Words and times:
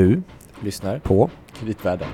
Du 0.00 0.22
lyssnar 0.60 0.98
på 0.98 1.30
Kreditvärlden. 1.52 2.08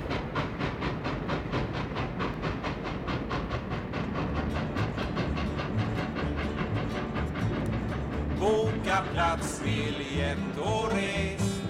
Boka 8.40 9.04
plats, 9.12 9.62
biljett 9.64 10.58
och 10.58 10.92
res 10.92 11.62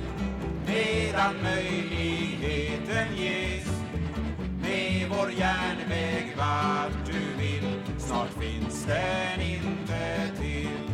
medan 0.66 1.34
möjligheten 1.42 3.16
ges. 3.16 3.82
Med 4.60 5.08
vår 5.10 5.30
järnväg 5.30 6.34
vart 6.36 7.06
du 7.06 7.42
vill, 7.42 7.80
snart 7.98 8.30
finns 8.40 8.84
den 8.84 9.40
inte 9.40 10.36
till. 10.40 10.90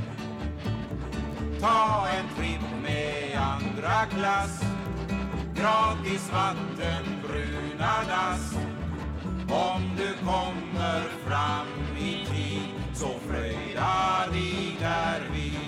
Ta 1.60 2.06
en 2.18 2.36
tripp 2.36 2.82
med 2.82 3.38
andra 3.40 4.06
klass, 4.06 4.71
gratis 5.62 6.30
vatten, 6.32 7.04
bruna 7.28 7.92
dass. 8.08 8.54
Om 9.48 9.82
du 9.96 10.26
kommer 10.26 11.00
fram 11.26 11.66
i 11.98 12.26
tid 12.26 12.94
så 12.94 13.06
fröjda 13.28 14.32
dig 14.32 14.76
därvid. 14.80 15.58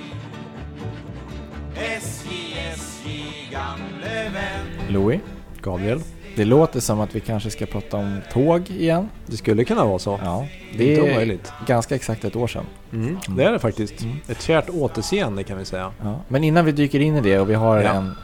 SJ, 2.01 2.29
SJ, 2.75 3.09
gamle 3.53 4.30
vän. 4.33 4.89
Louis, 4.89 5.20
Gabriel. 5.62 6.01
det 6.37 6.45
låter 6.45 6.81
som 6.81 7.01
att 7.01 7.15
vi 7.15 7.20
kanske 7.20 7.51
ska 7.51 7.67
prata 7.67 7.97
om 7.97 8.20
tåg 8.33 8.70
igen. 8.70 9.09
Det 9.27 9.37
skulle 9.37 9.65
kunna 9.65 9.84
vara 9.84 9.98
så. 9.98 10.20
Ja, 10.25 10.47
Inte 10.73 10.84
det 10.84 10.97
är 10.97 11.03
omöjligt. 11.03 11.53
ganska 11.67 11.95
exakt 11.95 12.25
ett 12.25 12.37
år 12.37 12.47
sedan. 12.47 12.65
Mm. 12.92 13.19
Det 13.29 13.45
är 13.45 13.53
det 13.53 13.59
faktiskt. 13.59 14.03
Mm. 14.03 14.17
Ett 14.29 14.42
kärt 14.42 14.69
återseende 14.70 15.42
kan 15.45 15.59
vi 15.59 15.65
säga. 15.65 15.92
Ja. 16.03 16.20
Men 16.29 16.45
innan 16.45 16.65
vi 16.65 16.73
dyker 16.73 17.01
in 17.01 17.17
i 17.17 17.20
det 17.20 17.39
och 17.41 17.51
vi 17.51 17.55
har 17.55 17.81
Ja. 17.81 17.91
en 17.95 18.15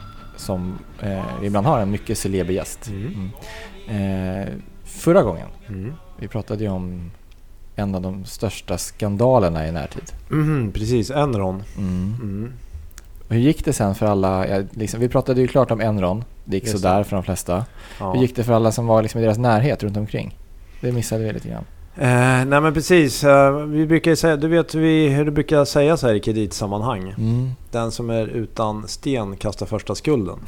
som 0.41 0.79
eh, 1.01 1.21
ibland 1.43 1.67
har 1.67 1.79
en 1.79 1.91
mycket 1.91 2.17
celeber 2.17 2.53
gäst. 2.53 2.87
Mm. 2.89 3.29
Mm. 3.87 4.41
Eh, 4.41 4.47
förra 4.83 5.23
gången, 5.23 5.47
Mm. 5.67 5.93
vi 6.19 6.27
pratade 6.27 6.63
ju 6.63 6.69
om 6.69 7.11
en 7.75 7.95
av 7.95 8.01
de 8.01 8.25
största 8.25 8.77
skandalerna 8.77 9.67
i 9.67 9.71
närtid. 9.71 10.03
Mhm, 10.29 10.71
precis, 10.71 11.11
Enron. 11.11 11.63
Mm. 11.77 12.15
Mm. 12.21 12.53
Och 13.27 13.33
hur 13.35 13.41
gick 13.41 13.65
det 13.65 13.73
sen 13.73 13.95
för 13.95 14.05
alla? 14.05 14.47
Ja, 14.47 14.63
liksom, 14.71 14.99
vi 14.99 15.09
pratade 15.09 15.41
ju 15.41 15.47
klart 15.47 15.71
om 15.71 15.81
Enron. 15.81 16.23
Det 16.45 16.55
gick 16.57 16.63
Just 16.63 16.77
sådär 16.79 17.03
för 17.03 17.15
de 17.15 17.23
flesta. 17.23 17.65
Ja. 17.99 18.13
Hur 18.13 18.21
gick 18.21 18.35
det 18.35 18.43
för 18.43 18.53
alla 18.53 18.71
som 18.71 18.87
var 18.87 19.01
liksom 19.01 19.21
i 19.21 19.23
deras 19.23 19.37
närhet 19.37 19.83
runt 19.83 19.97
omkring? 19.97 20.37
Det 20.81 20.91
missade 20.91 21.23
vi 21.23 21.33
lite 21.33 21.49
grann. 21.49 21.63
Eh, 21.95 22.45
nej 22.45 22.61
men 22.61 22.73
precis. 22.73 23.23
Eh, 23.23 23.55
vi 23.65 23.85
brukar 23.85 24.15
säga, 24.15 24.35
du 24.35 24.47
vet 24.47 24.75
vi, 24.75 25.09
hur 25.09 25.25
det 25.25 25.31
brukar 25.31 25.65
sägas 25.65 26.03
här 26.03 26.13
i 26.13 26.19
kreditsammanhang. 26.19 27.09
Mm. 27.17 27.49
Den 27.71 27.91
som 27.91 28.09
är 28.09 28.27
utan 28.27 28.87
sten 28.87 29.37
kastar 29.37 29.65
första 29.65 29.95
skulden. 29.95 30.39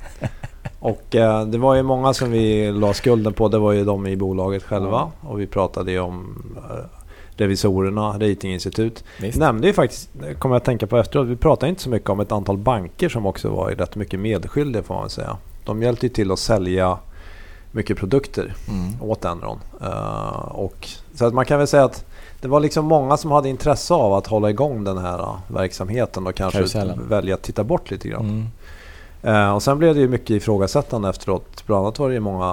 och 0.80 1.14
eh, 1.14 1.46
det 1.46 1.58
var 1.58 1.74
ju 1.74 1.82
många 1.82 2.14
som 2.14 2.30
vi 2.30 2.72
la 2.72 2.94
skulden 2.94 3.32
på. 3.32 3.48
Det 3.48 3.58
var 3.58 3.72
ju 3.72 3.84
de 3.84 4.06
i 4.06 4.16
bolaget 4.16 4.62
själva. 4.62 5.10
Och 5.20 5.40
vi 5.40 5.46
pratade 5.46 5.92
ju 5.92 6.00
om 6.00 6.44
eh, 6.56 7.00
revisorerna, 7.36 8.12
ratinginstitut. 8.18 9.04
Visst. 9.20 9.38
Nämnde 9.38 9.66
ju 9.66 9.72
faktiskt, 9.72 10.10
kommer 10.38 10.54
jag 10.54 10.60
att 10.60 10.64
tänka 10.64 10.86
på 10.86 10.96
efteråt, 10.96 11.26
vi 11.26 11.36
pratade 11.36 11.70
inte 11.70 11.82
så 11.82 11.90
mycket 11.90 12.10
om 12.10 12.20
ett 12.20 12.32
antal 12.32 12.58
banker 12.58 13.08
som 13.08 13.26
också 13.26 13.48
var 13.48 13.70
rätt 13.70 13.96
mycket 13.96 14.20
medskyldiga 14.20 14.82
får 14.82 14.94
man 14.94 15.02
väl 15.02 15.10
säga. 15.10 15.36
De 15.64 15.82
hjälpte 15.82 16.06
ju 16.06 16.10
till 16.10 16.32
att 16.32 16.38
sälja 16.38 16.98
mycket 17.74 17.96
produkter 17.98 18.54
Mm. 18.68 19.02
åt 19.02 19.24
Enron. 19.24 19.58
Eh, 19.82 20.48
och, 20.48 20.88
så 21.14 21.26
att 21.26 21.34
man 21.34 21.44
kan 21.44 21.58
väl 21.58 21.66
säga 21.66 21.84
att 21.84 22.04
det 22.40 22.48
var 22.48 22.60
liksom 22.60 22.84
många 22.84 23.16
som 23.16 23.30
hade 23.30 23.48
intresse 23.48 23.94
av 23.94 24.12
att 24.12 24.26
hålla 24.26 24.50
igång 24.50 24.84
den 24.84 24.98
här 24.98 25.18
eh, 25.18 25.36
verksamheten 25.48 26.26
och 26.26 26.34
kanske 26.34 26.58
Karusellen. 26.58 27.08
välja 27.08 27.34
att 27.34 27.42
titta 27.42 27.64
bort 27.64 27.90
lite 27.90 28.08
grann. 28.08 28.24
Mm. 28.30 28.46
Eh, 29.22 29.54
och 29.54 29.62
sen 29.62 29.78
blev 29.78 29.94
det 29.94 30.00
ju 30.00 30.08
mycket 30.08 30.30
ifrågasättande 30.30 31.08
efteråt. 31.08 31.66
Bland 31.66 31.82
annat 31.82 31.98
var 31.98 32.08
det 32.08 32.14
ju 32.14 32.20
många 32.20 32.44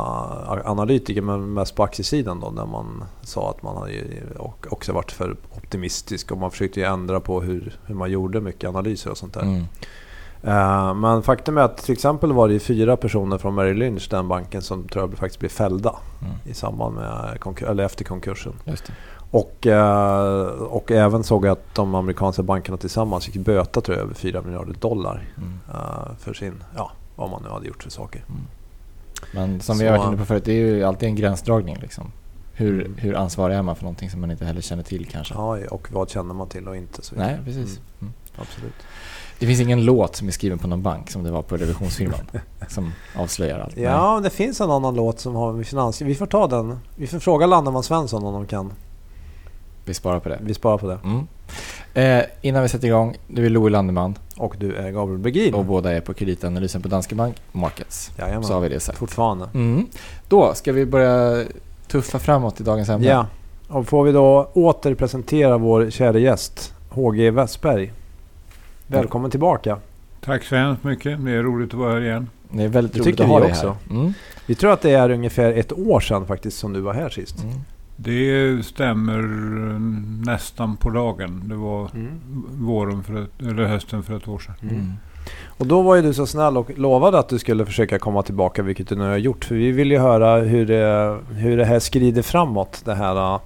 analytiker, 0.65 1.21
men 1.21 1.53
mest 1.53 1.75
på 1.75 1.83
aktiesidan 1.83 2.39
då, 2.39 2.49
där 2.49 2.65
man 2.65 3.03
sa 3.21 3.49
att 3.49 3.63
man 3.63 3.77
hade 3.77 3.93
också 4.69 4.93
varit 4.93 5.11
för 5.11 5.35
optimistisk 5.57 6.31
och 6.31 6.37
man 6.37 6.51
försökte 6.51 6.79
ju 6.79 6.85
ändra 6.85 7.19
på 7.19 7.41
hur, 7.41 7.79
hur 7.85 7.95
man 7.95 8.11
gjorde 8.11 8.41
mycket 8.41 8.69
analyser 8.69 9.11
och 9.11 9.17
sånt 9.17 9.33
där. 9.33 9.41
Mm. 9.41 9.65
Eh, 10.43 10.93
Men 10.93 11.23
faktum 11.23 11.57
är 11.57 11.61
att 11.61 11.77
till 11.77 11.93
exempel 11.93 12.31
var 12.33 12.49
det 12.49 12.59
fyra 12.59 12.97
personer 12.97 13.37
från 13.37 13.55
Merrill 13.55 13.77
Lynch, 13.77 14.07
den 14.09 14.27
banken, 14.27 14.61
som 14.61 14.87
tror 14.87 15.03
jag 15.09 15.17
faktiskt 15.17 15.39
blev 15.39 15.49
fällda 15.49 15.95
Mm. 16.21 16.33
i 16.45 16.53
samband 16.53 16.95
med 16.95 17.37
konkur- 17.39 17.69
eller 17.69 17.83
efter 17.83 18.03
konkursen. 18.05 18.53
Och, 19.31 19.67
eh, 19.67 20.45
och 20.47 20.91
även 20.91 21.23
såg 21.23 21.45
jag 21.45 21.51
att 21.51 21.75
de 21.75 21.95
amerikanska 21.95 22.43
bankerna 22.43 22.77
tillsammans 22.77 23.25
fick 23.25 23.35
böta 23.35 23.81
tror 23.81 23.97
jag 23.97 24.03
över 24.05 24.13
4 24.13 24.41
miljarder 24.41 24.73
dollar 24.73 25.23
Mm. 25.37 25.59
eh, 25.73 26.15
för 26.19 26.33
sin, 26.33 26.63
ja, 26.75 26.91
vad 27.15 27.29
man 27.29 27.43
nu 27.43 27.49
hade 27.49 27.67
gjort 27.67 27.83
för 27.83 27.89
saker. 27.91 28.23
Men 29.33 29.61
som 29.61 29.75
Så- 29.75 29.83
vi 29.83 29.89
har 29.89 29.97
varit 29.97 30.07
inne 30.07 30.17
på 30.17 30.25
förut, 30.25 30.45
det 30.45 30.51
är 30.51 30.55
ju 30.75 30.83
alltid 30.83 31.09
en 31.09 31.15
gränsdragning. 31.15 31.77
Liksom. 31.81 32.11
Hur, 32.53 32.85
Mm. 32.85 32.97
hur 32.97 33.15
ansvarig 33.15 33.55
är 33.57 33.61
man 33.61 33.75
för 33.75 33.83
någonting 33.83 34.09
som 34.09 34.21
man 34.21 34.31
inte 34.31 34.45
heller 34.45 34.61
känner 34.61 34.83
till 34.83 35.05
kanske? 35.05 35.33
Ja, 35.33 35.57
och 35.71 35.87
vad 35.91 36.09
känner 36.09 36.33
man 36.33 36.47
till 36.49 36.67
och 36.67 36.75
inte. 36.77 37.01
Så. 37.01 37.15
Nej, 37.15 37.37
precis. 37.45 37.77
Mm, 37.77 37.81
Mm. 38.01 38.13
absolut. 38.37 38.73
Det 39.41 39.47
finns 39.47 39.59
ingen 39.61 39.85
låt 39.85 40.15
som 40.15 40.27
är 40.27 40.31
skriven 40.31 40.59
på 40.59 40.67
någon 40.67 40.81
bank 40.81 41.11
som 41.11 41.23
det 41.23 41.31
var 41.31 41.41
på 41.41 41.57
revisionsfirman 41.57 42.19
som 42.67 42.91
avslöjar 43.15 43.59
allt. 43.59 43.75
Nej. 43.75 43.85
Ja, 43.85 44.19
det 44.23 44.29
finns 44.29 44.61
en 44.61 44.71
annan 44.71 44.95
låt 44.95 45.19
som 45.19 45.35
har 45.35 45.53
med 45.53 45.67
finans... 45.67 46.01
Vi 46.01 46.15
får 46.15 46.25
ta 46.25 46.47
den. 46.47 46.79
Vi 46.95 47.07
får 47.07 47.19
fråga 47.19 47.45
Landeman 47.45 47.83
Svensson 47.83 48.25
om 48.25 48.33
de 48.33 48.45
kan. 48.45 48.73
Vi 49.85 49.93
sparar 49.93 50.19
på 50.19 50.29
det. 50.29 50.39
Vi 50.41 50.53
sparar 50.53 50.77
på 50.77 50.87
det. 50.87 50.99
Mm. 51.03 51.27
Eh, 51.93 52.25
innan 52.41 52.61
vi 52.61 52.69
sätter 52.69 52.87
igång, 52.87 53.17
du 53.27 53.45
är 53.45 53.49
Louis 53.49 53.71
Landeman 53.71 54.15
Och 54.37 54.55
du 54.59 54.75
är 54.75 54.91
Gabriel 54.91 55.19
Bergin. 55.19 55.53
och 55.53 55.65
båda 55.65 55.91
är 55.91 56.01
på 56.01 56.13
kreditanalysen 56.13 56.81
på 56.81 56.87
Danske 56.87 57.15
Bank 57.15 57.35
Markets. 57.51 58.11
Jajamän. 58.17 58.43
Så 58.43 58.53
har 58.53 58.61
vi 58.61 58.69
det 58.69 58.79
sagt. 58.79 58.97
Fortfarande. 58.97 59.49
Mm. 59.53 59.85
Då 60.29 60.53
ska 60.53 60.71
vi 60.71 60.85
börja 60.85 61.45
tuffa 61.87 62.19
framåt 62.19 62.59
i 62.59 62.63
dagens 62.63 62.89
ämne. 62.89 63.07
Ja. 63.07 63.25
Och 63.67 63.87
får 63.87 64.03
vi 64.03 64.11
då 64.11 64.49
åter 64.53 64.95
presentera 64.95 65.57
vår 65.57 65.89
kära 65.89 66.19
gäst 66.19 66.73
HG 66.89 67.31
Westberg. 67.31 67.93
Välkommen 68.91 69.31
tillbaka. 69.31 69.77
Tack 70.21 70.43
så 70.43 70.55
hemskt 70.55 70.83
mycket. 70.83 71.25
Det 71.25 71.31
är 71.31 71.43
roligt 71.43 71.73
att 71.73 71.79
vara 71.79 71.93
här 71.93 72.01
igen. 72.01 72.29
Det 72.49 72.63
är 72.63 72.67
väldigt 72.67 72.93
Det 72.93 72.99
roligt 72.99 73.09
tycker 73.17 73.23
att 73.23 73.29
ha 73.29 73.39
dig 73.39 73.51
också. 73.51 73.67
här. 73.89 73.95
Mm. 73.99 74.13
Vi 74.45 74.55
tror 74.55 74.71
att 74.73 74.81
det 74.81 74.91
är 74.91 75.09
ungefär 75.09 75.53
ett 75.53 75.71
år 75.73 75.99
sedan 75.99 76.25
faktiskt 76.25 76.57
som 76.57 76.73
du 76.73 76.79
var 76.81 76.93
här 76.93 77.09
sist. 77.09 77.43
Mm. 77.43 77.55
Det 77.95 78.65
stämmer 78.65 79.19
eh, 79.19 79.79
nästan 80.31 80.77
på 80.77 80.89
dagen. 80.89 81.43
Det 81.45 81.55
var 81.55 81.89
våren 82.51 83.03
för 83.03 83.23
ett, 83.23 83.29
eller 83.39 83.63
hösten 83.63 84.03
för 84.03 84.17
ett 84.17 84.27
år 84.27 84.39
sedan. 84.39 84.55
Mm. 84.61 84.93
Och 85.45 85.67
då 85.67 85.81
var 85.81 85.95
ju 85.95 86.01
du 86.01 86.13
så 86.13 86.25
snäll 86.27 86.57
och 86.57 86.77
lovade 86.77 87.19
att 87.19 87.29
du 87.29 87.39
skulle 87.39 87.65
försöka 87.65 87.99
komma 87.99 88.23
tillbaka, 88.23 88.63
vilket 88.63 88.87
du 88.89 88.95
nu 88.95 89.03
har 89.09 89.17
gjort. 89.17 89.45
För 89.45 89.55
vi 89.55 89.71
vill 89.71 89.91
ju 89.91 89.97
höra 89.99 90.37
hur 90.37 90.65
det, 90.65 91.17
hur 91.31 91.57
det 91.57 91.65
här 91.65 91.79
skrider 91.79 92.21
framåt, 92.21 92.81
det 92.85 92.95
här 92.95 93.33
uh, 93.35 93.39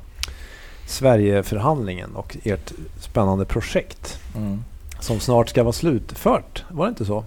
Sverigeförhandlingen 0.88 2.16
och 2.16 2.38
ert 2.44 2.72
spännande 3.00 3.46
projekt 3.46 4.20
Mm. 4.38 4.64
Som 5.06 5.20
snart 5.20 5.50
ska 5.50 5.64
vara 5.64 5.74
slutfört. 5.74 6.64
Var 6.70 6.86
det 6.86 6.90
inte 6.90 7.06
så? 7.06 7.26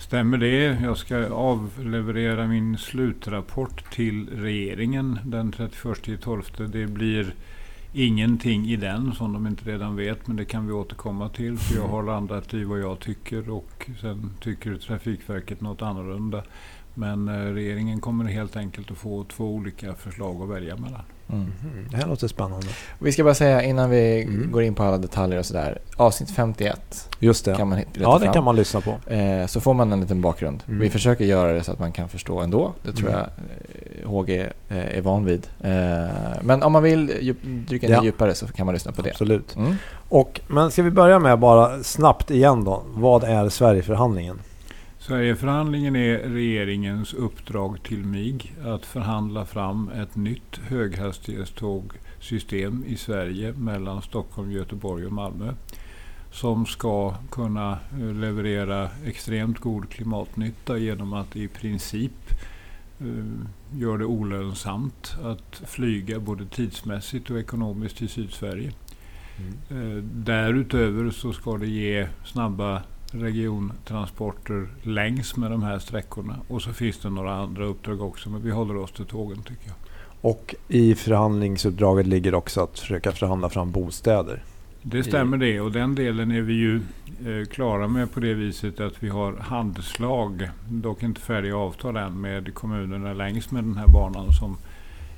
Stämmer 0.00 0.38
det? 0.38 0.78
Jag 0.82 0.98
ska 0.98 1.26
avleverera 1.26 2.46
min 2.46 2.78
slutrapport 2.78 3.94
till 3.94 4.28
regeringen 4.28 5.18
den 5.24 5.52
31.12. 5.52 6.66
Det 6.66 6.86
blir 6.86 7.34
ingenting 7.92 8.66
i 8.66 8.76
den 8.76 9.12
som 9.12 9.32
de 9.32 9.46
inte 9.46 9.70
redan 9.70 9.96
vet, 9.96 10.26
men 10.26 10.36
det 10.36 10.44
kan 10.44 10.66
vi 10.66 10.72
återkomma 10.72 11.28
till. 11.28 11.58
För 11.58 11.76
jag 11.76 11.88
har 11.88 12.02
landat 12.02 12.54
i 12.54 12.64
vad 12.64 12.80
jag 12.80 13.00
tycker 13.00 13.50
och 13.50 13.90
sen 14.00 14.30
tycker 14.40 14.76
Trafikverket 14.76 15.60
något 15.60 15.82
annorlunda. 15.82 16.42
Men 16.94 17.28
eh, 17.28 17.34
regeringen 17.54 18.00
kommer 18.00 18.24
helt 18.24 18.56
enkelt 18.56 18.90
att 18.90 18.96
få 18.98 19.24
två 19.24 19.44
olika 19.44 19.94
förslag 19.94 20.42
att 20.42 20.48
välja 20.48 20.76
mellan. 20.76 21.00
Mm. 21.32 21.46
Det 21.90 21.96
här 21.96 22.06
låter 22.06 22.28
spännande. 22.28 22.66
Vi 22.98 23.12
ska 23.12 23.24
bara 23.24 23.34
säga 23.34 23.62
innan 23.62 23.90
vi 23.90 24.22
Mm. 24.22 24.52
går 24.52 24.62
in 24.62 24.74
på 24.74 24.82
alla 24.82 24.98
detaljer 24.98 25.38
och 25.38 25.46
sådär. 25.46 25.78
Avsnitt 25.96 26.30
51 26.30 27.08
Just 27.18 27.44
det. 27.44 27.54
kan 27.54 27.68
man 27.68 27.78
hitta 27.78 27.90
ja, 28.00 28.14
det 28.18 28.24
fram. 28.24 28.34
kan 28.34 28.44
man 28.44 28.56
lyssna 28.56 28.80
på. 28.80 29.10
Eh, 29.12 29.46
så 29.46 29.60
får 29.60 29.74
man 29.74 29.92
en 29.92 30.00
liten 30.00 30.20
bakgrund. 30.20 30.62
Mm. 30.68 30.80
Vi 30.80 30.90
försöker 30.90 31.24
göra 31.24 31.52
det 31.52 31.64
så 31.64 31.72
att 31.72 31.78
man 31.78 31.92
kan 31.92 32.08
förstå 32.08 32.40
ändå. 32.40 32.72
Det 32.82 32.92
tror 32.92 33.08
Mm. 33.08 33.20
jag 33.20 33.28
HG 34.08 34.30
eh, 34.38 34.48
är 34.68 35.00
van 35.00 35.24
vid. 35.24 35.46
Eh, 35.60 35.70
men 36.42 36.62
om 36.62 36.72
man 36.72 36.82
vill 36.82 37.12
djup, 37.20 37.36
dyka 37.42 37.86
ner 37.88 37.94
Ja. 37.94 38.04
djupare 38.04 38.34
så 38.34 38.46
kan 38.46 38.66
man 38.66 38.72
lyssna 38.74 38.92
på 38.92 39.02
det. 39.02 39.10
Absolut. 39.10 39.56
Mm. 39.56 39.74
Och, 40.08 40.40
men 40.48 40.70
ska 40.70 40.82
vi 40.82 40.90
börja 40.90 41.18
med 41.18 41.38
bara 41.38 41.82
snabbt 41.82 42.30
igen 42.30 42.64
då. 42.64 42.82
Vad 42.94 43.24
är 43.24 43.48
Sverigeförhandlingen? 43.48 44.38
Sverigeförhandlingen 45.06 45.96
är 45.96 46.18
regeringens 46.18 47.14
uppdrag 47.14 47.82
till 47.82 48.04
mig 48.04 48.52
att 48.64 48.86
förhandla 48.86 49.44
fram 49.44 49.88
ett 49.88 50.16
nytt 50.16 50.56
höghastighetstågsystem 50.56 52.84
i 52.86 52.96
Sverige 52.96 53.52
mellan 53.52 54.02
Stockholm, 54.02 54.52
Göteborg 54.52 55.06
och 55.06 55.12
Malmö. 55.12 55.54
Som 56.30 56.66
ska 56.66 57.14
kunna 57.30 57.72
eh, 57.72 57.78
leverera 58.14 58.88
extremt 59.04 59.58
god 59.58 59.90
klimatnytta 59.90 60.78
genom 60.78 61.12
att 61.12 61.36
i 61.36 61.48
princip 61.48 62.30
eh, 63.00 63.06
gör 63.74 63.98
det 63.98 64.04
olönsamt 64.04 65.16
att 65.22 65.62
flyga 65.66 66.20
både 66.20 66.46
tidsmässigt 66.46 67.30
och 67.30 67.38
ekonomiskt 67.38 67.96
till 67.96 68.08
Sydsverige. 68.08 68.72
Eh, 69.70 70.02
Därutöver 70.02 71.10
så 71.10 71.32
ska 71.32 71.56
det 71.56 71.68
ge 71.68 72.08
snabba 72.24 72.82
regiontransporter 73.14 74.68
längs 74.82 75.36
med 75.36 75.50
de 75.50 75.62
här 75.62 75.78
sträckorna. 75.78 76.36
Och 76.48 76.62
så 76.62 76.72
finns 76.72 76.98
det 76.98 77.10
några 77.10 77.34
andra 77.34 77.64
uppdrag 77.64 78.02
också, 78.02 78.30
men 78.30 78.42
vi 78.42 78.50
håller 78.50 78.76
oss 78.76 78.92
till 78.92 79.06
tågen 79.06 79.42
tycker 79.42 79.66
jag. 79.66 79.76
Och 80.20 80.54
i 80.68 80.94
förhandlingsuppdraget 80.94 82.06
ligger 82.06 82.34
också 82.34 82.60
att 82.60 82.78
försöka 82.78 83.12
förhandla 83.12 83.48
fram 83.48 83.70
bostäder. 83.70 84.42
Det 84.82 85.02
stämmer 85.02 85.36
det 85.36 85.60
och 85.60 85.72
den 85.72 85.94
delen 85.94 86.30
är 86.30 86.40
vi 86.40 86.52
ju 86.52 86.76
eh, 87.26 87.46
klara 87.46 87.88
med 87.88 88.12
på 88.12 88.20
det 88.20 88.34
viset 88.34 88.80
att 88.80 89.02
vi 89.02 89.08
har 89.08 89.36
handslag, 89.36 90.48
dock 90.68 91.02
inte 91.02 91.20
färdiga 91.20 91.56
avtal 91.56 91.96
än, 91.96 92.20
med 92.20 92.54
kommunerna 92.54 93.12
längs 93.12 93.50
med 93.50 93.64
den 93.64 93.76
här 93.76 93.86
banan 93.86 94.32
som 94.32 94.56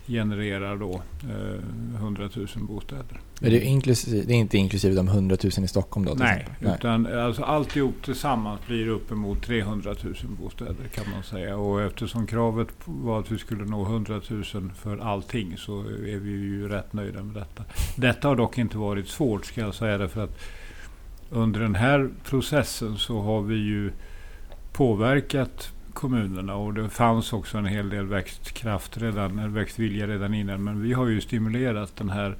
genererar 0.07 0.77
då 0.77 1.03
eh, 1.23 1.97
100 1.97 2.29
000 2.35 2.47
bostäder. 2.57 3.21
Är 3.41 3.51
det, 3.51 3.65
inklusive, 3.65 4.23
det 4.27 4.33
är 4.33 4.37
inte 4.37 4.59
inklusive 4.59 4.95
de 4.95 5.09
100 5.09 5.37
000 5.43 5.65
i 5.65 5.69
Stockholm 5.69 6.07
då? 6.07 6.15
Nej, 6.15 6.47
exempel? 6.51 6.75
utan 6.75 7.07
alltså 7.07 7.43
alltihop 7.43 7.95
tillsammans 8.05 8.61
blir 8.67 8.89
uppemot 8.89 9.43
300 9.43 9.95
000 10.03 10.15
bostäder 10.43 10.89
kan 10.95 11.05
man 11.15 11.23
säga. 11.23 11.57
Och 11.57 11.83
eftersom 11.83 12.27
kravet 12.27 12.69
var 12.85 13.21
att 13.21 13.33
vi 13.33 13.39
skulle 13.39 13.65
nå 13.65 13.83
100 13.83 14.21
000 14.31 14.45
för 14.75 14.99
allting 14.99 15.57
så 15.57 15.81
är 15.81 16.19
vi 16.19 16.31
ju 16.31 16.69
rätt 16.69 16.93
nöjda 16.93 17.23
med 17.23 17.35
detta. 17.35 17.65
Detta 17.97 18.29
har 18.29 18.37
dock 18.37 18.59
inte 18.59 18.79
varit 18.79 19.09
svårt 19.09 19.45
ska 19.45 19.61
jag 19.61 19.75
säga 19.75 19.99
därför 19.99 20.25
att 20.25 20.39
under 21.31 21.61
den 21.61 21.75
här 21.75 22.11
processen 22.25 22.99
så 22.99 23.21
har 23.21 23.43
vi 23.43 23.55
ju 23.55 23.93
påverkat 24.73 25.74
kommunerna 25.95 26.55
och 26.57 26.75
det 26.75 26.89
fanns 26.89 27.33
också 27.33 27.59
en 27.59 27.67
hel 27.67 27.89
del 27.89 28.07
växtkraft 28.07 28.97
redan, 28.97 29.39
eller 29.39 29.49
växtvilja 29.49 30.07
redan 30.07 30.35
innan. 30.35 30.65
Men 30.65 30.83
vi 30.83 30.93
har 30.93 31.07
ju 31.07 31.21
stimulerat 31.21 31.97
den 31.97 32.11
här 32.11 32.37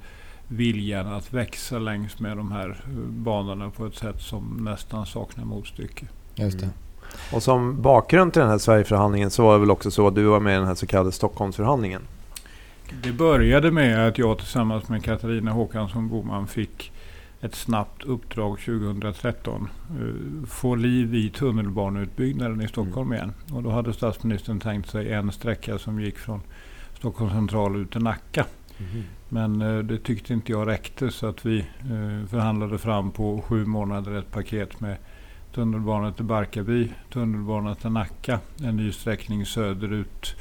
viljan 0.47 1.07
att 1.07 1.33
växa 1.33 1.79
längs 1.79 2.19
med 2.19 2.37
de 2.37 2.51
här 2.51 2.69
eh, 2.69 2.93
banorna 3.09 3.69
på 3.69 3.85
ett 3.85 3.95
sätt 3.95 4.21
som 4.21 4.57
nästan 4.61 5.05
saknar 5.05 5.45
motstycke. 5.45 6.05
Just 6.35 6.59
det. 6.59 6.65
Mm. 6.65 6.77
Och 7.33 7.43
som 7.43 7.81
bakgrund 7.81 8.33
till 8.33 8.39
den 8.39 8.49
här 8.49 8.57
Sverigeförhandlingen 8.57 9.31
så 9.31 9.43
var 9.43 9.53
det 9.53 9.59
väl 9.59 9.71
också 9.71 9.91
så 9.91 10.07
att 10.07 10.15
du 10.15 10.23
var 10.23 10.39
med 10.39 10.55
i 10.55 10.57
den 10.57 10.67
här 10.67 10.75
så 10.75 10.87
kallade 10.87 11.11
Stockholmsförhandlingen. 11.11 12.01
Det 13.03 13.11
började 13.11 13.71
med 13.71 14.07
att 14.07 14.17
jag 14.17 14.37
tillsammans 14.37 14.89
med 14.89 15.03
Katarina 15.03 15.51
Håkansson 15.51 16.09
Boman 16.09 16.47
fick 16.47 16.91
ett 17.45 17.55
snabbt 17.55 18.03
uppdrag 18.03 18.59
2013. 18.59 19.67
Uh, 20.01 20.45
få 20.45 20.75
liv 20.75 21.15
i 21.15 21.29
tunnelbaneutbyggnaden 21.29 22.61
i 22.61 22.67
Stockholm 22.67 23.13
igen. 23.13 23.33
Och 23.53 23.63
då 23.63 23.69
hade 23.69 23.93
statsministern 23.93 24.59
tänkt 24.59 24.89
sig 24.89 25.13
en 25.13 25.31
sträcka 25.31 25.77
som 25.79 25.99
gick 26.01 26.17
från 26.17 26.41
Stockholms 26.97 27.33
central 27.33 27.75
ut 27.81 27.91
till 27.91 28.01
Nacka. 28.01 28.45
Men 29.29 29.61
uh, 29.61 29.83
det 29.83 29.97
tyckte 29.97 30.33
inte 30.33 30.51
jag 30.51 30.67
räckte 30.67 31.11
så 31.11 31.27
att 31.27 31.45
vi 31.45 31.59
uh, 31.59 32.25
förhandlade 32.25 32.77
fram 32.77 33.11
på 33.11 33.41
sju 33.41 33.65
månader 33.65 34.13
ett 34.13 34.31
paket 34.31 34.79
med 34.79 34.97
tunnelbana 35.53 36.11
till 36.11 36.25
Barkarby, 36.25 36.89
tunnelbana 37.13 37.75
till 37.75 37.89
Nacka, 37.89 38.39
en 38.63 38.77
ny 38.77 38.91
sträckning 38.91 39.45
söderut 39.45 40.35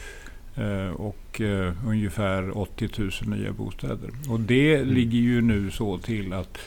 eh, 0.54 0.88
och 0.88 1.40
eh, 1.40 1.72
ungefär 1.86 2.58
80 2.58 2.88
000 2.98 3.38
nya 3.38 3.52
bostäder. 3.52 4.10
Och 4.28 4.40
det 4.40 4.76
Mm. 4.76 4.94
ligger 4.94 5.18
ju 5.18 5.40
nu 5.40 5.70
så 5.70 5.98
till 5.98 6.32
att 6.32 6.58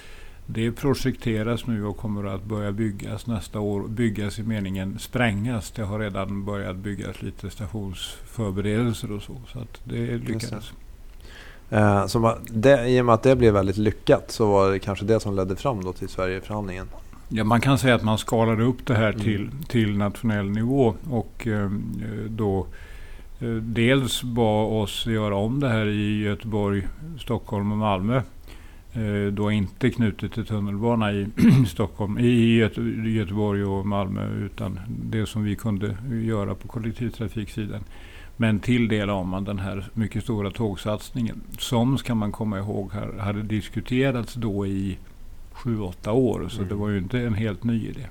det 0.47 0.71
projekteras 0.71 1.67
nu 1.67 1.85
och 1.85 1.97
kommer 1.97 2.23
att 2.35 2.43
börja 2.43 2.71
byggas 2.71 3.27
nästa 3.27 3.59
år. 3.59 3.87
Byggas 3.87 4.39
i 4.39 4.43
meningen 4.43 4.99
sprängas. 4.99 5.71
Det 5.71 5.83
har 5.83 5.99
redan 5.99 6.45
börjat 6.45 6.75
byggas 6.75 7.21
lite 7.21 7.49
stationsförberedelser 7.49 9.11
och 9.11 9.21
så. 9.21 9.41
Så 9.53 9.59
det 9.83 10.17
lyckades. 10.17 10.71
Eh, 11.69 12.05
så 12.05 12.37
det, 12.49 12.87
I 12.89 13.01
och 13.01 13.05
med 13.05 13.15
att 13.15 13.23
det 13.23 13.35
blev 13.35 13.53
väldigt 13.53 13.77
lyckat 13.77 14.31
så 14.31 14.51
var 14.51 14.71
det 14.71 14.79
kanske 14.79 15.05
det 15.05 15.19
som 15.19 15.35
ledde 15.35 15.55
fram 15.55 15.83
då 15.83 15.93
till 15.93 16.09
Sverigeförhandlingen. 16.09 16.87
Ja, 17.29 17.43
man 17.43 17.61
kan 17.61 17.77
säga 17.77 17.95
att 17.95 18.03
man 18.03 18.17
skalade 18.17 18.63
upp 18.63 18.85
det 18.85 18.95
här 18.95 19.09
Mm. 19.11 19.19
till, 19.19 19.49
till 19.67 19.97
nationell 19.97 20.49
nivå. 20.49 20.95
Och 21.09 21.47
eh, 21.47 21.69
då 22.29 22.67
eh, 23.39 23.49
dels 23.49 24.23
bad 24.23 24.83
oss 24.83 25.05
göra 25.05 25.35
om 25.35 25.59
det 25.59 25.69
här 25.69 25.85
i 25.85 26.21
Göteborg, 26.21 26.87
Stockholm 27.19 27.71
och 27.71 27.77
Malmö. 27.77 28.21
Eh, 28.97 29.31
då 29.33 29.51
inte 29.51 29.89
knutet 29.89 30.33
till 30.33 30.45
tunnelbana 30.45 31.11
i 31.11 31.27
Stockholm, 31.67 32.17
i 32.19 32.55
Göte, 32.57 32.81
Göteborg 33.05 33.63
och 33.63 33.85
Malmö. 33.85 34.27
Utan 34.29 34.79
det 34.87 35.25
som 35.25 35.43
vi 35.43 35.55
kunde 35.55 35.97
göra 36.23 36.55
på 36.55 36.67
kollektivtrafiksidan. 36.67 37.83
Men 38.37 38.59
till 38.59 38.87
det 38.87 39.05
la 39.05 39.23
man 39.23 39.43
den 39.43 39.59
här 39.59 39.89
mycket 39.93 40.23
stora 40.23 40.51
tågsatsningen. 40.51 41.41
Som, 41.59 41.97
ska 41.97 42.15
man 42.15 42.31
komma 42.31 42.57
ihåg, 42.59 42.91
hade 43.19 43.41
diskuterats 43.41 44.33
då 44.33 44.65
i 44.65 44.97
sju, 45.51 45.79
åtta 45.81 46.11
år. 46.11 46.45
Så 46.49 46.57
Mm. 46.57 46.69
det 46.69 46.75
var 46.75 46.89
ju 46.89 46.97
inte 46.97 47.19
en 47.19 47.33
helt 47.33 47.63
ny 47.63 47.87
idé. 47.87 48.05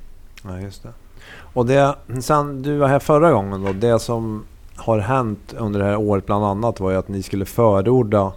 Ja, 0.45 0.61
just 0.61 0.83
det. 0.83 0.93
Och 1.39 1.67
det, 1.67 1.95
sen 2.21 2.63
du 2.63 2.77
var 2.77 2.89
här 2.89 2.99
förra 2.99 3.33
gången 3.33 3.65
då, 3.65 3.73
det 3.73 3.99
som 3.99 4.45
har 4.77 4.99
hänt 4.99 5.55
under 5.59 5.81
det 5.81 5.87
här 5.87 5.97
året 5.97 6.27
bland 6.27 6.45
annat 6.45 6.81
var 6.81 6.91
ju 6.91 6.97
att 6.97 7.09
ni 7.09 7.23
skulle 7.23 7.45
förorda 7.45 8.33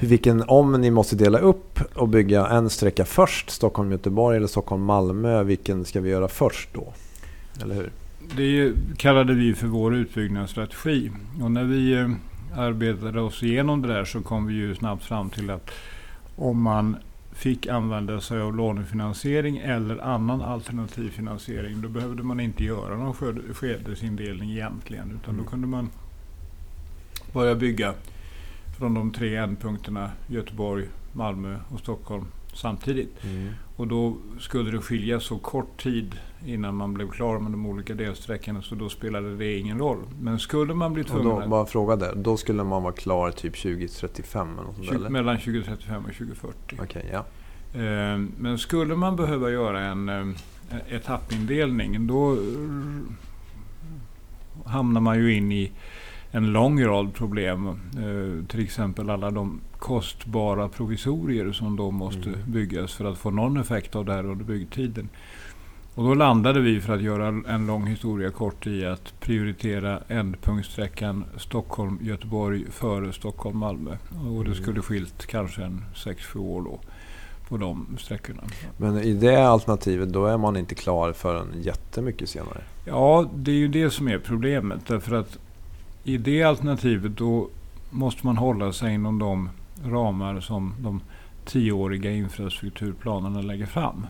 vilken, 0.00 0.42
om 0.48 0.72
ni 0.80 0.90
måste 0.90 1.16
dela 1.16 1.38
upp 1.38 1.80
och 1.94 2.08
bygga 2.08 2.46
en 2.46 2.70
sträcka 2.70 3.04
först, 3.04 3.50
Stockholm-Göteborg 3.50 4.36
eller 4.36 4.46
Stockholm-Malmö, 4.46 5.42
vilken 5.42 5.84
ska 5.84 6.00
vi 6.00 6.10
göra 6.10 6.28
först 6.28 6.68
då? 6.74 6.92
Eller 7.62 7.74
hur? 7.74 7.90
Det 8.36 8.72
kallade 8.96 9.34
vi 9.34 9.54
för 9.54 9.66
vår 9.66 9.94
utbyggnadsstrategi. 9.94 11.10
Och 11.42 11.50
när 11.50 11.64
vi 11.64 11.92
eh, 11.92 12.10
arbetade 12.56 13.20
oss 13.20 13.42
igenom 13.42 13.82
det 13.82 13.88
där 13.88 14.04
så 14.04 14.20
kom 14.20 14.46
vi 14.46 14.54
ju 14.54 14.74
snabbt 14.74 15.04
fram 15.04 15.30
till 15.30 15.50
att 15.50 15.70
om 16.36 16.62
man 16.62 16.96
fick 17.32 17.66
använda 17.66 18.20
sig 18.20 18.40
av 18.40 18.56
lånefinansiering 18.56 19.56
eller 19.58 19.98
annan 19.98 20.42
alternativ 20.42 21.10
finansiering 21.10 21.82
då 21.82 21.88
behövde 21.88 22.22
man 22.22 22.40
inte 22.40 22.64
göra 22.64 22.96
någon 22.96 23.12
sked- 23.14 23.54
skedesindelning 23.54 24.50
egentligen. 24.50 25.04
Utan 25.22 25.34
då 25.34 25.40
Mm. 25.40 25.44
kunde 25.50 25.66
man 25.66 25.90
börja 27.32 27.54
bygga 27.54 27.94
från 28.82 28.94
de 28.94 29.10
tre 29.12 29.36
ändpunkterna 29.36 30.10
Göteborg, 30.26 30.84
Malmö 31.12 31.56
och 31.68 31.80
Stockholm 31.80 32.24
samtidigt. 32.54 33.16
Och 33.76 33.86
då 33.86 34.16
skulle 34.40 34.70
det 34.70 34.78
skilja 34.78 35.20
så 35.20 35.38
kort 35.38 35.82
tid 35.82 36.14
innan 36.46 36.74
man 36.74 36.94
blev 36.94 37.10
klar 37.10 37.38
med 37.38 37.52
de 37.52 37.66
olika 37.66 37.94
delsträckorna 37.94 38.62
så 38.62 38.74
då 38.74 38.88
spelade 38.88 39.36
det 39.36 39.58
ingen 39.58 39.78
roll. 39.78 39.98
Men 40.20 40.38
skulle 40.38 40.74
man 40.74 40.92
bli 40.92 41.02
Och 41.02 41.06
tvungen 41.06 41.28
då, 41.28 41.38
att 41.38 41.48
bara 41.48 41.66
fråga 41.66 41.96
där, 41.96 42.14
då 42.14 42.36
skulle 42.36 42.64
man 42.64 42.82
vara 42.82 42.92
klar 42.92 43.30
typ 43.30 43.56
2035 43.62 44.48
eller 44.52 44.62
något 44.62 44.74
sånt 44.74 44.86
där, 44.86 44.92
tjugo- 44.94 44.96
eller? 45.00 45.10
mellan 45.10 45.36
2035 45.38 46.04
och 46.04 46.12
2040. 46.14 46.76
Okej, 46.82 47.10
ja. 47.12 47.24
Eh, 47.80 48.18
Men 48.38 48.58
skulle 48.58 48.96
man 48.96 49.16
behöva 49.16 49.50
göra 49.50 49.80
en 49.80 50.08
eh, 50.08 50.26
etappindelning 50.88 52.06
då 52.06 52.32
eh, 52.32 52.38
hamnar 54.66 55.00
man 55.00 55.18
ju 55.18 55.34
in 55.34 55.52
i 55.52 55.72
en 56.34 56.52
lång 56.52 56.84
rad 56.84 57.14
problem. 57.14 57.66
Eh, 57.68 58.46
Till 58.46 58.60
exempel 58.64 59.10
alla 59.10 59.30
de 59.30 59.60
kostbara 59.78 60.68
provisorier 60.68 61.52
som 61.52 61.76
då 61.76 61.90
måste 61.90 62.28
Mm. 62.28 62.40
byggas 62.46 62.92
för 62.94 63.04
att 63.04 63.18
få 63.18 63.30
någon 63.30 63.56
effekt 63.56 63.96
av 63.96 64.04
det 64.04 64.12
här 64.12 64.24
under 64.26 64.44
byggtiden. 64.44 65.08
Och 65.94 66.04
då 66.04 66.14
landade 66.14 66.60
vi 66.60 66.80
för 66.80 66.94
att 66.94 67.02
göra 67.02 67.26
en 67.48 67.66
lång 67.66 67.86
historia 67.86 68.30
kort 68.30 68.66
i 68.66 68.86
att 68.86 69.20
prioritera 69.20 69.98
ändpunktsträckan 70.08 71.24
Stockholm-Göteborg 71.36 72.64
före 72.70 73.12
Stockholm-Malmö. 73.12 73.90
Och 74.10 74.44
det 74.44 74.50
Mm. 74.50 74.54
skulle 74.54 74.80
skilt 74.82 75.26
kanske 75.26 75.62
en 75.64 75.84
6-7 75.94 76.38
år 76.40 76.62
då 76.62 76.80
på 77.48 77.56
de 77.56 77.86
sträckorna. 77.98 78.42
Men 78.76 78.98
i 78.98 79.12
det 79.12 79.36
alternativet 79.48 80.12
då 80.12 80.26
är 80.26 80.38
man 80.38 80.56
inte 80.56 80.74
klar 80.74 81.12
förrän 81.12 81.46
jättemycket 81.62 82.28
senare. 82.28 82.60
Ja, 82.84 83.30
det 83.34 83.50
är 83.50 83.56
ju 83.56 83.68
det 83.68 83.90
som 83.90 84.08
är 84.08 84.18
problemet. 84.18 84.86
Därför 84.86 85.14
att 85.16 85.38
i 86.04 86.16
det 86.16 86.42
alternativet 86.42 87.16
då 87.16 87.48
måste 87.90 88.26
man 88.26 88.36
hålla 88.36 88.72
sig 88.72 88.94
inom 88.94 89.18
de 89.18 89.50
ramar 89.84 90.40
som 90.40 90.74
de 90.78 91.00
tioåriga 91.44 92.10
infrastrukturplanerna 92.10 93.40
lägger 93.40 93.66
fram. 93.66 94.06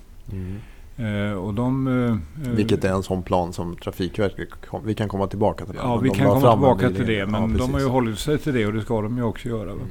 Eh, 0.96 1.32
och 1.32 1.54
de, 1.54 1.86
eh, 1.86 2.50
Vilket 2.52 2.84
är 2.84 2.92
en 2.92 3.02
sån 3.02 3.22
plan 3.22 3.52
som 3.52 3.76
Trafikverket 3.76 4.48
Vi 4.84 4.94
kan 4.94 5.08
komma 5.08 5.26
tillbaka 5.26 5.64
till 5.64 5.74
det. 5.74 5.80
Ja, 5.82 5.96
vi 5.96 6.08
de 6.08 6.14
kan 6.14 6.26
komma 6.26 6.52
tillbaka 6.52 6.90
till 6.90 7.06
det. 7.06 7.26
Men 7.26 7.50
Ja, 7.50 7.58
de 7.58 7.72
har 7.72 7.80
ju 7.80 7.88
hållit 7.88 8.18
sig 8.18 8.38
till 8.38 8.54
det 8.54 8.66
och 8.66 8.72
det 8.72 8.82
ska 8.82 9.00
de 9.00 9.16
ju 9.16 9.22
också 9.22 9.48
göra. 9.48 9.70
Mm. 9.70 9.86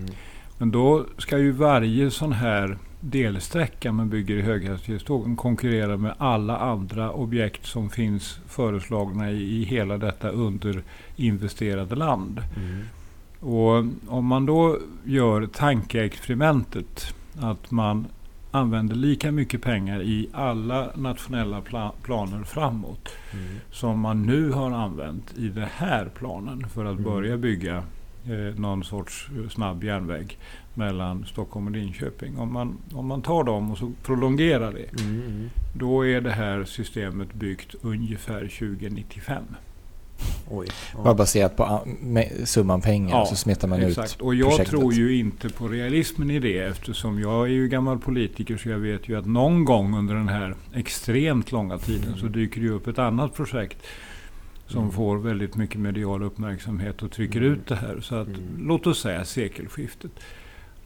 Men 0.57 0.71
då 0.71 1.05
ska 1.17 1.37
ju 1.37 1.51
varje 1.51 2.11
sån 2.11 2.31
här 2.31 2.77
delsträcka 3.01 3.91
man 3.91 4.09
bygger 4.09 4.35
i 4.35 4.41
höghastighetstågen 4.41 5.35
konkurrera 5.35 5.97
med 5.97 6.13
alla 6.17 6.57
andra 6.57 7.11
objekt 7.11 7.65
som 7.65 7.89
finns 7.89 8.39
föreslagna 8.47 9.31
i, 9.31 9.61
i 9.61 9.63
hela 9.63 9.97
detta 9.97 10.29
underinvesterade 10.29 11.95
land. 11.95 12.41
Mm. 12.57 12.81
Och 13.39 13.85
om 14.13 14.25
man 14.25 14.45
då 14.45 14.77
gör 15.03 15.45
tankeexperimentet 15.47 17.13
att 17.39 17.71
man 17.71 18.05
använder 18.51 18.95
lika 18.95 19.31
mycket 19.31 19.61
pengar 19.61 20.01
i 20.01 20.29
alla 20.33 20.87
nationella 20.95 21.61
pla- 21.61 21.91
planer 22.03 22.43
framåt 22.43 23.09
Mm. 23.33 23.45
som 23.71 23.99
man 23.99 24.23
nu 24.23 24.51
har 24.51 24.71
använt 24.71 25.33
i 25.37 25.47
den 25.47 25.67
här 25.75 26.09
planen 26.15 26.65
för 26.69 26.85
att 26.85 26.91
Mm. 26.99 27.03
börja 27.03 27.37
bygga 27.37 27.83
eh, 28.25 28.59
någon 28.59 28.83
sorts 28.83 29.27
eh, 29.43 29.49
snabb 29.49 29.83
järnväg 29.83 30.37
mellan 30.73 31.25
Stockholm 31.25 31.65
och 31.67 31.71
Linköping. 31.71 32.37
Om 32.37 32.53
man, 32.53 32.77
om 32.93 33.07
man 33.07 33.21
tar 33.21 33.43
dem 33.43 33.71
och 33.71 33.77
så 33.77 33.91
prolongerar 34.03 34.71
det, 34.73 35.01
Mm, 35.03 35.21
mm. 35.21 35.49
då 35.73 36.07
är 36.07 36.21
det 36.21 36.31
här 36.31 36.63
systemet 36.65 37.33
byggt 37.33 37.75
ungefär 37.81 38.39
2095. 38.39 39.43
Oj. 40.49 40.67
Bara 40.95 41.07
Ja. 41.07 41.13
baserat 41.13 41.55
på 41.55 41.63
ah, 41.63 41.85
summan 42.45 42.81
pengar 42.81 43.09
Ja, 43.17 43.25
så 43.25 43.35
smetar 43.35 43.67
man 43.67 43.79
ut 43.81 43.87
Exakt. 43.89 44.21
Och 44.21 44.35
jag 44.35 44.49
projektet. 44.49 44.69
tror 44.69 44.93
ju 44.93 45.15
inte 45.17 45.49
på 45.49 45.67
realismen 45.67 46.31
i 46.31 46.39
det 46.39 46.57
eftersom 46.59 47.19
jag 47.19 47.43
är 47.45 47.51
ju 47.51 47.67
gammal 47.67 47.99
politiker 47.99 48.57
så 48.57 48.69
jag 48.69 48.77
vet 48.77 49.09
ju 49.09 49.19
att 49.19 49.25
någon 49.25 49.65
gång 49.65 49.97
under 49.97 50.15
den 50.15 50.27
här 50.29 50.55
extremt 50.73 51.51
långa 51.51 51.77
tiden 51.77 52.17
så 52.17 52.25
dyker 52.25 52.61
det 52.61 52.69
upp 52.69 52.87
ett 52.87 52.99
annat 52.99 53.33
projekt 53.35 53.77
som 54.71 54.91
får 54.91 55.17
väldigt 55.17 55.55
mycket 55.55 55.79
medial 55.79 56.23
uppmärksamhet 56.23 57.01
och 57.03 57.11
trycker 57.11 57.41
Mm. 57.41 57.53
ut 57.53 57.67
det 57.67 57.75
här. 57.75 57.99
Så 58.01 58.15
att, 58.15 58.27
Mm. 58.27 58.39
låt 58.67 58.87
oss 58.87 59.01
säga 59.01 59.25
sekelskiftet. 59.25 60.11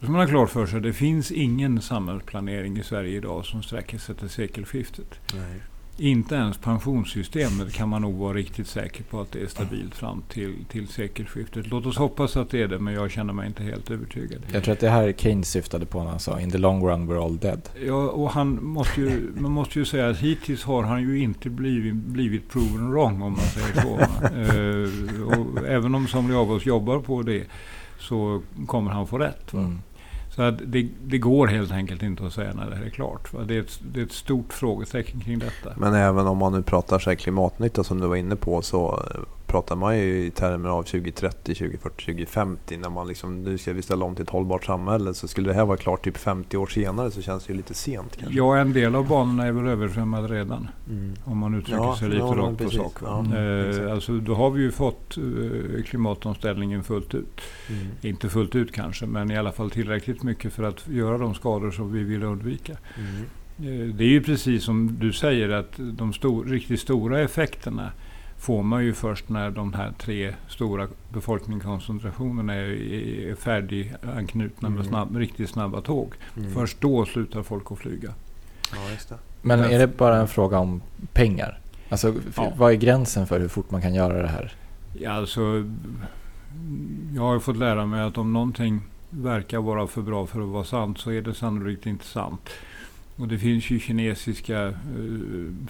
Då 0.00 0.06
ska 0.06 0.12
man 0.12 0.20
ha 0.20 0.28
klart 0.28 0.50
för 0.50 0.66
sig 0.66 0.76
att 0.76 0.82
det 0.82 0.92
finns 0.92 1.30
ingen 1.32 1.80
samhällsplanering 1.82 2.78
i 2.78 2.82
Sverige 2.82 3.16
idag 3.16 3.44
som 3.44 3.62
sträcker 3.62 3.98
sig 3.98 4.14
till 4.14 4.28
sekelskiftet. 4.28 5.20
Nej. 5.34 5.60
Inte 5.98 6.34
ens 6.34 6.58
pensionssystemet 6.58 7.72
kan 7.72 7.88
man 7.88 8.02
nog 8.02 8.14
vara 8.14 8.34
riktigt 8.34 8.66
säker 8.66 9.04
på 9.04 9.20
att 9.20 9.32
det 9.32 9.42
är 9.42 9.46
stabilt 9.46 9.94
fram 9.94 10.22
till, 10.28 10.54
till 10.68 10.88
sekelskiftet. 10.88 11.66
Låt 11.66 11.86
oss 11.86 11.96
hoppas 11.96 12.36
att 12.36 12.50
det 12.50 12.62
är 12.62 12.68
det, 12.68 12.78
men 12.78 12.94
jag 12.94 13.10
känner 13.10 13.32
mig 13.32 13.46
inte 13.46 13.62
helt 13.62 13.90
övertygad. 13.90 14.42
Jag 14.52 14.64
tror 14.64 14.72
att 14.72 14.80
det 14.80 14.90
här 14.90 15.12
Keynes 15.12 15.50
syftade 15.50 15.86
på 15.86 16.02
när 16.02 16.10
han 16.10 16.20
sa 16.20 16.40
In 16.40 16.50
the 16.50 16.58
long 16.58 16.86
run 16.88 17.10
we're 17.10 17.24
all 17.24 17.38
dead. 17.38 17.60
Ja, 17.86 18.08
och 18.08 18.30
han 18.30 18.64
måste 18.64 19.00
ju, 19.00 19.32
man 19.36 19.52
måste 19.52 19.78
ju 19.78 19.84
säga 19.84 20.08
att 20.08 20.18
hittills 20.18 20.64
har 20.64 20.82
han 20.82 21.02
ju 21.02 21.18
inte 21.18 21.50
blivit, 21.50 21.94
blivit 21.94 22.48
proven 22.48 22.90
wrong 22.90 23.22
om 23.22 23.32
man 23.32 23.40
säger 23.40 23.82
så. 23.82 23.94
och 25.40 25.66
även 25.66 25.94
om 25.94 26.06
somliga 26.06 26.38
av 26.38 26.50
oss 26.50 26.66
jobbar 26.66 26.98
på 26.98 27.22
det 27.22 27.44
så 27.98 28.42
kommer 28.66 28.90
han 28.90 29.06
få 29.06 29.18
rätt. 29.18 29.52
Mm. 29.52 29.78
Så 30.36 30.42
att 30.42 30.54
det, 30.66 30.88
det 31.04 31.18
går 31.18 31.46
helt 31.46 31.72
enkelt 31.72 32.02
inte 32.02 32.26
att 32.26 32.32
säga 32.32 32.52
när 32.54 32.70
det 32.70 32.76
här 32.76 32.84
är 32.84 32.90
klart. 32.90 33.30
Det, 33.46 33.56
är 33.56 33.60
ett, 33.60 33.80
det 33.92 34.00
är 34.00 34.04
ett 34.04 34.12
stort 34.12 34.52
frågetecken 34.52 35.20
kring 35.20 35.38
detta. 35.38 35.72
Men 35.76 35.94
även 35.94 36.26
om 36.26 36.38
man 36.38 36.52
nu 36.52 36.62
pratar 36.62 36.98
så 36.98 37.16
klimatnytta 37.16 37.84
som 37.84 38.00
du 38.00 38.06
var 38.06 38.16
inne 38.16 38.36
på 38.36 38.62
så 38.62 39.02
pratar 39.56 39.76
man 39.76 39.98
ju 39.98 40.26
i 40.26 40.30
termer 40.30 40.68
av 40.68 40.82
2030, 40.82 41.54
2040, 41.54 42.04
2050. 42.04 42.76
När 42.76 42.90
man 42.90 43.08
liksom, 43.08 43.42
nu 43.42 43.58
ska 43.58 43.72
vi 43.72 43.82
ställa 43.82 44.04
om 44.04 44.14
till 44.14 44.22
ett 44.22 44.30
hållbart 44.30 44.64
samhälle. 44.64 45.14
Så 45.14 45.28
skulle 45.28 45.48
det 45.48 45.54
här 45.54 45.64
vara 45.64 45.76
klart 45.76 46.04
typ 46.04 46.16
50 46.16 46.56
år 46.56 46.66
senare 46.66 47.10
så 47.10 47.22
känns 47.22 47.44
det 47.44 47.52
ju 47.52 47.56
lite 47.56 47.74
sent 47.74 48.16
kanske. 48.16 48.38
Ja, 48.38 48.56
en 48.56 48.72
del 48.72 48.94
av 48.94 49.08
banorna 49.08 49.46
är 49.46 49.52
väl 49.52 49.66
översvämmade 49.66 50.28
redan. 50.28 50.68
Mm. 50.90 51.14
Om 51.24 51.38
man 51.38 51.54
uttrycker 51.54 51.80
Ja, 51.80 51.96
sig 51.96 52.08
lite 52.08 52.20
ja, 52.20 52.34
rakt 52.36 52.58
på 52.58 52.70
sak. 52.70 52.92
Ja, 53.02 53.24
eh, 53.36 53.92
alltså, 53.92 54.12
då 54.12 54.34
har 54.34 54.50
vi 54.50 54.62
ju 54.62 54.70
fått 54.70 55.16
eh, 55.16 55.82
klimatomställningen 55.82 56.84
fullt 56.84 57.14
ut. 57.14 57.40
Mm. 57.68 57.86
Inte 58.00 58.28
fullt 58.28 58.54
ut 58.54 58.72
kanske, 58.72 59.06
men 59.06 59.30
i 59.30 59.36
alla 59.36 59.52
fall 59.52 59.70
tillräckligt 59.70 60.22
mycket 60.22 60.52
för 60.52 60.62
att 60.62 60.88
göra 60.88 61.18
de 61.18 61.34
skador 61.34 61.70
som 61.70 61.92
vi 61.92 62.04
vill 62.04 62.22
undvika. 62.22 62.76
Mm. 62.98 63.22
Eh, 63.58 63.94
Det 63.94 64.04
är 64.04 64.08
ju 64.08 64.22
precis 64.22 64.64
som 64.64 64.96
du 65.00 65.12
säger 65.12 65.48
att 65.48 65.72
de 65.76 66.12
stor, 66.12 66.44
riktigt 66.44 66.80
stora 66.80 67.20
effekterna 67.20 67.90
får 68.38 68.62
man 68.62 68.84
ju 68.84 68.92
först 68.94 69.28
när 69.28 69.50
de 69.50 69.72
här 69.72 69.92
tre 69.98 70.34
stora 70.48 70.88
befolkningskoncentrationerna 71.12 72.54
är, 72.54 72.68
är 73.30 73.34
färdiganknutna 73.34 74.68
med 74.68 74.76
Mm. 74.78 74.88
snabb, 74.88 75.16
riktigt 75.16 75.50
snabba 75.50 75.80
tåg. 75.80 76.14
Mm. 76.36 76.54
Först 76.54 76.80
då 76.80 77.04
slutar 77.06 77.42
folk 77.42 77.72
att 77.72 77.78
flyga. 77.78 78.12
Ja, 78.72 78.90
just 78.92 79.08
det. 79.08 79.14
Men 79.42 79.60
är 79.60 79.78
det 79.78 79.86
bara 79.96 80.16
en 80.16 80.28
fråga 80.28 80.58
om 80.58 80.82
pengar? 81.12 81.58
Alltså, 81.88 82.14
Ja. 82.36 82.52
vad 82.56 82.72
är 82.72 82.76
gränsen 82.76 83.26
för 83.26 83.40
hur 83.40 83.48
fort 83.48 83.70
man 83.70 83.82
kan 83.82 83.94
göra 83.94 84.22
det 84.22 84.28
här? 84.28 84.52
Ja, 85.00 85.10
alltså, 85.12 85.64
jag 87.14 87.22
har 87.22 87.34
ju 87.34 87.40
fått 87.40 87.56
lära 87.56 87.86
mig 87.86 88.00
att 88.02 88.18
om 88.18 88.32
någonting 88.32 88.80
verkar 89.10 89.58
vara 89.58 89.86
för 89.86 90.02
bra 90.02 90.26
för 90.26 90.40
att 90.40 90.48
vara 90.48 90.64
sant 90.64 90.98
så 90.98 91.10
är 91.12 91.22
det 91.22 91.34
sannolikt 91.34 91.86
inte 91.86 92.04
sant. 92.04 92.50
Och 93.16 93.28
det 93.28 93.38
finns 93.38 93.70
ju 93.70 93.78
kinesiska 93.78 94.66
eh, 94.66 94.74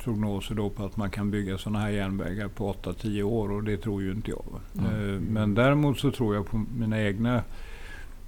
prognoser 0.04 0.54
då 0.54 0.70
på 0.70 0.84
att 0.84 0.96
man 0.96 1.10
kan 1.10 1.30
bygga 1.30 1.58
sådana 1.58 1.78
här 1.78 1.90
järnvägar 1.90 2.48
på 2.48 2.72
8-10 2.72 3.22
år 3.22 3.52
och 3.52 3.64
det 3.64 3.76
tror 3.76 4.02
ju 4.02 4.10
inte 4.12 4.30
jag. 4.30 4.60
Mm. 4.78 5.14
Eh, 5.14 5.20
men 5.20 5.54
däremot 5.54 5.98
så 5.98 6.10
tror 6.10 6.34
jag 6.34 6.46
på 6.46 6.64
mina 6.78 7.02
egna 7.02 7.42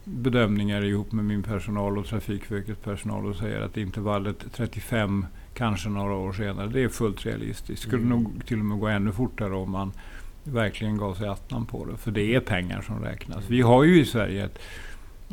bedömningar 0.04 0.84
ihop 0.84 1.12
med 1.12 1.24
min 1.24 1.42
personal 1.42 1.98
och 1.98 2.06
Trafikverkets 2.06 2.80
personal 2.80 3.26
och 3.26 3.36
säger 3.36 3.60
att 3.60 3.76
intervallet 3.76 4.44
35, 4.52 5.26
kanske 5.54 5.88
några 5.88 6.14
år 6.14 6.32
senare, 6.32 6.66
det 6.68 6.80
är 6.82 6.88
fullt 6.88 7.26
realistiskt. 7.26 7.82
Skulle 7.82 8.02
Mm. 8.02 8.08
nog 8.22 8.46
till 8.46 8.58
och 8.58 8.64
med 8.64 8.78
gå 8.78 8.86
ännu 8.88 9.12
fortare 9.12 9.54
om 9.54 9.70
man 9.70 9.92
verkligen 10.44 10.96
gav 10.96 11.14
sig 11.14 11.28
attan 11.28 11.66
på 11.66 11.84
det. 11.84 11.96
För 11.96 12.10
det 12.10 12.34
är 12.34 12.40
pengar 12.40 12.82
som 12.82 13.00
räknas. 13.00 13.44
Vi 13.48 13.60
har 13.60 13.84
ju 13.84 14.00
i 14.00 14.04
Sverige 14.04 14.44
ett, 14.44 14.58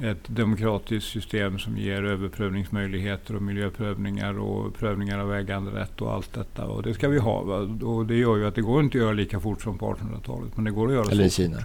ett 0.04 0.28
demokratiskt 0.28 1.10
system 1.10 1.60
som 1.60 1.78
ger 1.78 2.04
överprövningsmöjligheter 2.04 3.36
och 3.36 3.42
miljöprövningar 3.42 4.40
och 4.40 4.76
prövningar 4.76 5.20
av 5.20 5.34
äganderätt 5.34 6.02
och 6.02 6.14
allt 6.14 6.34
detta. 6.34 6.66
Och 6.66 6.84
det 6.84 6.94
ska 6.94 7.08
vi 7.08 7.20
ha. 7.20 7.42
Va? 7.42 7.88
Och 7.88 8.06
det 8.06 8.16
gör 8.16 8.38
ju 8.38 8.48
att 8.48 8.56
det 8.56 8.62
går 8.62 8.84
inte 8.84 8.98
att 8.98 9.04
göra 9.04 9.14
lika 9.14 9.40
fort 9.40 9.62
som 9.62 9.78
på 9.78 9.94
1800-talet. 9.94 10.56
Men 10.56 10.66
det 10.66 10.72
går 10.72 10.88
att 10.88 10.94
göra 10.94 11.12
Eller 11.12 11.24
i 11.24 11.30
så. 11.30 11.36
Kina? 11.36 11.58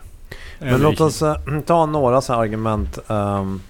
Eller 0.59 0.71
Men 0.73 0.81
i 0.81 0.83
låt 0.83 1.01
oss 1.01 1.23
eh, 1.23 1.61
ta 1.67 1.87
några 1.87 2.21
så 2.21 2.33
här 2.33 2.41
argument 2.41 2.99
ehm, 3.09 3.61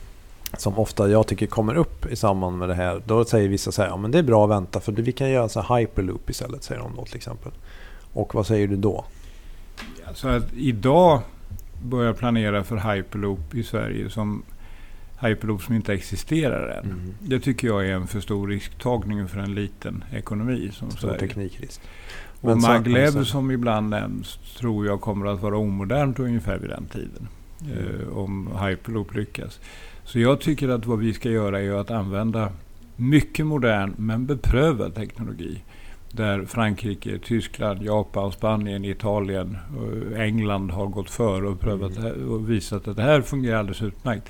som 0.59 0.79
ofta 0.79 1.09
jag 1.11 1.27
tycker 1.27 1.47
kommer 1.47 1.75
upp 1.75 2.07
i 2.07 2.17
samband 2.17 2.59
med 2.59 2.69
det 2.69 2.75
här. 2.75 3.03
Då 3.07 3.25
säger 3.25 3.49
vissa 3.49 3.73
så 3.73 3.83
här, 3.83 3.89
ja 3.89 3.97
men 3.97 4.11
det 4.11 4.19
är 4.19 4.23
bra 4.23 4.45
att 4.45 4.51
vänta 4.51 4.81
för 4.81 4.93
vi 4.93 5.13
kan 5.13 5.31
göra 5.31 5.49
så 5.49 5.61
här 5.61 5.79
hyperloop 5.79 6.31
istället, 6.31 6.63
säger 6.65 6.81
de 6.81 6.97
då 6.97 7.05
till 7.05 7.17
exempel. 7.17 7.53
Och 8.13 8.35
vad 8.35 8.47
säger 8.47 8.69
du 8.69 8.77
då? 8.77 9.05
Så 10.15 10.29
att 10.29 10.53
idag 10.53 11.21
börja 11.83 12.15
planera 12.15 12.65
för 12.65 12.95
hyperloop 12.95 13.55
i 13.55 13.63
Sverige 13.63 14.11
som 14.11 14.43
hyperloop 15.21 15.63
som 15.63 15.75
inte 15.75 15.93
existerar 15.93 16.69
än. 16.69 16.85
Mm. 16.85 17.15
Det 17.21 17.41
tycker 17.41 17.69
jag 17.69 17.87
är 17.87 17.93
en 17.93 18.07
för 18.07 18.21
stor 18.21 18.49
risktagning 18.49 19.29
för 19.29 19.41
en 19.41 19.55
liten 19.55 20.05
ekonomi 20.13 20.71
som 20.73 20.91
Stor 20.91 21.01
Sverige. 21.01 21.19
teknikrisk. 21.19 21.81
Och 22.41 22.49
Men 22.49 22.61
maglev 22.61 23.25
som 23.25 23.51
ibland 23.51 23.91
nämns 23.91 24.39
tror 24.59 24.87
jag 24.87 25.01
kommer 25.01 25.27
att 25.27 25.41
vara 25.41 25.57
omodernt 25.57 26.19
ungefär 26.19 26.59
vid 26.59 26.71
den 26.71 26.87
tiden. 26.87 27.29
Mm. 27.63 27.79
Eh, 27.79 28.19
om 28.19 28.51
hyperloop 28.67 29.15
lyckas. 29.15 29.61
Så 30.05 30.19
jag 30.19 30.41
tycker 30.41 30.69
att 30.69 30.87
vad 30.87 30.99
vi 30.99 31.15
ska 31.15 31.31
göra 31.31 31.61
är 31.61 31.73
att 31.73 31.91
använda 31.91 32.53
mycket 32.97 33.47
modern 33.47 33.95
men 33.97 34.27
beprövad 34.27 34.95
teknologi. 34.95 35.63
Där 36.13 36.45
Frankrike, 36.45 37.19
Tyskland, 37.19 37.83
Japan, 37.83 38.33
Spanien, 38.33 38.85
Italien 38.85 39.57
och 39.79 40.19
England 40.19 40.71
har 40.71 40.87
gått 40.87 41.11
före 41.11 41.49
och, 41.49 41.61
prövat 41.61 41.97
Mm. 41.97 42.31
och 42.31 42.51
visat 42.51 42.89
att 42.89 42.97
det 42.97 43.03
här 43.03 43.21
fungerar 43.23 43.59
alldeles 43.59 43.83
utmärkt. 43.83 44.29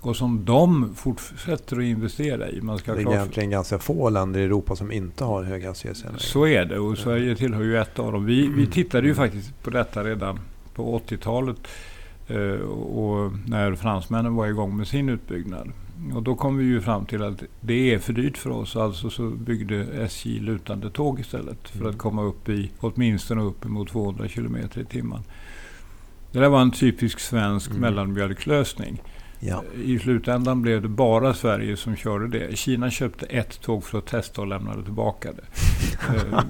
Och 0.00 0.16
som 0.16 0.44
de 0.44 0.94
fortsätter 0.94 1.76
att 1.76 1.82
investera 1.82 2.48
i. 2.50 2.60
Man 2.60 2.78
ska 2.78 2.94
Det 2.94 3.02
är 3.02 3.12
egentligen 3.14 3.50
ganska 3.50 3.78
få 3.78 4.10
länder 4.10 4.40
i 4.40 4.44
Europa 4.44 4.76
som 4.76 4.92
inte 4.92 5.24
har 5.24 5.42
höghastighetsjärnvägar. 5.44 6.18
så 6.18 6.46
är 6.46 6.64
det 6.64 6.78
och 6.78 6.98
Sverige 6.98 7.36
tillhör 7.36 7.62
ju 7.62 7.78
ett 7.78 7.98
av 7.98 8.12
dem. 8.12 8.24
Vi, 8.24 8.46
vi 8.48 8.66
tittade 8.66 9.06
ju 9.06 9.12
Mm. 9.12 9.24
faktiskt 9.24 9.62
på 9.62 9.70
detta 9.70 10.04
redan 10.04 10.38
på 10.74 10.98
80-talet 11.08 11.56
eh, 12.28 12.60
och 12.70 13.32
när 13.46 13.74
fransmännen 13.74 14.34
var 14.34 14.46
igång 14.46 14.76
med 14.76 14.88
sin 14.88 15.08
utbyggnad. 15.08 15.68
Och 16.14 16.22
då 16.22 16.34
kom 16.34 16.56
vi 16.56 16.64
ju 16.64 16.80
fram 16.80 17.06
till 17.06 17.22
att 17.22 17.42
det 17.60 17.94
är 17.94 17.98
för 17.98 18.12
dyrt 18.12 18.38
för 18.38 18.50
oss. 18.50 18.76
Alltså 18.76 19.10
så 19.10 19.30
byggde 19.30 19.86
SJ 20.04 20.40
lutande 20.40 20.90
tåg 20.90 21.20
istället 21.20 21.68
för 21.68 21.78
Mm. 21.78 21.90
att 21.90 21.98
komma 21.98 22.22
upp 22.22 22.48
i 22.48 22.70
åtminstone 22.80 23.42
uppemot 23.42 23.88
200 23.88 24.28
km 24.28 24.56
i 24.56 24.84
timmen. 24.84 25.20
Det 26.32 26.38
där 26.40 26.48
var 26.48 26.60
en 26.62 26.70
typisk 26.70 27.20
svensk 27.20 27.70
Mm. 27.70 27.80
mellanmjölklösning. 27.82 29.02
Ja. 29.40 29.62
I 29.84 29.98
slutändan 29.98 30.62
blev 30.62 30.82
det 30.82 30.88
bara 30.88 31.34
Sverige 31.34 31.76
som 31.76 31.96
körde 31.96 32.28
det. 32.38 32.56
Kina 32.58 32.90
köpte 32.90 33.26
ett 33.26 33.60
tåg 33.60 33.84
för 33.84 33.98
att 33.98 34.06
testa 34.06 34.40
och 34.40 34.46
lämnade 34.46 34.82
tillbaka 34.82 35.32
det. 35.32 35.44
Eh, 36.14 36.40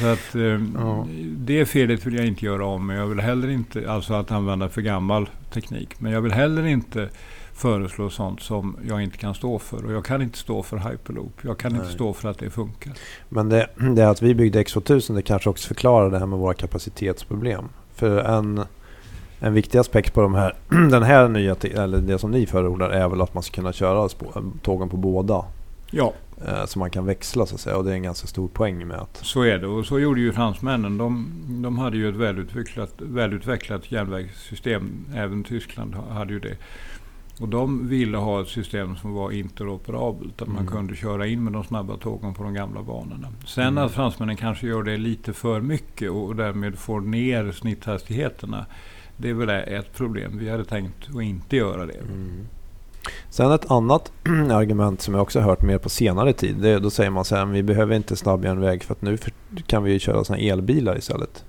så 0.00 0.06
att, 0.06 0.34
eh, 0.34 0.60
Ja. 0.74 1.06
Det 1.36 1.66
felet 1.66 2.06
vill 2.06 2.14
jag 2.14 2.26
inte 2.26 2.44
göra 2.44 2.64
om. 2.66 2.86
Men 2.86 2.96
jag 2.96 3.06
vill 3.06 3.20
heller 3.20 3.48
inte, 3.48 3.90
alltså 3.90 4.14
att 4.14 4.30
använda 4.30 4.68
för 4.68 4.80
gammal 4.82 5.28
teknik. 5.52 6.00
Men 6.00 6.12
jag 6.12 6.20
vill 6.20 6.32
heller 6.32 6.66
inte 6.66 7.08
föreslå 7.58 8.10
sånt 8.10 8.42
som 8.42 8.76
jag 8.88 9.02
inte 9.02 9.18
kan 9.18 9.34
stå 9.34 9.58
för. 9.58 9.84
Och 9.84 9.92
jag 9.92 10.04
kan 10.04 10.22
inte 10.22 10.38
stå 10.38 10.62
för 10.62 10.76
hyperloop. 10.76 11.32
Jag 11.42 11.58
kan 11.58 11.70
inte 11.72 11.84
Nej. 11.84 11.94
stå 11.94 12.12
för 12.12 12.28
att 12.28 12.38
det 12.38 12.50
funkar. 12.50 12.92
Men 13.28 13.48
det, 13.48 13.68
det 13.94 14.10
att 14.10 14.22
vi 14.22 14.34
byggde 14.34 14.62
X2000 14.62 15.14
det 15.14 15.22
kanske 15.22 15.50
också 15.50 15.68
förklarar 15.68 16.10
det 16.10 16.18
här 16.18 16.26
med 16.26 16.38
våra 16.38 16.54
kapacitetsproblem. 16.54 17.68
För 17.94 18.18
en, 18.18 18.60
en 19.40 19.54
viktig 19.54 19.78
aspekt 19.78 20.14
på 20.14 20.20
de 20.20 20.34
här, 20.34 20.54
den 20.90 21.02
här 21.02 21.28
nya, 21.28 21.56
eller 21.62 21.98
det 21.98 22.18
som 22.18 22.30
ni 22.30 22.46
förordar 22.46 22.90
är 22.90 23.08
väl 23.08 23.22
att 23.22 23.34
man 23.34 23.42
ska 23.42 23.54
kunna 23.54 23.72
köra 23.72 24.08
tågen 24.62 24.88
på 24.88 24.96
båda. 24.96 25.44
Ja, 25.90 26.12
Eh, 26.46 26.64
så 26.66 26.78
man 26.78 26.90
kan 26.90 27.06
växla 27.06 27.46
så 27.46 27.54
att 27.54 27.60
säga. 27.60 27.76
Och 27.76 27.84
det 27.84 27.90
är 27.90 27.94
en 27.94 28.02
ganska 28.02 28.26
stor 28.26 28.48
poäng 28.48 28.86
med 28.86 28.96
att... 28.96 29.16
så 29.16 29.42
är 29.42 29.58
det. 29.58 29.66
Och 29.66 29.86
så 29.86 29.98
gjorde 29.98 30.20
ju 30.20 30.32
fransmännen. 30.32 30.98
De, 30.98 31.30
de 31.62 31.78
hade 31.78 31.96
ju 31.96 32.08
ett 32.08 32.14
välutvecklat, 32.14 32.94
välutvecklat 32.98 33.92
järnvägssystem. 33.92 35.04
Även 35.14 35.44
Tyskland 35.44 35.94
ha- 35.94 36.12
hade 36.12 36.32
ju 36.32 36.40
det. 36.40 36.56
Och 37.40 37.48
de 37.48 37.88
ville 37.88 38.16
ha 38.18 38.40
ett 38.42 38.48
system 38.48 38.96
som 38.96 39.12
var 39.14 39.30
interoperabelt. 39.30 40.42
Att 40.42 40.48
man 40.48 40.56
Mm. 40.58 40.72
kunde 40.72 40.96
köra 40.96 41.26
in 41.26 41.44
med 41.44 41.52
de 41.52 41.64
snabba 41.64 41.96
tågen 41.96 42.34
på 42.34 42.42
de 42.42 42.54
gamla 42.54 42.82
banorna. 42.82 43.28
Sen 43.46 43.64
Mm. 43.68 43.84
att 43.84 43.92
fransmännen 43.92 44.36
kanske 44.36 44.66
gör 44.66 44.82
det 44.82 44.96
lite 44.96 45.32
för 45.32 45.60
mycket 45.60 46.10
och 46.10 46.36
därmed 46.36 46.78
får 46.78 47.00
ner 47.00 47.52
snitthastigheterna. 47.52 48.66
Det 49.16 49.30
är 49.30 49.34
väl 49.34 49.48
ett 49.50 49.92
problem. 49.96 50.38
Vi 50.38 50.48
hade 50.50 50.64
tänkt 50.64 51.08
att 51.16 51.22
inte 51.22 51.56
göra 51.56 51.86
det. 51.86 51.92
Mm. 51.98 52.46
Sen 53.30 53.52
ett 53.52 53.70
annat 53.70 54.12
argument 54.50 55.00
som 55.00 55.14
jag 55.14 55.22
också 55.22 55.40
hört 55.40 55.62
mer 55.62 55.78
på 55.78 55.88
senare 55.88 56.32
tid. 56.32 56.56
Det, 56.56 56.78
då 56.78 56.90
säger 56.90 57.10
man 57.10 57.24
så 57.24 57.36
här, 57.36 57.44
vi 57.46 57.62
behöver 57.62 57.96
inte 57.96 58.16
snabbjärnväg 58.16 58.82
för 58.82 58.94
att 58.94 59.02
nu 59.02 59.18
kan 59.66 59.82
vi 59.82 59.98
köra 59.98 60.24
såna 60.24 60.38
elbilar 60.38 60.98
istället. 60.98 61.44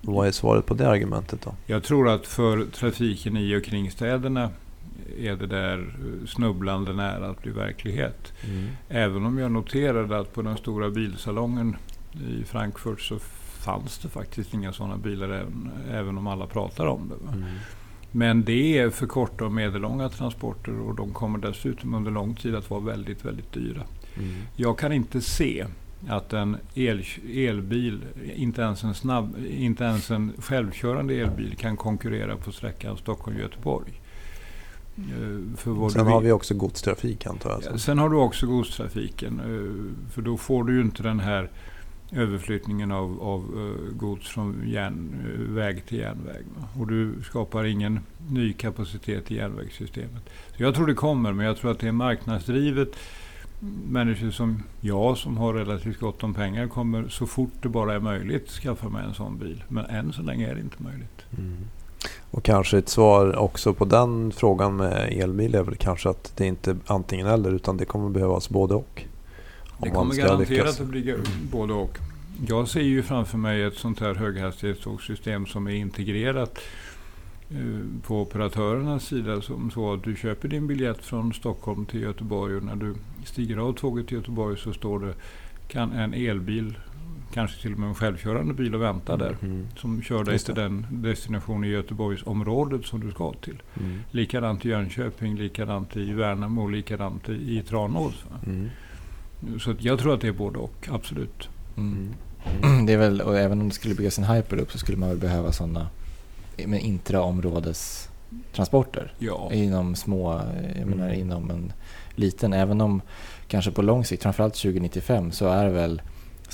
Vad 0.00 0.26
är 0.26 0.30
svaret 0.32 0.66
på 0.66 0.74
det 0.74 0.88
argumentet 0.88 1.40
då? 1.42 1.54
Jag 1.66 1.82
tror 1.82 2.08
att 2.08 2.26
för 2.26 2.64
trafiken 2.64 3.36
i 3.36 3.56
och 3.56 3.64
kring 3.64 3.90
städerna 3.90 4.50
är 5.18 5.36
det 5.36 5.46
där 5.46 5.94
snubblande 6.26 6.92
nära 6.92 7.30
att 7.30 7.42
bli 7.42 7.52
verklighet. 7.52 8.32
Mm. 8.44 8.66
Även 8.88 9.26
om 9.26 9.38
jag 9.38 9.52
noterade 9.52 10.18
att 10.18 10.34
på 10.34 10.42
den 10.42 10.56
stora 10.56 10.90
bilsalongen 10.90 11.76
i 12.12 12.44
Frankfurt 12.44 13.00
så 13.00 13.18
fanns 13.66 13.98
det 13.98 14.08
faktiskt 14.08 14.54
inga 14.54 14.72
sådana 14.72 14.96
bilar 14.96 15.28
även, 15.28 15.70
även 15.90 16.18
om 16.18 16.26
alla 16.26 16.46
pratar 16.46 16.86
om 16.86 17.08
det. 17.08 17.36
Mm. 17.36 17.48
Men 18.12 18.44
det 18.44 18.78
är 18.78 18.90
för 18.90 19.06
korta 19.06 19.44
och 19.44 19.52
medellånga 19.52 20.08
transporter 20.08 20.80
och 20.80 20.94
de 20.94 21.12
kommer 21.12 21.38
dessutom 21.38 21.94
under 21.94 22.10
lång 22.10 22.34
tid 22.34 22.54
att 22.54 22.70
vara 22.70 22.80
väldigt, 22.80 23.24
väldigt 23.24 23.52
dyra. 23.52 23.82
Mm. 24.16 24.34
Jag 24.56 24.78
kan 24.78 24.92
inte 24.92 25.20
se 25.20 25.66
att 26.08 26.32
en 26.32 26.56
el, 26.74 27.04
elbil, 27.34 28.00
inte 28.36 28.62
ens 28.62 28.84
en, 28.84 28.94
snabb, 28.94 29.36
inte 29.48 29.84
ens 29.84 30.10
en 30.10 30.32
självkörande 30.38 31.14
elbil 31.14 31.56
kan 31.56 31.76
konkurrera 31.76 32.36
på 32.36 32.52
sträckan 32.52 32.96
Stockholm-Göteborg. 32.96 34.00
Eh, 34.98 35.56
Sen 35.58 35.74
du 35.92 36.00
har 36.00 36.20
vi 36.20 36.32
också 36.32 36.54
godstrafik 36.54 37.26
antar 37.26 37.50
jag. 37.50 37.62
Ja, 37.74 37.78
Sen 37.78 37.98
har 37.98 38.08
du 38.10 38.16
också 38.16 38.46
godstrafiken. 38.46 39.40
eh, 39.40 40.10
För 40.12 40.22
då 40.22 40.36
får 40.36 40.64
du 40.64 40.74
ju 40.74 40.80
inte 40.80 41.02
den 41.02 41.20
här 41.20 41.50
överflyttningen 42.12 42.92
av, 42.92 43.22
av 43.22 43.40
eh, 43.40 43.96
gods 43.96 44.28
från 44.28 44.62
järnväg 44.66 45.82
till 45.88 45.98
järnväg. 45.98 46.44
Och 46.78 46.86
du 46.86 47.14
skapar 47.22 47.64
ingen 47.64 48.00
ny 48.30 48.52
kapacitet 48.52 49.30
i 49.30 49.34
järnvägssystemet. 49.36 50.22
Så 50.56 50.62
jag 50.62 50.74
tror 50.74 50.86
det 50.86 50.94
kommer, 50.94 51.32
men 51.32 51.46
jag 51.46 51.56
tror 51.56 51.70
att 51.70 51.78
det 51.78 51.88
är 51.88 51.92
marknadsdrivet. 51.92 52.88
Människor 53.88 54.30
som 54.30 54.62
jag, 54.80 55.18
som 55.18 55.36
har 55.36 55.54
relativt 55.54 55.98
gott 56.00 56.22
om 56.22 56.34
pengar, 56.34 56.68
kommer 56.68 57.08
så 57.08 57.26
fort 57.26 57.52
det 57.62 57.68
bara 57.68 57.94
är 57.94 58.00
möjligt 58.00 58.48
skaffa 58.50 58.88
mig 58.88 59.04
en 59.04 59.14
sån 59.14 59.38
bil. 59.38 59.64
Men 59.68 59.84
än 59.86 60.12
så 60.12 60.22
länge 60.22 60.50
är 60.50 60.54
det 60.54 60.60
inte 60.60 60.82
möjligt. 60.82 61.22
Mm. 61.38 61.56
Och 62.30 62.42
kanske 62.42 62.78
ett 62.78 62.88
svar 62.88 63.36
också 63.36 63.74
på 63.74 63.84
den 63.84 64.32
frågan 64.32 64.76
med 64.76 65.12
elbil 65.12 65.54
är 65.54 65.62
väl 65.62 65.76
kanske 65.76 66.08
att 66.08 66.32
det 66.36 66.46
inte 66.46 66.70
är 66.70 66.76
antingen 66.86 67.26
eller 67.26 67.50
utan 67.50 67.76
det 67.76 67.84
kommer 67.84 68.10
behövas 68.10 68.48
både 68.48 68.74
och. 68.74 69.04
Det 69.82 69.90
kommer 69.90 70.14
garanterat 70.14 70.50
lyckas. 70.50 70.80
att 70.80 70.86
bli 70.86 71.14
både 71.52 71.72
och. 71.72 71.98
Jag 72.48 72.68
ser 72.68 72.80
ju 72.80 73.02
framför 73.02 73.38
mig 73.38 73.62
ett 73.62 73.74
sånt 73.74 74.00
här 74.00 74.14
höghastighetstågsystem 74.14 75.46
som 75.46 75.66
är 75.66 75.74
integrerat 75.74 76.58
eh, 77.50 78.06
på 78.06 78.22
operatörernas 78.22 79.04
sida 79.04 79.40
som 79.40 79.70
så 79.70 79.92
att 79.92 80.04
du 80.04 80.16
köper 80.16 80.48
din 80.48 80.66
biljett 80.66 81.04
från 81.04 81.32
Stockholm 81.32 81.86
till 81.86 82.00
Göteborg 82.02 82.56
och 82.56 82.62
när 82.62 82.76
du 82.76 82.94
stiger 83.24 83.56
av 83.56 83.72
tåget 83.72 84.08
till 84.08 84.16
Göteborg 84.16 84.58
så 84.58 84.72
står 84.72 85.00
det 85.00 85.14
kan 85.68 85.92
en 85.92 86.14
elbil, 86.14 86.78
kanske 87.34 87.62
till 87.62 87.72
och 87.72 87.78
med 87.78 87.88
en 87.88 87.94
självkörande 87.94 88.54
bil 88.54 88.74
och 88.74 88.82
vänta 88.82 89.16
där. 89.16 89.36
Mm. 89.42 89.66
Som 89.76 90.02
kör 90.02 90.24
dig 90.24 90.38
till 90.38 90.54
den 90.54 90.86
destination 90.90 91.64
i 91.64 91.68
Göteborgsområdet 91.68 92.86
som 92.86 93.00
du 93.00 93.10
ska 93.10 93.32
till. 93.32 93.62
Mm. 93.80 93.98
Likadant 94.10 94.66
i 94.66 94.68
Jönköping, 94.68 95.36
likadant 95.36 95.96
i 95.96 96.12
Värnamo, 96.12 96.68
likadant 96.68 97.28
i, 97.28 97.32
i 97.32 97.62
Tranås. 97.68 98.24
Mm. 98.46 98.70
Så 99.60 99.74
jag 99.78 99.98
tror 99.98 100.14
att 100.14 100.20
det 100.20 100.28
är 100.28 100.32
både 100.32 100.58
och, 100.58 100.88
absolut. 100.92 101.48
Mm. 101.76 102.08
Mm. 102.62 102.86
Det 102.86 102.92
är 102.92 102.96
väl, 102.98 103.20
och 103.20 103.38
även 103.38 103.60
om 103.60 103.68
det 103.68 103.74
skulle 103.74 103.94
byggas 103.94 104.18
en 104.18 104.24
hyperloop 104.24 104.72
så 104.72 104.78
skulle 104.78 104.98
man 104.98 105.08
väl 105.08 105.18
behöva 105.18 105.52
sådana 105.52 105.88
med 106.66 106.82
intraområdestransporter. 106.82 109.12
Ja. 109.18 109.50
Inom 109.52 109.96
små, 109.96 110.40
jag 110.78 110.86
menar 110.86 111.06
Mm. 111.06 111.20
inom 111.20 111.50
en 111.50 111.72
liten, 112.14 112.52
även 112.52 112.80
om 112.80 113.02
kanske 113.48 113.70
på 113.70 113.82
lång 113.82 114.04
sikt, 114.04 114.22
framförallt 114.22 114.54
2095, 114.54 115.32
så 115.32 115.48
är 115.48 115.68
väl 115.68 116.02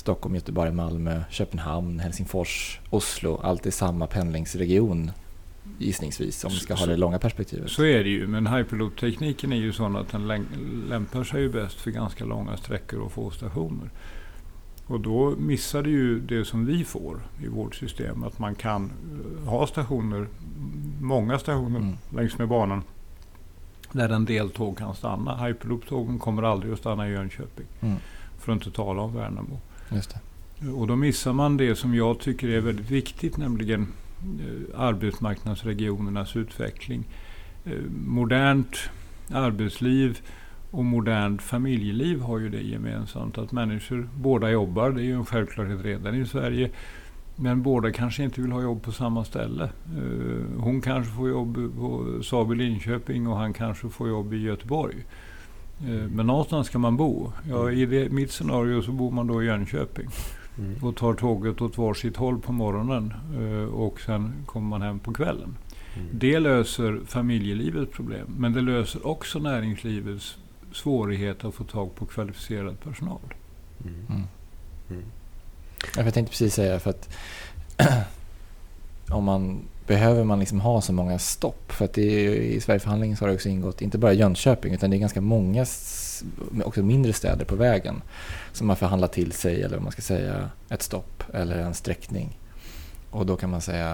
Stockholm, 0.03 0.35
Göteborg, 0.35 0.71
Malmö, 0.71 1.21
Köpenhamn, 1.29 1.99
Helsingfors, 1.99 2.79
Oslo, 2.89 3.39
allt 3.43 3.65
i 3.65 3.71
samma 3.71 4.07
pendlingsregion 4.07 5.11
gissningsvis 5.79 6.43
om 6.43 6.51
vi 6.51 6.57
ska 6.59 6.73
ha 6.75 6.85
det 6.85 6.97
långa 6.97 7.19
perspektivet. 7.19 7.71
Så 7.71 7.83
är 7.85 8.03
det 8.03 8.09
ju, 8.09 8.27
men 8.27 8.47
hyperloop-tekniken 8.47 9.53
är 9.53 9.57
ju 9.57 9.73
sån 9.73 9.95
att 9.95 10.09
den 10.11 10.27
lämpar 10.89 11.23
sig 11.23 11.41
ju 11.41 11.49
bäst 11.49 11.75
för 11.81 11.91
ganska 11.91 12.25
långa 12.25 12.57
sträckor 12.57 12.99
och 12.99 13.11
få 13.11 13.31
stationer. 13.31 13.89
Och 14.87 14.99
då 14.99 15.33
missar 15.37 15.83
du 15.83 15.89
ju 15.89 16.19
det 16.19 16.45
som 16.45 16.65
vi 16.65 16.83
får 16.83 17.19
i 17.43 17.47
vårt 17.47 17.75
system, 17.75 18.23
att 18.23 18.39
man 18.39 18.55
kan 18.55 18.91
eh, 19.43 19.49
ha 19.49 19.67
stationer, 19.67 20.27
många 21.01 21.39
stationer 21.39 21.79
Mm. 21.79 21.95
längs 22.15 22.37
med 22.37 22.47
banan, 22.47 22.83
där 23.91 24.09
en 24.09 24.25
del 24.25 24.49
tåg 24.49 24.77
kan 24.77 24.95
stanna. 24.95 25.35
Hyperloop-tågen 25.45 26.19
kommer 26.19 26.43
aldrig 26.43 26.73
att 26.73 26.79
stanna 26.79 27.09
i 27.09 27.11
Jönköping, 27.11 27.65
Mm. 27.81 27.95
för 28.39 28.51
att 28.51 28.55
inte 28.65 28.71
tala 28.71 29.01
om 29.01 29.13
Värnamo. 29.15 29.59
Just 29.89 30.09
det. 30.09 30.19
Och 30.71 30.87
då 30.87 30.95
missar 30.95 31.33
man 31.33 31.57
det 31.57 31.75
som 31.75 31.95
jag 31.95 32.19
tycker 32.19 32.47
är 32.47 32.61
väldigt 32.61 32.91
viktigt, 32.91 33.37
nämligen 33.37 33.87
eh, 34.21 34.79
arbetsmarknadsregionernas 34.79 36.35
utveckling. 36.35 37.03
Eh, 37.65 37.73
modernt 38.05 38.77
arbetsliv 39.31 40.19
och 40.71 40.85
modernt 40.85 41.41
familjeliv 41.41 42.21
har 42.21 42.39
ju 42.39 42.49
det 42.49 42.61
gemensamt 42.61 43.37
att 43.37 43.51
människor 43.51 44.09
båda 44.15 44.49
jobbar. 44.49 44.91
Det 44.91 45.01
är 45.01 45.05
ju 45.05 45.13
en 45.13 45.25
självklarhet 45.25 45.85
redan 45.85 46.15
i 46.15 46.25
Sverige. 46.25 46.69
Men 47.35 47.61
båda 47.61 47.91
kanske 47.91 48.23
inte 48.23 48.41
vill 48.41 48.51
ha 48.51 48.61
jobb 48.61 48.83
på 48.83 48.91
samma 48.91 49.25
ställe. 49.25 49.63
Eh, 49.63 50.61
hon 50.61 50.81
kanske 50.81 51.13
får 51.13 51.29
jobb 51.29 51.55
på 51.75 52.19
Saab 52.23 52.51
i 52.51 52.55
Linköping 52.55 53.27
och 53.27 53.37
han 53.37 53.53
kanske 53.53 53.89
får 53.89 54.09
jobb 54.09 54.33
i 54.33 54.37
Göteborg. 54.37 54.95
Eh, 55.83 55.89
men 55.89 56.27
någonstans 56.27 56.67
ska 56.67 56.77
man 56.79 56.97
bo. 56.97 57.31
Ja, 57.49 57.71
I 57.71 57.85
det, 57.85 58.09
mitt 58.11 58.31
scenario 58.31 58.81
så 58.81 58.91
bor 58.91 59.11
man 59.11 59.27
då 59.27 59.43
i 59.43 59.45
Jönköping 59.45 60.07
Mm. 60.57 60.83
och 60.83 60.95
tar 60.95 61.13
tåget 61.13 61.61
åt 61.61 61.77
varsitt 61.77 62.17
håll 62.17 62.39
på 62.39 62.51
morgonen 62.51 63.13
eh, 63.39 63.73
och 63.73 64.01
sen 64.01 64.33
kommer 64.45 64.67
man 64.67 64.81
hem 64.81 64.99
på 64.99 65.13
kvällen. 65.13 65.57
Mm. 65.95 66.07
Det 66.11 66.39
löser 66.39 67.01
familjelivets 67.05 67.91
problem 67.91 68.27
men 68.37 68.53
det 68.53 68.61
löser 68.61 69.07
också 69.07 69.39
näringslivets 69.39 70.37
svårighet 70.71 71.45
att 71.45 71.53
få 71.55 71.63
tag 71.63 71.95
på 71.95 72.05
kvalificerad 72.05 72.79
personal. 72.79 73.19
Mm. 73.83 73.95
Mm. 74.09 74.23
Mm. 74.89 75.03
Ja, 75.95 76.03
Jag 76.03 76.13
tänkte 76.13 76.31
precis 76.31 76.53
säga 76.53 76.79
för 76.79 76.89
att 76.89 77.15
om 79.09 79.23
man 79.23 79.61
behöver 79.87 80.23
man 80.23 80.39
liksom 80.39 80.61
ha 80.61 80.81
så 80.81 80.93
många 80.93 81.19
stopp. 81.19 81.71
För 81.71 81.85
att 81.85 81.97
är, 81.97 82.01
i 82.35 82.61
Sverigeförhandlingen 82.61 83.17
så 83.17 83.23
har 83.23 83.29
det 83.29 83.35
också 83.35 83.49
ingått 83.49 83.81
inte 83.81 83.97
bara 83.97 84.13
Jönköping 84.13 84.73
utan 84.73 84.89
det 84.89 84.95
är 84.95 84.99
ganska 84.99 85.21
många 85.21 85.65
också 86.63 86.83
mindre 86.83 87.13
städer 87.13 87.45
på 87.45 87.55
vägen 87.55 88.01
som 88.53 88.69
har 88.69 88.75
förhandlat 88.75 89.13
till 89.13 89.31
sig 89.31 89.61
eller 89.61 89.75
vad 89.75 89.83
man 89.83 89.91
ska 89.91 90.01
säga 90.01 90.49
ett 90.69 90.81
stopp 90.81 91.23
eller 91.33 91.57
en 91.57 91.73
sträckning. 91.73 92.39
Och 93.11 93.25
då 93.25 93.35
kan 93.35 93.49
man 93.49 93.61
säga 93.61 93.91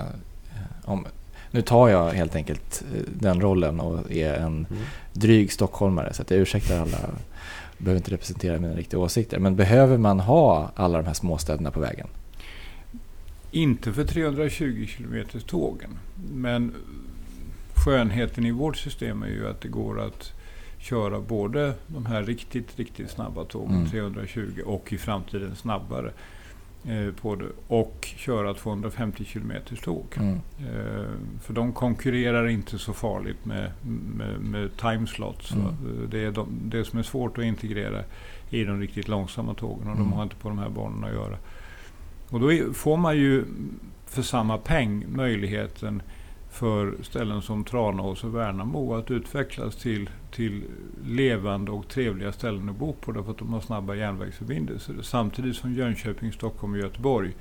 eh, 0.49 0.89
om, 0.89 1.05
nu 1.51 1.61
tar 1.61 1.89
jag 1.89 2.09
helt 2.09 2.35
enkelt 2.35 2.83
eh, 2.95 3.01
den 3.19 3.41
rollen 3.41 3.79
och 3.79 4.11
är 4.11 4.33
en 4.33 4.65
Mm. 4.69 4.83
dryg 5.13 5.51
stockholmare 5.51 6.13
så 6.13 6.21
att 6.21 6.31
jag 6.31 6.39
ursäktar 6.39 6.79
alla. 6.81 6.97
Behöver 7.77 7.97
inte 7.97 8.11
representera 8.11 8.59
mina 8.59 8.75
riktiga 8.75 8.99
åsikter. 8.99 9.39
Men 9.39 9.55
behöver 9.55 9.97
man 9.97 10.19
ha 10.19 10.71
alla 10.75 10.97
de 10.97 11.07
här 11.07 11.13
småstäderna 11.13 11.71
på 11.71 11.79
vägen? 11.79 12.07
Inte 13.51 13.93
för 13.93 14.03
320 14.03 14.87
km 14.97 15.25
tågen 15.45 15.89
men 16.33 16.73
skönheten 17.75 18.45
i 18.45 18.51
vårt 18.51 18.77
system 18.77 19.23
är 19.23 19.27
ju 19.27 19.47
att 19.47 19.61
det 19.61 19.67
går 19.67 20.01
att 20.01 20.33
köra 20.77 21.19
både 21.19 21.73
de 21.87 22.05
här 22.05 22.23
riktigt, 22.23 22.79
riktigt 22.79 23.09
snabba 23.11 23.45
tågen, 23.45 23.75
Mm. 23.75 23.89
320 23.89 24.61
och 24.65 24.93
i 24.93 24.97
framtiden 24.97 25.55
snabbare 25.55 26.11
eh, 26.85 27.13
på 27.21 27.35
det. 27.35 27.45
Och 27.67 28.13
köra 28.17 28.53
250 28.53 29.23
km 29.25 29.51
tåg. 29.83 30.05
Mm. 30.17 30.33
Eh, 30.59 31.05
för 31.41 31.53
de 31.53 31.73
konkurrerar 31.73 32.47
inte 32.47 32.77
så 32.79 32.93
farligt 32.93 33.45
med, 33.45 33.71
med, 34.17 34.39
med 34.39 34.77
timeslots. 34.77 35.51
Mm. 35.51 35.65
Eh, 35.65 35.73
Det 36.11 36.23
är 36.25 36.31
de, 36.31 36.47
det 36.65 36.85
som 36.85 36.99
är 36.99 37.03
svårt 37.03 37.37
att 37.37 37.43
integrera 37.43 38.03
i 38.49 38.63
de 38.63 38.79
riktigt 38.79 39.07
långsamma 39.07 39.53
tågen 39.53 39.87
och 39.87 39.95
Mm. 39.95 40.09
de 40.09 40.13
har 40.13 40.23
inte 40.23 40.35
på 40.35 40.49
de 40.49 40.57
här 40.59 40.69
banorna 40.69 41.07
att 41.07 41.13
göra. 41.13 41.37
Och 42.29 42.39
då 42.39 42.73
får 42.73 42.97
man 42.97 43.17
ju 43.17 43.45
för 44.05 44.21
samma 44.21 44.57
peng 44.57 45.05
möjligheten 45.15 46.01
för 46.49 46.95
ställen 47.01 47.41
som 47.41 47.63
Tranås 47.63 48.23
och 48.23 48.35
Värnamo 48.35 48.93
att 48.93 49.11
utvecklas 49.11 49.75
till, 49.75 50.09
till 50.31 50.63
levande 51.05 51.71
och 51.71 51.87
trevliga 51.87 52.31
ställen 52.31 52.69
att 52.69 52.75
bo 52.75 52.93
på 52.93 53.11
därför 53.11 53.31
att 53.31 53.37
de 53.37 53.53
har 53.53 53.61
snabba 53.61 53.95
järnvägsförbindelser. 53.95 54.95
Samtidigt 55.01 55.55
som 55.55 55.73
Jönköping, 55.73 56.31
Stockholm 56.31 56.73
och 56.73 56.79
Göteborg 56.79 57.33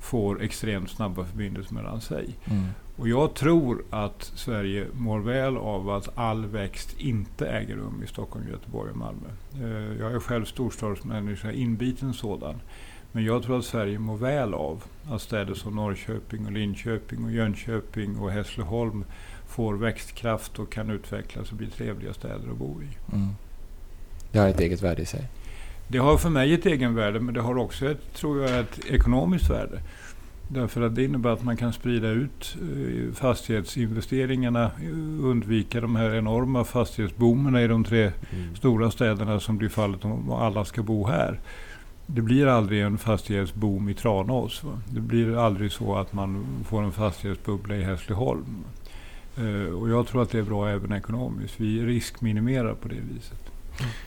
får 0.00 0.42
extremt 0.42 0.90
snabba 0.90 1.24
förbindelser 1.24 1.74
mellan 1.74 2.00
sig. 2.00 2.36
Mm. 2.44 2.64
Och 2.96 3.08
jag 3.08 3.34
tror 3.34 3.84
att 3.90 4.22
Sverige 4.22 4.86
mår 4.92 5.18
väl 5.20 5.56
av 5.56 5.90
att 5.90 6.18
all 6.18 6.46
växt 6.46 7.00
inte 7.00 7.48
äger 7.48 7.76
rum 7.76 8.02
i 8.04 8.06
Stockholm, 8.06 8.48
Göteborg 8.48 8.90
och 8.90 8.96
Malmö. 8.96 9.28
Eh, 9.54 10.00
Jag 10.00 10.12
är 10.12 10.20
själv 10.20 10.44
storstadsmänniska, 10.44 11.52
inbiten 11.52 12.14
sådan. 12.14 12.60
Men 13.12 13.24
jag 13.24 13.42
tror 13.42 13.58
att 13.58 13.64
Sverige 13.64 13.98
mår 13.98 14.16
väl 14.16 14.54
av 14.54 14.84
att 15.10 15.22
städer 15.22 15.54
som 15.54 15.76
Norrköping, 15.76 16.46
och 16.46 16.52
Linköping, 16.52 17.24
och 17.24 17.32
Jönköping 17.32 18.18
och 18.18 18.30
Hässleholm 18.30 19.04
får 19.48 19.74
växtkraft 19.74 20.58
och 20.58 20.72
kan 20.72 20.90
utvecklas 20.90 21.50
och 21.50 21.56
bli 21.56 21.66
trevliga 21.66 22.14
städer 22.14 22.50
att 22.50 22.56
bo 22.56 22.82
i. 22.82 23.14
Mm. 23.14 23.28
Det 24.32 24.38
har 24.38 24.48
ett 24.48 24.60
eget 24.60 24.82
värde 24.82 25.02
i 25.02 25.06
sig. 25.06 25.28
Det 25.88 25.98
har 25.98 26.16
för 26.16 26.30
mig 26.30 26.54
ett 26.54 26.66
egenvärde 26.66 27.20
men 27.20 27.34
det 27.34 27.40
har 27.40 27.58
också 27.58 27.90
ett, 27.90 28.14
tror 28.14 28.42
jag, 28.42 28.60
ett 28.60 28.86
ekonomiskt 28.86 29.50
värde. 29.50 29.80
Därför 30.48 30.82
att 30.82 30.94
det 30.94 31.04
innebär 31.04 31.30
att 31.30 31.44
man 31.44 31.56
kan 31.56 31.72
sprida 31.72 32.08
ut 32.08 32.56
eh, 32.60 33.14
fastighetsinvesteringarna, 33.14 34.70
undvika 35.22 35.80
de 35.80 35.96
här 35.96 36.14
enorma 36.14 36.64
fastighetsboomerna 36.64 37.62
i 37.62 37.68
de 37.68 37.84
tre 37.84 38.12
Mm. 38.32 38.56
stora 38.56 38.90
städerna 38.90 39.40
som 39.40 39.58
blir 39.58 39.68
fallet 39.68 40.04
om 40.04 40.30
alla 40.30 40.64
ska 40.64 40.82
bo 40.82 41.06
här. 41.06 41.40
Det 42.10 42.22
blir 42.22 42.46
aldrig 42.46 42.82
en 42.82 42.98
fastighetsboom 42.98 43.88
i 43.88 43.94
Tranås. 43.94 44.64
Va? 44.64 44.72
Det 44.90 45.00
blir 45.00 45.36
aldrig 45.36 45.72
så 45.72 45.96
att 45.96 46.12
man 46.12 46.44
får 46.68 46.82
en 46.82 46.92
fastighetsbubbla 46.92 47.76
i 47.76 47.82
Hässleholm. 47.82 48.64
Eh, 49.36 49.74
och 49.74 49.88
jag 49.88 50.06
tror 50.06 50.22
att 50.22 50.30
det 50.30 50.38
är 50.38 50.42
bra 50.42 50.68
även 50.68 50.92
ekonomiskt. 50.92 51.54
Vi 51.56 51.86
riskminimerar 51.86 52.74
på 52.74 52.88
det 52.88 52.94
viset. 53.14 53.38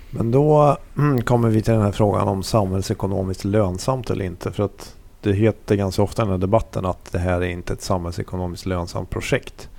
Men 0.09 0.31
då 0.31 0.77
mm, 0.97 1.21
kommer 1.21 1.49
vi 1.49 1.61
till 1.61 1.73
den 1.73 1.81
här 1.81 1.91
frågan 1.91 2.27
om 2.27 2.43
samhällsekonomiskt 2.43 3.43
lönsamt 3.43 4.09
eller 4.09 4.25
inte. 4.25 4.51
För 4.51 4.63
att 4.63 4.95
det 5.21 5.33
heter 5.33 5.75
ganska 5.75 6.01
ofta 6.01 6.21
i 6.21 6.25
den 6.25 6.31
här 6.31 6.37
debatten 6.37 6.85
att 6.85 7.11
det 7.11 7.19
här 7.19 7.41
är 7.41 7.49
inte 7.49 7.73
ett 7.73 7.81
samhällsekonomiskt 7.81 8.65
lönsamt 8.65 9.09
projekt. 9.09 9.69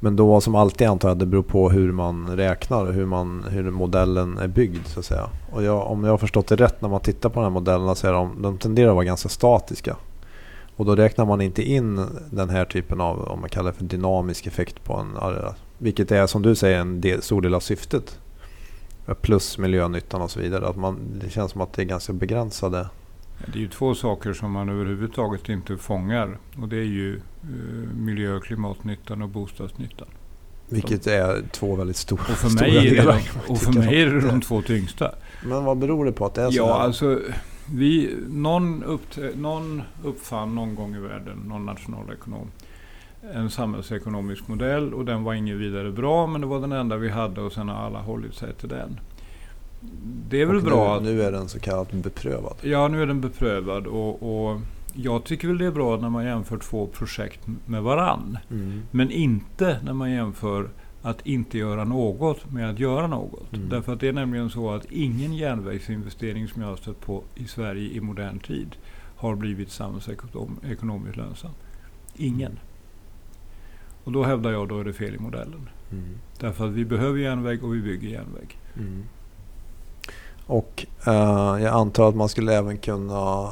Men 0.00 0.16
då 0.16 0.40
som 0.40 0.54
alltid 0.54 0.86
antar 0.86 1.08
jag 1.08 1.14
att 1.14 1.18
det 1.18 1.26
beror 1.26 1.42
på 1.42 1.70
hur 1.70 1.92
man 1.92 2.36
räknar 2.36 2.86
och 2.86 2.92
hur, 2.92 3.06
man, 3.06 3.44
hur 3.50 3.70
modellen 3.70 4.38
är 4.38 4.48
byggd 4.48 4.86
så 4.86 5.00
att 5.00 5.06
säga. 5.06 5.28
Och 5.52 5.62
jag, 5.62 5.86
om 5.86 6.04
jag 6.04 6.10
har 6.10 6.18
förstått 6.18 6.46
det 6.46 6.56
rätt 6.56 6.80
när 6.80 6.88
man 6.88 7.00
tittar 7.00 7.28
på 7.28 7.34
de 7.34 7.42
här 7.42 7.50
modellerna 7.50 7.94
så 7.94 8.06
är 8.06 8.12
de, 8.12 8.42
de 8.42 8.58
tenderar 8.58 8.88
att 8.88 8.94
vara 8.94 9.04
ganska 9.04 9.28
statiska. 9.28 9.96
Och 10.76 10.84
då 10.84 10.96
räknar 10.96 11.24
man 11.24 11.40
inte 11.40 11.62
in 11.62 12.06
den 12.30 12.50
här 12.50 12.64
typen 12.64 13.00
av, 13.00 13.28
om 13.28 13.40
man 13.40 13.48
kallar 13.48 13.70
det 13.70 13.76
för 13.76 13.84
dynamisk 13.84 14.46
effekt 14.46 14.84
på 14.84 14.94
en, 14.94 15.08
vilket 15.78 16.12
är 16.12 16.26
som 16.26 16.42
du 16.42 16.54
säger 16.54 16.78
en 16.78 17.00
del, 17.00 17.22
stor 17.22 17.42
del 17.42 17.54
av 17.54 17.60
syftet 17.60 18.18
plus 19.20 19.58
miljönyttan 19.58 20.22
och 20.22 20.30
så 20.30 20.40
vidare. 20.40 20.66
Att 20.66 20.76
man, 20.76 20.98
det 21.20 21.30
känns 21.30 21.52
som 21.52 21.60
att 21.60 21.72
det 21.72 21.82
är 21.82 21.86
ganska 21.86 22.12
begränsade. 22.12 22.88
Det 23.46 23.58
är 23.58 23.60
ju 23.60 23.68
två 23.68 23.94
saker 23.94 24.32
som 24.32 24.52
man 24.52 24.68
överhuvudtaget 24.68 25.48
inte 25.48 25.76
fångar. 25.76 26.38
Och 26.60 26.68
det 26.68 26.76
är 26.76 26.84
ju 26.84 27.16
eh, 27.16 27.96
miljö 27.96 28.34
och 28.34 28.44
klimatnyttan 28.44 29.22
och 29.22 29.28
bostadsnyttan. 29.28 30.08
Vilket 30.68 31.06
är 31.06 31.42
två 31.52 31.74
väldigt 31.76 31.96
stora, 31.96 32.20
Och 32.20 32.26
för 32.26 32.48
stora 32.48 32.68
mig 32.70 32.90
delar. 32.90 33.22
de, 33.46 33.52
och 33.52 33.58
för 33.58 33.72
mig 33.72 34.02
är 34.02 34.06
det 34.06 34.20
de 34.20 34.40
två 34.40 34.62
tyngsta. 34.62 35.10
Men 35.46 35.64
vad 35.64 35.78
beror 35.78 36.04
det 36.04 36.12
på 36.12 36.26
att 36.26 36.34
det 36.34 36.42
är 36.42 36.50
så? 36.50 36.56
Ja, 36.56 36.66
här? 36.66 36.84
alltså 36.84 37.20
vi, 37.72 38.16
någon, 38.28 38.82
upp, 38.82 39.02
någon 39.34 39.82
uppfann 40.04 40.54
någon 40.54 40.74
gång 40.74 40.94
i 40.96 40.98
världen, 40.98 41.38
någon 41.48 41.66
nationalekonom, 41.66 42.50
en 43.34 43.50
samhällsekonomisk 43.50 44.48
modell 44.48 44.94
och 44.94 45.04
den 45.04 45.24
var 45.24 45.34
ingen 45.34 45.58
vidare 45.58 45.90
bra 45.90 46.26
men 46.26 46.40
det 46.40 46.46
var 46.46 46.60
den 46.60 46.72
enda 46.72 46.96
vi 46.96 47.08
hade 47.08 47.40
och 47.40 47.52
sen 47.52 47.68
har 47.68 47.76
alla 47.76 47.98
hållit 47.98 48.34
sig 48.34 48.54
till 48.54 48.68
den. 48.68 49.00
Det 50.28 50.42
är 50.42 50.46
väl 50.46 50.56
Och 50.56 50.62
bra 50.62 51.00
nu, 51.00 51.14
nu 51.14 51.22
är 51.22 51.32
den 51.32 51.48
så 51.48 51.60
kallat 51.60 51.92
beprövad. 51.92 52.56
Ja, 52.62 52.88
nu 52.88 53.02
är 53.02 53.06
den 53.06 53.20
beprövad 53.20 53.86
och, 53.86 54.22
och 54.22 54.60
jag 54.94 55.24
tycker 55.24 55.48
väl 55.48 55.58
det 55.58 55.66
är 55.66 55.70
bra 55.70 55.96
när 55.96 56.10
man 56.10 56.24
jämför 56.24 56.58
två 56.58 56.86
projekt 56.86 57.40
med 57.66 57.82
varann. 57.82 58.38
Mm. 58.50 58.82
Men 58.90 59.10
inte 59.10 59.80
när 59.84 59.92
man 59.92 60.10
jämför 60.10 60.68
att 61.02 61.26
inte 61.26 61.58
göra 61.58 61.84
något 61.84 62.52
med 62.52 62.70
att 62.70 62.78
göra 62.78 63.06
något. 63.06 63.52
Mm. 63.52 63.68
Därför 63.68 63.92
att 63.92 64.00
det 64.00 64.08
är 64.08 64.12
nämligen 64.12 64.50
så 64.50 64.70
att 64.70 64.84
ingen 64.84 65.34
järnvägsinvestering 65.34 66.48
som 66.48 66.62
jag 66.62 66.68
har 66.68 66.76
stött 66.76 67.00
på 67.00 67.22
i 67.34 67.44
Sverige 67.44 67.90
i 67.90 68.00
modern 68.00 68.38
tid 68.38 68.76
har 69.16 69.34
blivit 69.36 69.70
samhällsekonomiskt 69.70 71.16
lönsam. 71.16 71.50
Ingen. 72.16 72.58
Och 74.04 74.12
då 74.12 74.24
hävdar 74.24 74.50
jag 74.50 74.68
då 74.68 74.80
är 74.80 74.84
det 74.84 74.92
fel 74.92 75.14
i 75.14 75.18
modellen. 75.18 75.68
Mm. 75.92 76.04
Därför 76.40 76.66
att 76.66 76.72
vi 76.72 76.84
behöver 76.84 77.18
järnväg 77.18 77.64
och 77.64 77.74
vi 77.74 77.80
bygger 77.80 78.08
järnväg. 78.08 78.58
Och 80.46 80.86
eh, 81.06 81.62
jag 81.62 81.74
antar 81.74 82.08
att 82.08 82.14
man 82.14 82.28
skulle 82.28 82.54
även 82.54 82.78
kunna 82.78 83.50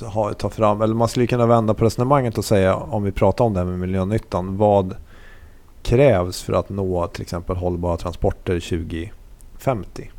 ha, 0.00 0.34
ta 0.34 0.50
fram, 0.50 0.82
eller 0.82 0.94
man 0.94 1.08
skulle 1.08 1.26
kunna 1.26 1.46
vända 1.46 1.74
på 1.74 1.84
resonemanget 1.84 2.38
och 2.38 2.44
säga 2.44 2.76
om 2.76 3.02
vi 3.02 3.12
pratar 3.12 3.44
om 3.44 3.52
det 3.52 3.60
här 3.60 3.66
med 3.66 3.78
miljönyttan. 3.78 4.56
Vad 4.56 4.96
krävs 5.82 6.42
för 6.42 6.52
att 6.52 6.68
nå 6.68 7.06
till 7.06 7.22
exempel 7.22 7.56
hållbara 7.56 7.96
transporter 7.96 8.60
2050? 8.60 10.10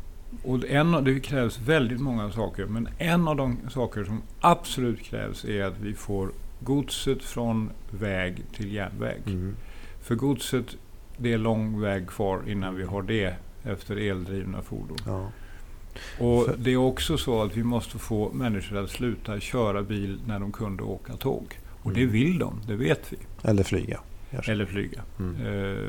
Och 0.44 0.64
en, 0.64 1.04
det 1.04 1.20
krävs 1.20 1.58
väldigt 1.58 2.00
många 2.00 2.30
saker, 2.30 2.66
men 2.66 2.88
en 2.98 3.28
av 3.28 3.36
de 3.36 3.58
saker 3.70 4.04
som 4.04 4.22
absolut 4.40 5.02
krävs 5.02 5.44
är 5.44 5.64
att 5.64 5.78
vi 5.80 5.94
får 5.94 6.30
godset 6.60 7.22
från 7.22 7.70
väg 7.90 8.42
till 8.56 8.72
järnväg. 8.74 9.22
Mm. 9.26 9.56
För 10.00 10.14
godset, 10.14 10.66
det 11.16 11.32
är 11.32 11.38
lång 11.38 11.80
väg 11.80 12.08
kvar 12.08 12.42
innan 12.46 12.74
vi 12.74 12.84
har 12.84 13.02
det 13.02 13.34
efter 13.64 13.96
eldrivna 13.96 14.62
fordon. 14.62 14.96
Ja. 15.06 15.30
Och 16.18 16.48
det 16.58 16.70
är 16.72 16.76
också 16.76 17.18
så 17.18 17.42
att 17.42 17.56
vi 17.56 17.62
måste 17.62 17.98
få 17.98 18.32
människor 18.32 18.76
att 18.84 18.90
sluta 18.90 19.40
köra 19.40 19.82
bil 19.82 20.20
när 20.26 20.40
de 20.40 20.52
kunde 20.52 20.82
åka 20.82 21.12
tåg. 21.16 21.58
Och 21.82 21.92
det 21.92 22.00
Mm. 22.00 22.12
vill 22.12 22.38
de, 22.38 22.60
det 22.66 22.76
vet 22.76 23.12
vi. 23.12 23.16
Eller 23.48 23.62
flyga. 23.62 24.00
Eller 24.48 24.66
flyga. 24.66 25.02
Mm. 25.18 25.36
Eh, 25.46 25.88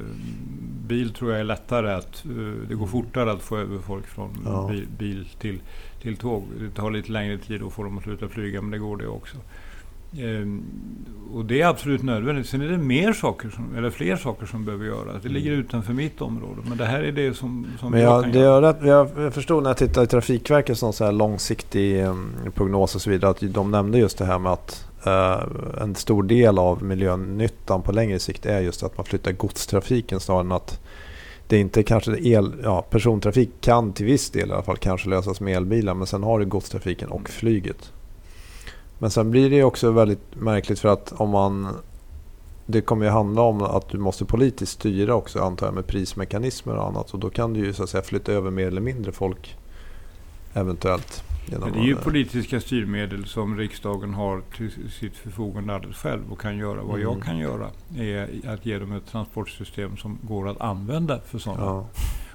bil 0.87 1.13
tror 1.13 1.31
jag 1.31 1.39
är 1.39 1.43
lättare 1.43 1.93
att... 1.93 2.25
Eh, 2.25 2.67
det 2.69 2.75
går 2.75 2.87
fortare 2.87 3.31
att 3.31 3.41
få 3.41 3.57
över 3.57 3.79
folk 3.79 4.07
från 4.07 4.37
Ja. 4.45 4.67
bil, 4.71 4.87
bil 4.97 5.27
till, 5.39 5.61
till 6.01 6.17
tåg. 6.17 6.43
Det 6.59 6.69
tar 6.69 6.91
lite 6.91 7.11
längre 7.11 7.37
tid 7.37 7.63
att 7.63 7.73
få 7.73 7.83
dem 7.83 7.97
att 7.97 8.03
sluta 8.03 8.27
flyga, 8.29 8.61
men 8.61 8.71
det 8.71 8.77
går 8.77 8.97
det 8.97 9.07
också. 9.07 9.37
Eh, 10.17 10.47
och 11.33 11.45
det 11.45 11.61
är 11.61 11.67
absolut 11.67 12.03
nödvändigt. 12.03 12.47
Sen 12.47 12.61
är 12.61 12.67
det 12.67 12.77
mer 12.77 13.13
saker 13.13 13.49
som, 13.49 13.75
eller 13.77 13.89
fler 13.89 14.15
saker 14.15 14.45
som 14.45 14.65
behöver 14.65 14.85
göras. 14.85 15.23
Det 15.23 15.29
ligger 15.29 15.51
utanför 15.51 15.93
mitt 15.93 16.21
område. 16.21 16.61
Men 16.67 16.77
det 16.77 16.85
här 16.85 17.03
är 17.03 17.11
det 17.11 17.33
som, 17.33 17.67
som 17.79 17.91
Men 17.91 18.01
jag 18.01 18.13
jag, 18.13 18.23
kan 18.23 18.31
det 18.31 18.39
göra. 18.39 18.69
är 18.69 18.87
jag, 18.87 19.09
jag 19.17 19.33
förstod 19.33 19.63
när 19.63 19.69
jag 19.69 19.77
tittade 19.77 20.03
i 20.03 20.07
Trafikverkets 20.07 20.81
någon 20.81 20.93
så 20.93 21.05
här 21.05 21.11
långsiktig 21.11 22.05
um, 22.05 22.31
prognos 22.55 22.95
och 22.95 23.01
så 23.01 23.09
vidare 23.09 23.31
att 23.31 23.39
de 23.41 23.71
nämnde 23.71 23.97
just 23.97 24.17
det 24.17 24.25
här 24.25 24.39
med 24.39 24.51
att 24.51 24.87
eh, 25.05 25.81
en 25.81 25.95
stor 25.95 26.23
del 26.23 26.59
av 26.59 26.83
miljönyttan 26.83 27.81
på 27.81 27.91
längre 27.91 28.19
sikt 28.19 28.45
är 28.45 28.59
just 28.59 28.83
att 28.83 28.97
man 28.97 29.05
flyttar 29.05 29.31
godstrafiken 29.31 30.19
snarare 30.19 30.41
än 30.41 30.51
att 30.51 30.81
det 31.47 31.57
inte 31.57 31.83
kanske 31.83 32.17
el, 32.19 32.53
ja, 32.63 32.81
persontrafik 32.81 33.49
kan 33.61 33.93
till 33.93 34.05
viss 34.05 34.29
del 34.29 34.49
i 34.49 34.51
alla 34.53 34.63
fall 34.63 34.77
kanske 34.77 35.09
lösas 35.09 35.41
med 35.41 35.57
elbilar 35.57 35.93
men 35.93 36.07
sen 36.07 36.23
har 36.23 36.39
du 36.39 36.45
godstrafiken 36.45 37.09
och 37.09 37.29
flyget. 37.29 37.91
Men 38.99 39.09
sen 39.11 39.31
blir 39.31 39.49
det 39.49 39.63
också 39.63 39.91
väldigt 39.91 40.35
märkligt 40.35 40.79
för 40.79 40.89
att 40.89 41.13
om 41.17 41.29
man 41.29 41.67
det 42.67 42.81
kommer 42.81 43.05
ju 43.05 43.11
handla 43.11 43.41
om 43.41 43.61
att 43.61 43.89
du 43.89 43.97
måste 43.97 44.25
politiskt 44.25 44.71
styra 44.71 45.15
också 45.15 45.39
antar 45.39 45.67
jag 45.67 45.73
med 45.73 45.87
prismekanismer 45.87 46.75
och 46.75 46.87
annat. 46.87 47.13
Och 47.13 47.19
då 47.19 47.29
kan 47.29 47.53
du 47.53 47.59
ju 47.59 47.73
så 47.73 47.83
att 47.83 47.89
säga 47.89 48.03
flytta 48.03 48.31
över 48.31 48.51
mer 48.51 48.67
eller 48.67 48.81
mindre 48.81 49.11
folk 49.11 49.55
eventuellt. 50.53 51.23
genom 51.45 51.69
Men 51.69 51.73
det 51.79 51.85
är 51.85 51.87
ju 51.87 51.95
politiska 51.95 52.61
styrmedel 52.61 53.25
som 53.25 53.57
riksdagen 53.57 54.13
har 54.13 54.41
till 54.57 54.71
sitt 54.99 55.15
förfogande 55.17 55.75
alldeles 55.75 55.97
själv 55.97 56.31
och 56.31 56.41
kan 56.41 56.57
göra. 56.57 56.81
Vad 56.83 56.99
Mm. 56.99 57.01
jag 57.01 57.23
kan 57.23 57.37
göra 57.37 57.67
är 57.97 58.29
att 58.47 58.65
ge 58.65 58.79
dem 58.79 58.91
ett 58.91 59.07
transportsystem 59.07 59.97
som 59.97 60.17
går 60.21 60.49
att 60.49 60.61
använda 60.61 61.19
för 61.25 61.37
sådana. 61.39 61.61
Ja, 61.65 61.87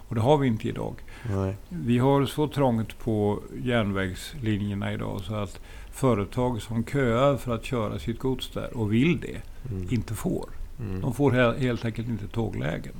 Och 0.08 0.14
det 0.14 0.20
har 0.20 0.38
vi 0.38 0.46
inte 0.46 0.68
idag. 0.68 0.94
nej. 1.30 1.56
Vi 1.68 1.98
har 1.98 2.26
så 2.26 2.48
trångt 2.48 2.98
på 2.98 3.38
järnvägslinjerna 3.62 4.92
idag 4.92 5.20
så 5.20 5.34
att 5.34 5.60
företag 6.00 6.62
som 6.62 6.84
köar 6.84 7.36
för 7.36 7.54
att 7.54 7.64
köra 7.64 7.98
sitt 7.98 8.18
gods 8.18 8.50
där 8.54 8.76
och 8.76 8.92
vill 8.92 9.20
det, 9.20 9.36
Mm. 9.70 9.86
inte 9.90 10.14
får. 10.14 10.48
Mm. 10.80 11.00
De 11.00 11.14
får 11.14 11.30
he- 11.32 11.58
helt 11.58 11.84
enkelt 11.84 12.08
inte 12.08 12.26
tåglägen. 12.28 12.92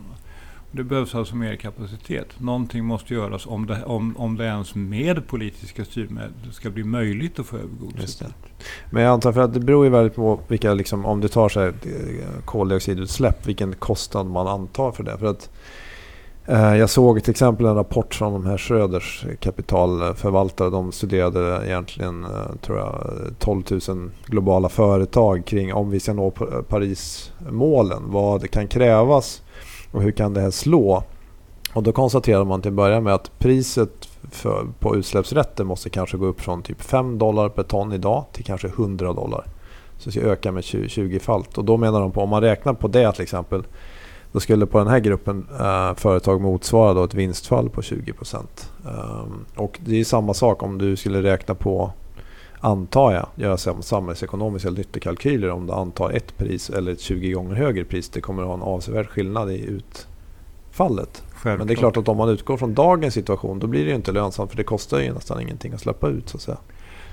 Det 0.72 0.84
behövs 0.84 1.14
alltså 1.14 1.36
mer 1.36 1.56
kapacitet. 1.56 2.26
Någonting 2.40 2.84
måste 2.84 3.14
göras 3.14 3.46
om 3.46 3.66
det, 3.66 3.84
om, 3.84 4.16
om 4.16 4.36
det 4.36 4.44
ens 4.44 4.74
med 4.74 5.26
politiska 5.26 5.84
styrmedel 5.84 6.32
ska 6.52 6.70
bli 6.70 6.84
möjligt 6.84 7.38
att 7.38 7.46
få 7.46 7.56
över 7.56 7.68
godset. 7.80 8.24
Men 8.90 9.02
jag 9.02 9.12
antar 9.12 9.32
för 9.32 9.40
att 9.40 9.54
det 9.54 9.60
beror 9.60 9.84
ju 9.84 9.90
väldigt 9.90 10.14
på 10.14 10.40
vilka, 10.48 10.74
liksom, 10.74 11.06
om 11.06 11.20
du 11.20 11.28
tar 11.28 11.48
så 11.48 11.60
här, 11.60 11.68
eh, 11.68 12.42
koldioxidutsläpp, 12.44 13.46
vilken 13.46 13.72
kostnad 13.74 14.26
man 14.26 14.46
antar 14.46 14.92
för 14.92 15.02
det. 15.04 15.18
För 15.18 15.26
att, 15.26 15.50
Eh, 16.46 16.76
jag 16.76 16.90
såg 16.90 17.22
till 17.22 17.31
exempel 17.31 17.66
en 17.66 17.74
rapport 17.74 18.14
från 18.14 18.33
de 18.33 18.46
här 18.46 18.59
Schröders 18.59 19.26
kapitalförvaltare. 19.40 20.70
De 20.70 20.92
studerade 20.92 21.66
egentligen 21.66 22.24
eh, 22.24 22.57
tror 22.61 22.79
jag, 22.79 23.11
12 23.38 23.62
000 23.88 24.11
globala 24.26 24.68
företag 24.68 25.44
kring 25.46 25.74
om 25.74 25.90
vi 25.90 26.00
ska 26.00 26.12
nå 26.12 26.31
Parismålen. 26.68 28.03
Vad 28.07 28.50
kan 28.50 28.68
krävas 28.68 29.42
och 29.92 30.03
hur 30.03 30.12
kan 30.12 30.35
det 30.35 30.40
här 30.40 30.50
slå? 30.50 31.03
Och 31.74 31.83
då 31.83 31.92
konstaterade 31.92 32.44
man 32.44 32.62
till 32.62 32.70
att 32.70 32.74
börja 32.74 33.00
med 33.00 33.14
att 33.14 33.38
priset 33.38 34.09
för, 34.31 34.66
på 34.79 34.96
utsläppsrätter 34.96 35.64
måste 35.64 35.90
kanske 35.90 36.16
gå 36.16 36.26
upp 36.26 36.40
från 36.40 36.62
typ 36.62 36.83
5 36.83 37.18
dollar 37.18 37.48
per 37.48 37.62
ton 37.62 37.92
idag 37.92 38.24
till 38.33 38.44
kanske 38.44 38.68
100 38.68 39.12
dollar. 39.12 39.44
Så 39.98 40.09
det 40.09 40.12
ska 40.12 40.20
öka 40.20 40.53
med 40.53 40.62
20-falt. 40.62 41.59
Och 41.59 41.64
då 41.64 41.76
menar 41.76 42.00
de 42.00 42.12
på 42.12 42.20
om 42.20 42.29
man 42.29 42.40
räknar 42.40 42.74
på 42.74 42.88
det 42.88 43.12
till 43.12 43.22
exempel. 43.22 43.62
Då 44.33 44.40
skulle 44.40 44.66
på 44.66 44.79
den 44.79 44.88
här 44.88 44.99
gruppen 44.99 45.47
eh, 45.61 45.95
företag 45.95 46.40
motsvara 46.40 46.95
då 46.95 47.05
ett 47.05 47.14
vinstfall 47.14 47.71
på 47.71 47.83
20 47.83 48.12
procent. 48.12 48.73
Um, 48.85 49.45
och 49.57 49.79
det 49.85 50.01
är 50.01 50.05
samma 50.05 50.35
sak 50.35 50.62
om 50.62 50.79
du 50.79 50.97
skulle 50.97 51.23
räkna 51.23 51.55
på, 51.55 51.93
antar 52.61 53.12
jag, 53.12 53.27
göra 53.35 53.57
samhällsekonomiska 53.83 54.71
nyttokalkyler 54.71 55.51
om 55.51 55.66
du 55.66 55.73
antar 55.73 56.11
ett 56.11 56.37
pris 56.37 56.71
eller 56.71 56.93
ett 56.93 57.01
20 57.01 57.33
gånger 57.33 57.55
högre 57.55 57.85
pris. 57.85 58.09
Det 58.09 58.21
kommer 58.21 58.43
att 58.43 58.49
ha 58.49 58.55
en 58.55 58.62
avsevärd 58.62 59.09
skillnad 59.09 59.51
i 59.51 59.64
utfallet. 59.64 61.23
Självklart. 61.31 61.59
Men 61.59 61.66
det 61.66 61.73
är 61.73 61.77
klart 61.77 61.97
att 61.97 62.09
om 62.09 62.16
man 62.16 62.29
utgår 62.29 62.57
från 62.57 62.75
dagens 62.75 63.14
situation 63.14 63.59
då 63.59 63.66
blir 63.66 63.85
det 63.85 63.90
ju 63.90 63.97
inte 63.97 64.12
lönsamt 64.12 64.51
för 64.51 64.57
det 64.57 64.64
kostar 64.64 65.01
ju 65.01 65.12
nästan 65.12 65.40
ingenting 65.40 65.73
att 65.73 65.81
släppa 65.81 66.09
ut 66.09 66.29
så 66.29 66.37
att 66.37 66.43
säga. 66.43 66.59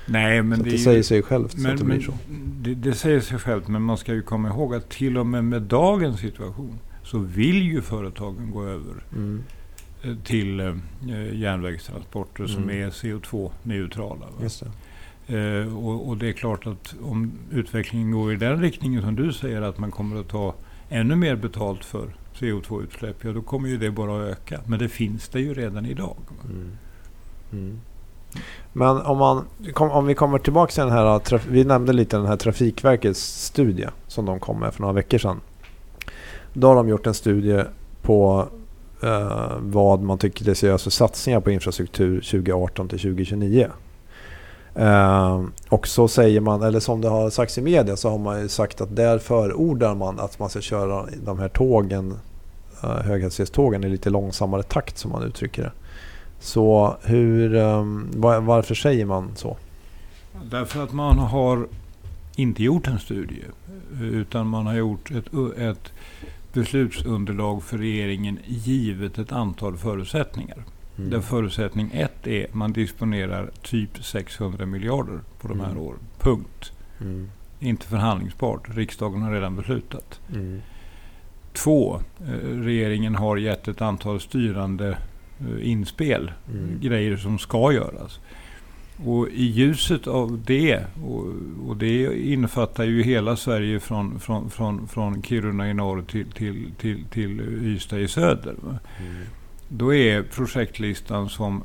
Nej, 0.09 0.43
men 0.43 0.63
det, 0.63 0.69
det 0.69 0.77
säger 0.77 1.03
sig 1.03 1.21
självt 1.21 1.55
men, 1.57 1.71
att 1.71 1.77
det 1.77 1.83
blir 1.83 2.01
så. 2.01 2.11
Det, 2.61 2.73
det, 2.73 2.93
säger 2.93 3.19
sig 3.19 3.39
självt, 3.39 3.67
men 3.67 3.81
man 3.81 3.97
ska 3.97 4.13
ju 4.13 4.21
komma 4.21 4.47
ihåg 4.49 4.75
att 4.75 4.89
till 4.89 5.17
och 5.17 5.25
med 5.25 5.43
med 5.43 5.61
dagens 5.61 6.19
situation 6.19 6.79
så 7.07 7.17
vill 7.17 7.61
ju 7.61 7.81
företagen 7.81 8.51
gå 8.51 8.63
över 8.63 9.03
mm. 9.15 9.43
Eh, 10.03 10.15
till 10.23 10.59
eh, 10.59 10.75
järnvägstransporter 11.33 12.43
mm. 12.43 12.55
som 12.55 12.69
är 12.69 12.89
CO2-neutrala. 12.89 14.25
Eh, 15.27 15.77
och, 15.77 16.07
och, 16.09 16.17
det 16.17 16.27
är 16.27 16.33
klart 16.33 16.67
att 16.67 16.95
om 17.01 17.31
utvecklingen 17.51 18.11
går 18.11 18.33
i 18.33 18.35
den 18.35 18.61
riktningen 18.61 19.01
som 19.01 19.15
du 19.15 19.33
säger, 19.33 19.61
att 19.61 19.77
man 19.77 19.91
kommer 19.91 20.19
att 20.19 20.27
ta 20.27 20.55
ännu 20.89 21.15
mer 21.15 21.35
betalt 21.35 21.85
för 21.85 22.15
CO2-utsläpp, 22.35 23.15
ja 23.21 23.31
då 23.31 23.41
kommer 23.41 23.69
ju 23.69 23.77
det 23.77 23.91
bara 23.91 24.23
att 24.23 24.29
öka. 24.29 24.59
Men 24.65 24.79
det 24.79 24.89
finns 24.89 25.29
det 25.29 25.39
ju 25.39 25.53
redan 25.53 25.85
idag. 25.85 26.17
Mm. 26.45 26.71
Mm. 27.51 27.79
Men 28.73 29.01
om, 29.01 29.17
man, 29.17 29.45
om 29.75 30.05
vi 30.05 30.15
kommer 30.15 30.39
tillbaka 30.39 30.71
till 30.71 30.83
den 30.83 30.91
här, 30.91 31.41
vi 31.49 31.63
nämnde 31.63 31.93
lite 31.93 32.17
den 32.17 32.25
här 32.25 32.37
Trafikverkets 32.37 33.45
studie 33.45 33.87
som 34.07 34.25
de 34.25 34.39
kom 34.39 34.59
med 34.59 34.73
för 34.73 34.81
några 34.81 34.93
veckor 34.93 35.17
sedan. 35.17 35.41
Då 36.53 36.67
har 36.67 36.75
de 36.75 36.89
gjort 36.89 37.07
en 37.07 37.13
studie 37.13 37.63
på 38.01 38.47
eh, 39.03 39.51
vad 39.59 40.01
man 40.01 40.17
tycker 40.17 40.45
det 40.45 40.55
ska 40.55 40.67
göras 40.67 40.83
för 40.83 40.89
satsningar 40.89 41.39
på 41.39 41.51
infrastruktur 41.51 42.15
2018 42.21 42.87
till 42.87 42.99
2029. 42.99 43.67
Eh, 44.75 45.43
och 45.69 45.87
så 45.87 46.07
säger 46.07 46.41
man, 46.41 46.61
eller 46.61 46.79
som 46.79 47.01
det 47.01 47.09
har 47.09 47.29
sagts 47.29 47.57
i 47.57 47.61
media, 47.61 47.95
så 47.95 48.09
har 48.09 48.17
man 48.17 48.41
ju 48.41 48.47
sagt 48.47 48.81
att 48.81 48.95
där 48.95 49.19
förordar 49.19 49.95
man 49.95 50.19
att 50.19 50.39
man 50.39 50.49
ska 50.49 50.61
köra 50.61 51.05
de 51.25 51.39
här 51.39 51.49
tågen, 51.49 52.19
eh, 52.83 52.89
höghastighetstågen 52.89 53.83
i 53.83 53.89
lite 53.89 54.09
långsammare 54.09 54.63
takt 54.63 54.97
som 54.97 55.11
man 55.11 55.23
uttrycker 55.23 55.63
det. 55.63 55.71
Så 56.39 56.95
hur, 57.03 57.55
eh, 57.55 57.83
var, 58.15 58.41
varför 58.41 58.75
säger 58.75 59.05
man 59.05 59.31
så? 59.35 59.57
Därför 60.51 60.83
att 60.83 60.93
man 60.93 61.17
har 61.17 61.67
inte 62.35 62.63
gjort 62.63 62.87
en 62.87 62.99
studie. 62.99 63.43
Utan 64.01 64.47
man 64.47 64.65
har 64.65 64.75
gjort 64.75 65.11
ett, 65.11 65.57
ett 65.57 65.91
beslutsunderlag 66.59 67.63
för 67.63 67.77
regeringen 67.77 68.39
givet 68.45 69.17
ett 69.17 69.31
antal 69.31 69.77
förutsättningar. 69.77 70.63
Mm. 70.97 71.09
Där 71.09 71.21
förutsättning 71.21 71.91
ett 71.93 72.27
är 72.27 72.45
att 72.45 72.53
man 72.53 72.73
disponerar 72.73 73.51
typ 73.61 74.03
600 74.05 74.65
miljarder 74.65 75.19
på 75.41 75.47
de 75.47 75.59
här 75.59 75.71
mm. 75.71 75.81
åren. 75.81 75.99
Punkt. 76.19 76.71
Mm. 77.01 77.29
Inte 77.59 77.87
förhandlingsbart. 77.87 78.75
Riksdagen 78.75 79.21
har 79.21 79.31
redan 79.31 79.55
beslutat. 79.55 80.19
Mm. 80.33 80.61
Två, 81.53 81.99
eh, 82.19 82.49
regeringen 82.49 83.15
har 83.15 83.37
gett 83.37 83.67
ett 83.67 83.81
antal 83.81 84.19
styrande 84.19 84.97
Eh, 85.39 85.69
inspel. 85.69 86.31
Mm. 86.51 86.79
Grejer 86.81 87.17
som 87.17 87.39
ska 87.39 87.73
göras. 87.73 88.19
Och 89.05 89.27
i 89.29 89.43
ljuset 89.43 90.07
av 90.07 90.41
det, 90.45 90.83
och, 91.03 91.25
och, 91.67 91.77
det 91.77 92.27
innefattar 92.27 92.83
ju 92.83 93.03
hela 93.03 93.35
Sverige 93.35 93.79
från, 93.79 94.19
från, 94.19 94.49
från, 94.49 94.87
från 94.87 95.23
Kiruna 95.23 95.69
i 95.69 95.73
norr 95.73 96.01
till, 96.01 96.31
till, 96.31 96.71
till, 96.77 97.05
till 97.05 97.41
Ystad 97.63 97.99
i 97.99 98.07
söder. 98.07 98.55
Mm. 98.61 98.75
Då 99.69 99.93
är 99.93 100.23
projektlistan 100.23 101.29
som 101.29 101.63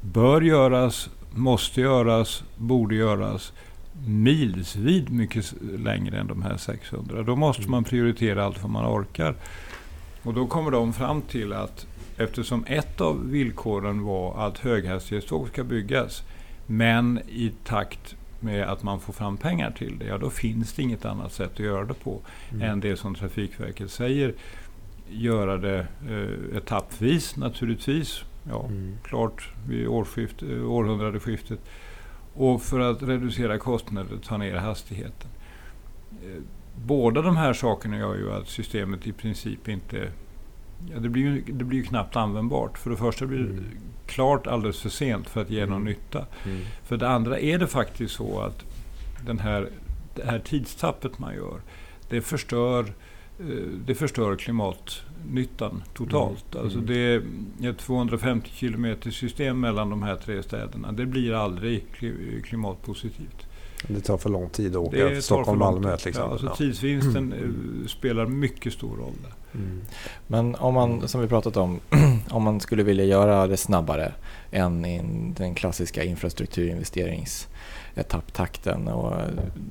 bör 0.00 0.40
göras, 0.40 1.10
måste 1.30 1.80
göras, 1.80 2.44
borde 2.56 2.94
göras 2.94 3.52
milsvid 4.06 5.10
mycket 5.10 5.54
längre 5.78 6.18
än 6.18 6.26
de 6.26 6.42
här 6.42 6.56
600. 6.56 7.22
Då 7.22 7.36
måste 7.36 7.62
mm. 7.62 7.70
man 7.70 7.84
prioritera 7.84 8.44
allt 8.44 8.62
vad 8.62 8.70
man 8.70 9.00
orkar. 9.00 9.34
Och 10.22 10.34
då 10.34 10.46
kommer 10.46 10.70
de 10.70 10.92
fram 10.92 11.22
till 11.22 11.52
att 11.52 11.86
Eftersom 12.16 12.64
ett 12.66 13.00
av 13.00 13.30
villkoren 13.30 14.02
var 14.02 14.46
att 14.46 14.58
höghastighetståg 14.58 15.48
ska 15.48 15.64
byggas. 15.64 16.22
Men 16.66 17.20
i 17.28 17.52
takt 17.64 18.16
med 18.40 18.68
att 18.68 18.82
man 18.82 19.00
får 19.00 19.12
fram 19.12 19.36
pengar 19.36 19.70
till 19.70 19.98
det, 19.98 20.04
ja 20.04 20.18
då 20.18 20.30
finns 20.30 20.72
det 20.72 20.82
inget 20.82 21.04
annat 21.04 21.32
sätt 21.32 21.52
att 21.52 21.58
göra 21.58 21.84
det 21.84 21.94
på 21.94 22.20
mm. 22.50 22.70
än 22.70 22.80
det 22.80 22.96
som 22.96 23.14
Trafikverket 23.14 23.90
säger. 23.90 24.34
Göra 25.10 25.56
det 25.56 25.86
eh, 26.08 26.56
etappvis 26.56 27.36
naturligtvis. 27.36 28.24
Ja, 28.50 28.66
mm. 28.66 28.98
klart 29.02 29.48
vid 29.68 29.86
årsskift, 29.86 30.42
eh, 30.42 30.70
århundradeskiftet. 30.70 31.58
Och 32.34 32.62
för 32.62 32.80
att 32.80 33.02
reducera 33.02 33.58
kostnader 33.58 34.16
ta 34.16 34.36
ner 34.36 34.54
hastigheten. 34.54 35.30
Eh, 36.10 36.42
båda 36.76 37.22
de 37.22 37.36
här 37.36 37.52
sakerna 37.52 37.98
gör 37.98 38.14
ju 38.14 38.32
att 38.32 38.48
systemet 38.48 39.06
i 39.06 39.12
princip 39.12 39.68
inte 39.68 40.08
Ja, 40.92 40.98
det, 40.98 41.08
blir 41.08 41.22
ju, 41.22 41.42
det 41.46 41.64
blir 41.64 41.78
ju 41.78 41.84
knappt 41.84 42.16
användbart. 42.16 42.78
För 42.78 42.90
det 42.90 42.96
första 42.96 43.26
blir 43.26 43.38
det 43.38 43.44
mm. 43.44 43.64
klart 44.06 44.46
alldeles 44.46 44.80
för 44.80 44.88
sent 44.88 45.28
för 45.28 45.42
att 45.42 45.50
ge 45.50 45.60
någon 45.60 45.72
mm. 45.72 45.84
nytta. 45.84 46.26
Mm. 46.44 46.60
För 46.84 46.96
det 46.96 47.08
andra 47.08 47.38
är 47.38 47.58
det 47.58 47.66
faktiskt 47.66 48.14
så 48.14 48.40
att 48.40 48.64
den 49.26 49.38
här, 49.38 49.68
det 50.14 50.24
här 50.24 50.38
tidstappet 50.38 51.18
man 51.18 51.34
gör, 51.34 51.60
det 52.08 52.20
förstör, 52.20 52.92
eh, 53.40 53.46
det 53.86 53.94
förstör 53.94 54.36
klimatnyttan 54.36 55.82
totalt. 55.94 56.54
Mm. 56.54 56.64
Alltså 56.64 56.78
det 56.78 56.96
är 56.96 57.22
ett 57.62 57.78
250 57.78 58.50
km 58.50 58.96
system 59.12 59.60
mellan 59.60 59.90
de 59.90 60.02
här 60.02 60.16
tre 60.16 60.42
städerna. 60.42 60.92
Det 60.92 61.06
blir 61.06 61.32
aldrig 61.32 61.84
klimatpositivt. 62.44 63.46
Det 63.88 64.00
tar 64.00 64.18
för 64.18 64.30
lång 64.30 64.50
tid 64.50 64.76
att 64.76 64.82
åka 64.82 65.20
Stockholm-Malmö 65.20 65.96
till 65.96 66.08
exempel. 66.08 66.38
Ja, 66.42 66.48
alltså 66.48 66.64
tidsvinsten 66.64 67.32
mm. 67.32 67.88
spelar 67.88 68.26
mycket 68.26 68.72
stor 68.72 68.96
roll 68.96 69.14
där. 69.22 69.32
Mm. 69.54 69.80
Men 70.26 70.54
om 70.54 70.74
man, 70.74 71.08
som 71.08 71.20
vi 71.20 71.26
pratat 71.26 71.56
om, 71.56 71.80
om 72.30 72.42
man 72.42 72.60
skulle 72.60 72.82
vilja 72.82 73.04
göra 73.04 73.46
det 73.46 73.56
snabbare 73.56 74.12
än 74.50 74.84
i 74.84 75.02
den 75.36 75.54
klassiska 75.54 76.04
infrastrukturinvesteringsetapptakten. 76.04 78.88
Och 78.88 79.12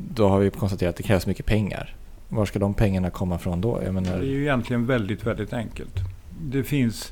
då 0.10 0.28
har 0.28 0.40
vi 0.40 0.50
konstaterat 0.50 0.90
att 0.90 0.98
det 0.98 1.04
krävs 1.04 1.28
mycket 1.28 1.46
pengar. 1.46 1.96
Var 2.30 2.46
ska 2.46 2.60
de 2.60 2.74
pengarna 2.74 3.10
komma 3.10 3.38
från 3.38 3.62
då? 3.62 3.82
Menar... 3.92 4.02
Det 4.02 4.26
är 4.26 4.30
ju 4.30 4.42
egentligen 4.42 4.86
väldigt, 4.86 5.26
väldigt 5.26 5.54
enkelt. 5.54 5.96
Det 6.42 6.64
finns 6.64 7.12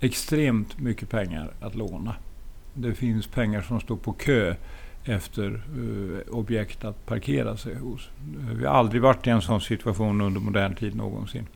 extremt 0.00 0.78
mycket 0.78 1.10
pengar 1.10 1.50
att 1.60 1.74
låna. 1.74 2.14
Det 2.74 2.94
finns 2.94 3.26
pengar 3.26 3.60
som 3.60 3.80
står 3.80 3.96
på 3.96 4.12
kö 4.12 4.54
efter 5.04 5.62
uh, 5.78 6.18
objekt 6.30 6.84
att 6.84 7.06
parkera 7.06 7.56
sig 7.56 7.74
hos. 7.74 8.08
Vi 8.52 8.66
har 8.66 8.74
aldrig 8.74 9.02
varit 9.02 9.26
i 9.26 9.30
en 9.30 9.42
sån 9.42 9.60
situation 9.60 10.20
under 10.20 10.40
modern 10.40 10.74
tid 10.74 10.96
någonsin. 10.96 11.46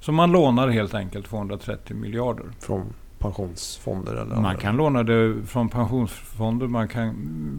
Så 0.00 0.12
man 0.12 0.32
lånar 0.32 0.68
helt 0.68 0.94
enkelt 0.94 1.26
230 1.26 1.96
miljarder. 1.96 2.46
Från 2.60 2.92
pensionsfonder? 3.18 4.14
Eller 4.14 4.36
man 4.36 4.56
kan 4.56 4.76
låna 4.76 5.02
det 5.02 5.46
från 5.46 5.68
pensionsfonder, 5.68 6.66
man 6.66 6.88
kan, 6.88 7.14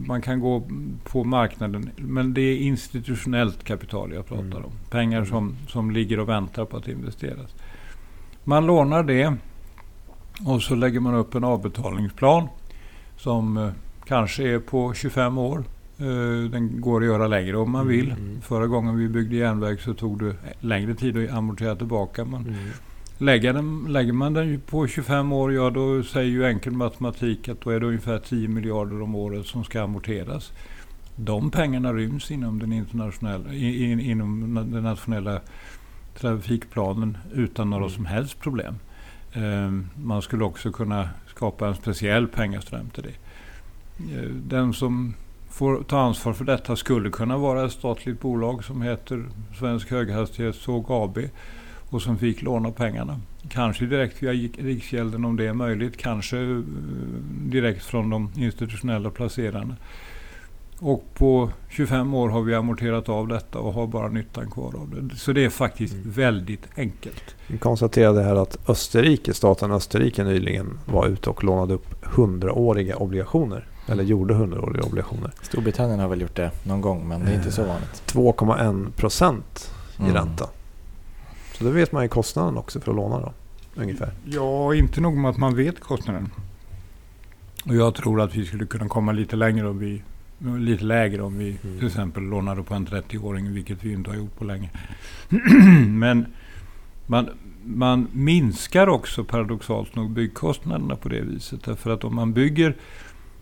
man 0.06 0.22
kan 0.22 0.40
gå 0.40 0.62
på 1.04 1.24
marknaden. 1.24 1.90
Men 1.96 2.34
det 2.34 2.40
är 2.40 2.56
institutionellt 2.56 3.64
kapital 3.64 4.12
jag 4.12 4.26
pratar 4.26 4.44
mm. 4.44 4.64
om. 4.64 4.72
Pengar 4.90 5.24
som, 5.24 5.56
som 5.68 5.90
ligger 5.90 6.20
och 6.20 6.28
väntar 6.28 6.64
på 6.64 6.76
att 6.76 6.88
investeras. 6.88 7.54
Man 8.44 8.66
lånar 8.66 9.02
det 9.02 9.34
och 10.46 10.62
så 10.62 10.74
lägger 10.74 11.00
man 11.00 11.14
upp 11.14 11.34
en 11.34 11.44
avbetalningsplan 11.44 12.48
som 13.16 13.56
eh, 13.56 13.70
kanske 14.10 14.48
är 14.48 14.58
på 14.58 14.94
25 14.94 15.38
år. 15.38 15.64
Eh, 15.98 16.50
den 16.50 16.80
går 16.80 17.00
att 17.00 17.06
göra 17.06 17.26
längre 17.26 17.56
om 17.56 17.70
man 17.70 17.88
vill. 17.88 18.10
Mm, 18.10 18.18
mm. 18.18 18.40
Förra 18.40 18.66
gången 18.66 18.96
vi 18.96 19.08
byggde 19.08 19.36
järnväg 19.36 19.80
så 19.80 19.94
tog 19.94 20.18
det 20.18 20.34
längre 20.60 20.94
tid 20.94 21.16
att 21.16 21.36
amortera 21.36 21.76
tillbaka. 21.76 22.24
Men 22.24 22.40
mm. 22.40 22.56
lägger, 23.18 23.52
den, 23.52 23.86
lägger 23.88 24.12
man 24.12 24.32
den 24.32 24.60
på 24.60 24.86
25 24.86 25.32
år, 25.32 25.52
ja 25.52 25.70
då 25.70 26.02
säger 26.02 26.30
ju 26.30 26.44
enkel 26.44 26.72
matematik 26.72 27.48
att 27.48 27.60
då 27.60 27.70
är 27.70 27.80
det 27.80 27.86
ungefär 27.86 28.18
10 28.18 28.48
miljarder 28.48 29.02
om 29.02 29.14
året 29.14 29.46
som 29.46 29.64
ska 29.64 29.82
amorteras. 29.82 30.52
De 31.16 31.50
pengarna 31.50 31.92
ryms 31.92 32.30
inom 32.30 32.58
den, 32.58 32.72
internationella, 32.72 33.54
in, 33.54 34.00
inom 34.00 34.54
den 34.72 34.82
nationella 34.82 35.40
trafikplanen 36.18 37.18
utan 37.34 37.70
några 37.70 37.84
mm. 37.84 37.94
som 37.94 38.06
helst 38.06 38.40
problem. 38.40 38.74
Ehm, 39.32 39.88
man 39.96 40.22
skulle 40.22 40.44
också 40.44 40.72
kunna 40.72 41.08
skapa 41.26 41.68
en 41.68 41.74
speciell 41.74 42.26
pengaström 42.26 42.90
till 42.90 43.02
det. 43.02 43.29
Eh, 44.12 44.30
den 44.30 44.72
som 44.72 45.14
får 45.50 45.82
ta 45.82 45.98
ansvar 46.00 46.32
för 46.32 46.44
detta 46.44 46.76
skulle 46.76 47.10
kunna 47.10 47.38
vara 47.38 47.64
ett 47.66 47.72
statligt 47.72 48.20
bolag 48.20 48.64
som 48.64 48.82
heter 48.82 49.24
Svensk 49.58 49.90
höghastighetståg 49.90 50.84
AB 50.88 51.18
och 51.90 52.02
som 52.02 52.18
fick 52.18 52.42
låna 52.42 52.70
pengarna. 52.70 53.20
Kanske 53.48 53.86
direkt 53.86 54.22
via 54.22 54.32
Riksgälden 54.58 55.24
om 55.24 55.36
det 55.36 55.46
är 55.46 55.52
möjligt, 55.52 55.96
kanske 55.96 56.38
eh, 56.38 56.60
direkt 57.44 57.84
från 57.84 58.10
de 58.10 58.30
institutionella 58.36 59.10
placerarna. 59.10 59.76
Och 60.82 61.04
på 61.14 61.50
25 61.68 62.14
år 62.14 62.28
har 62.28 62.42
vi 62.42 62.54
amorterat 62.54 63.08
av 63.08 63.28
detta 63.28 63.58
och 63.58 63.72
har 63.72 63.86
bara 63.86 64.08
nyttan 64.08 64.50
kvar 64.50 64.74
av 64.76 64.90
det. 64.94 65.16
Så 65.16 65.32
det 65.32 65.44
är 65.44 65.50
faktiskt 65.50 65.94
Mm. 65.94 66.10
väldigt 66.10 66.68
enkelt. 66.76 67.34
Vi 67.46 67.58
konstaterade 67.58 68.22
här 68.22 68.36
att 68.36 68.68
Österrike, 68.68 69.34
staten 69.34 69.72
Österrike 69.72 70.24
nyligen 70.24 70.78
var 70.86 71.06
ute 71.06 71.30
och 71.30 71.44
lånade 71.44 71.74
upp 71.74 72.04
100-åriga 72.04 72.96
obligationer. 72.96 73.66
Eller 73.90 74.04
gjorde 74.04 74.34
100-åriga 74.34 74.82
obligationer. 74.84 75.30
Storbritannien 75.42 76.00
har 76.00 76.08
väl 76.08 76.20
gjort 76.20 76.36
det 76.36 76.50
någon 76.62 76.80
gång 76.80 77.08
men 77.08 77.24
det 77.24 77.30
är 77.30 77.34
inte 77.34 77.52
så 77.52 77.64
vanligt. 77.64 78.02
2,1 78.06 78.90
procent 78.92 79.72
i 79.98 80.02
Mm. 80.02 80.14
ränta. 80.14 80.46
Så 81.58 81.64
då 81.64 81.70
vet 81.70 81.92
man 81.92 82.02
ju 82.02 82.08
kostnaden 82.08 82.56
också 82.56 82.80
för 82.80 82.90
att 82.90 82.96
låna 82.96 83.20
då. 83.20 83.32
Ungefär. 83.74 84.12
Ja, 84.24 84.74
inte 84.74 85.00
nog 85.00 85.16
med 85.16 85.30
att 85.30 85.36
man 85.38 85.56
vet 85.56 85.80
kostnaden. 85.80 86.30
Och 87.66 87.74
jag 87.74 87.94
tror 87.94 88.20
att 88.20 88.34
vi 88.34 88.46
skulle 88.46 88.66
kunna 88.66 88.88
komma 88.88 89.12
lite 89.12 89.36
längre 89.36 89.68
om 89.68 89.78
vi 89.78 90.02
lite 90.58 90.84
lägre 90.84 91.22
om 91.22 91.38
vi 91.38 91.58
Mm. 91.62 91.78
till 91.78 91.86
exempel 91.86 92.22
lånade 92.22 92.62
på 92.62 92.74
en 92.74 92.86
30-åring, 92.86 93.52
vilket 93.54 93.84
vi 93.84 93.92
inte 93.92 94.10
har 94.10 94.16
gjort 94.16 94.38
på 94.38 94.44
länge. 94.44 94.70
Men 95.88 96.26
man, 97.06 97.28
man 97.64 98.08
minskar 98.12 98.86
också 98.86 99.24
paradoxalt 99.24 99.96
nog 99.96 100.10
byggkostnaderna 100.10 100.96
på 100.96 101.08
det 101.08 101.20
viset. 101.20 101.64
Därför 101.64 101.90
att 101.90 102.04
om 102.04 102.14
man 102.14 102.32
bygger 102.32 102.76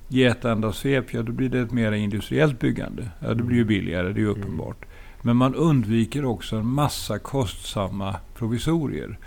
i 0.09 0.25
ett 0.25 0.45
enda 0.45 0.73
svep, 0.73 1.15
ja 1.15 1.23
då 1.23 1.33
blir 1.33 1.49
det 1.49 1.61
ett 1.61 1.73
mer 1.73 1.93
industriellt 1.93 2.61
byggande. 2.61 3.09
Ja, 3.21 3.35
det 3.35 3.43
blir 3.43 3.57
ju 3.57 3.65
billigare, 3.65 4.13
det 4.13 4.21
är 4.21 4.23
ju 4.23 4.29
Mm. 4.31 4.41
uppenbart. 4.41 4.85
Men 5.23 5.37
man 5.37 5.55
undviker 5.55 6.25
också 6.25 6.57
en 6.57 6.67
massa 6.67 7.19
kostsamma 7.19 8.17
provisorier. 8.35 9.19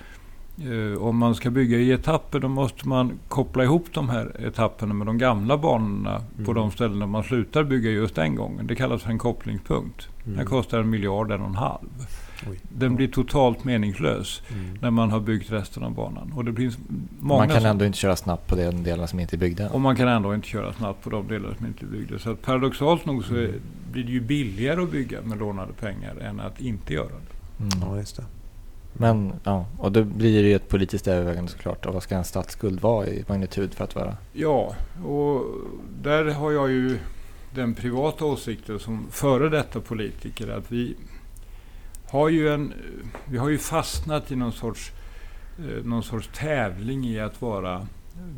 Eh, 0.57 1.01
om 1.03 1.17
man 1.17 1.35
ska 1.35 1.49
bygga 1.49 1.77
i 1.77 1.91
etapper 1.91 2.39
då 2.39 2.47
måste 2.47 2.87
man 2.87 3.11
koppla 3.27 3.63
ihop 3.63 3.85
de 3.93 4.09
här 4.09 4.45
etapperna 4.47 4.93
med 4.93 5.07
de 5.07 5.17
gamla 5.17 5.57
banorna 5.57 6.21
på 6.45 6.51
Mm. 6.51 6.53
de 6.55 6.71
ställen 6.71 6.99
där 6.99 7.07
man 7.07 7.23
slutar 7.23 7.63
bygga 7.63 7.89
just 7.91 8.15
den 8.15 8.35
gången. 8.35 8.67
Det 8.67 8.75
kallas 8.75 9.01
för 9.03 9.09
en 9.09 9.17
kopplingspunkt. 9.17 10.07
Mm. 10.25 10.37
Den 10.37 10.45
kostar 10.45 10.79
en 10.79 10.89
miljard, 10.89 11.31
en 11.31 11.41
och 11.41 11.47
en 11.47 11.55
halv. 11.55 11.89
Oj. 12.49 12.59
Den 12.69 12.95
blir 12.95 13.07
totalt 13.07 13.63
meningslös 13.63 14.41
Mm. 14.51 14.77
när 14.81 14.91
man 14.91 15.11
har 15.11 15.19
byggt 15.19 15.51
resten 15.51 15.83
av 15.83 15.93
banan. 15.95 16.33
Och 16.35 16.45
det 16.45 16.53
finns 16.53 16.77
många 17.19 17.39
Man 17.39 17.49
kan 17.49 17.61
som- 17.61 17.69
ändå 17.69 17.85
inte 17.85 17.97
köra 17.97 18.15
snabbt 18.15 18.47
på 18.47 18.55
den 18.55 18.83
delen 18.83 19.07
som 19.07 19.19
inte 19.19 19.35
är 19.35 19.37
byggda. 19.37 19.69
och 19.69 19.81
man 19.81 19.95
kan 19.95 20.07
ändå 20.07 20.35
inte 20.35 20.47
köra 20.47 20.73
snabbt 20.73 21.03
på 21.03 21.09
de 21.09 21.27
delar 21.27 21.53
som 21.57 21.65
inte 21.65 21.85
är 21.85 21.87
byggda. 21.87 22.19
Så 22.19 22.31
att 22.31 22.41
paradoxalt 22.41 23.05
nog 23.05 23.25
så 23.25 23.35
är, 23.35 23.45
Mm. 23.45 23.61
blir 23.91 24.03
det 24.03 24.11
ju 24.11 24.21
billigare 24.21 24.81
att 24.83 24.91
bygga 24.91 25.21
med 25.21 25.39
lånade 25.39 25.73
pengar 25.73 26.15
än 26.21 26.39
att 26.39 26.61
inte 26.61 26.93
göra 26.93 27.07
det. 27.07 27.63
Mm. 27.63 27.69
Ja, 27.81 27.97
just 27.97 28.15
det. 28.17 28.23
Men 28.93 29.33
ja, 29.43 29.65
och 29.77 29.91
då 29.91 30.03
blir 30.03 30.41
det 30.43 30.49
ju 30.49 30.55
ett 30.55 30.69
politiskt 30.69 31.07
övervägande 31.07 31.51
såklart. 31.51 31.85
Och 31.85 31.93
vad 31.93 32.03
ska 32.03 32.15
en 32.15 32.23
statsskuld 32.23 32.79
vara 32.81 33.07
i 33.07 33.23
magnitud 33.27 33.73
för 33.73 33.83
att 33.83 33.95
vara? 33.95 34.17
Ja, 34.33 34.75
och 35.05 35.43
där 36.03 36.25
har 36.25 36.51
jag 36.51 36.71
ju 36.71 36.97
den 37.55 37.73
privata 37.73 38.25
åsikten 38.25 38.79
som 38.79 39.05
före 39.11 39.49
detta 39.49 39.79
politiker 39.79 40.47
att 40.57 40.71
vi 40.71 40.95
har 42.11 42.29
ju, 42.29 42.49
en, 42.49 42.73
vi 43.25 43.37
har 43.37 43.49
ju 43.49 43.57
fastnat 43.57 44.31
i 44.31 44.35
någon 44.35 44.51
sorts, 44.51 44.91
eh, 45.59 45.85
någon 45.85 46.03
sorts 46.03 46.29
tävling 46.33 47.05
i 47.05 47.19
att 47.19 47.41
vara 47.41 47.87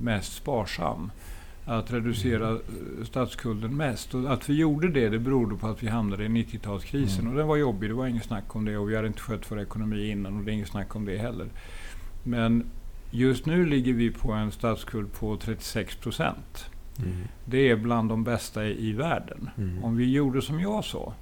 mest 0.02 0.34
sparsam. 0.34 1.12
Att 1.66 1.94
reducera 1.94 2.50
eh, 2.50 3.06
statsskulden 3.06 3.78
mest. 3.78 4.16
Och 4.16 4.34
att 4.34 4.50
vi 4.50 4.54
gjorde 4.54 4.90
det, 4.90 5.10
det 5.10 5.20
berodde 5.20 5.56
på 5.56 5.68
att 5.68 5.84
vi 5.84 5.88
hamnade 5.88 6.26
i 6.26 6.28
90-talskrisen. 6.28 7.20
Mm. 7.20 7.32
Och 7.32 7.38
den 7.38 7.48
var 7.48 7.56
jobbig, 7.56 7.90
det 7.90 7.94
var 7.94 8.08
inget 8.08 8.26
snack 8.26 8.56
om 8.56 8.66
det. 8.66 8.78
Och 8.78 8.90
vi 8.90 8.96
hade 8.96 9.08
inte 9.08 9.22
skött 9.22 9.52
vår 9.52 9.62
ekonomi 9.62 10.10
innan 10.10 10.38
och 10.38 10.44
det 10.44 10.52
är 10.52 10.54
inget 10.54 10.70
snack 10.70 10.96
om 10.96 11.06
det 11.06 11.18
heller. 11.18 11.48
Men 12.24 12.66
just 13.12 13.46
nu 13.46 13.66
ligger 13.66 13.94
vi 13.94 14.12
på 14.12 14.32
en 14.32 14.52
statsskuld 14.52 15.14
på 15.14 15.38
36 15.38 15.96
procent. 15.96 16.66
Mm. 16.98 17.12
Det 17.46 17.70
är 17.70 17.76
bland 17.76 18.10
de 18.10 18.24
bästa 18.24 18.66
i, 18.66 18.90
i 18.90 18.94
världen. 18.94 19.50
Mm. 19.58 19.84
Om 19.84 19.98
vi 19.98 20.12
gjorde 20.12 20.42
som 20.42 20.60
jag 20.60 20.86
sa 20.86 21.14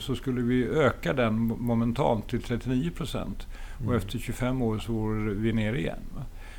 så 0.00 0.14
skulle 0.14 0.42
vi 0.42 0.64
öka 0.66 1.12
den 1.12 1.32
mo- 1.52 1.58
momentant 1.58 2.28
till 2.28 2.42
39 2.42 2.90
procent. 2.90 3.46
Och 3.76 3.82
Mm. 3.82 3.96
efter 3.96 4.18
25 4.18 4.62
år 4.62 4.78
så 4.78 4.92
vore 4.92 5.34
vi 5.34 5.52
nere 5.52 5.78
igen. 5.78 5.98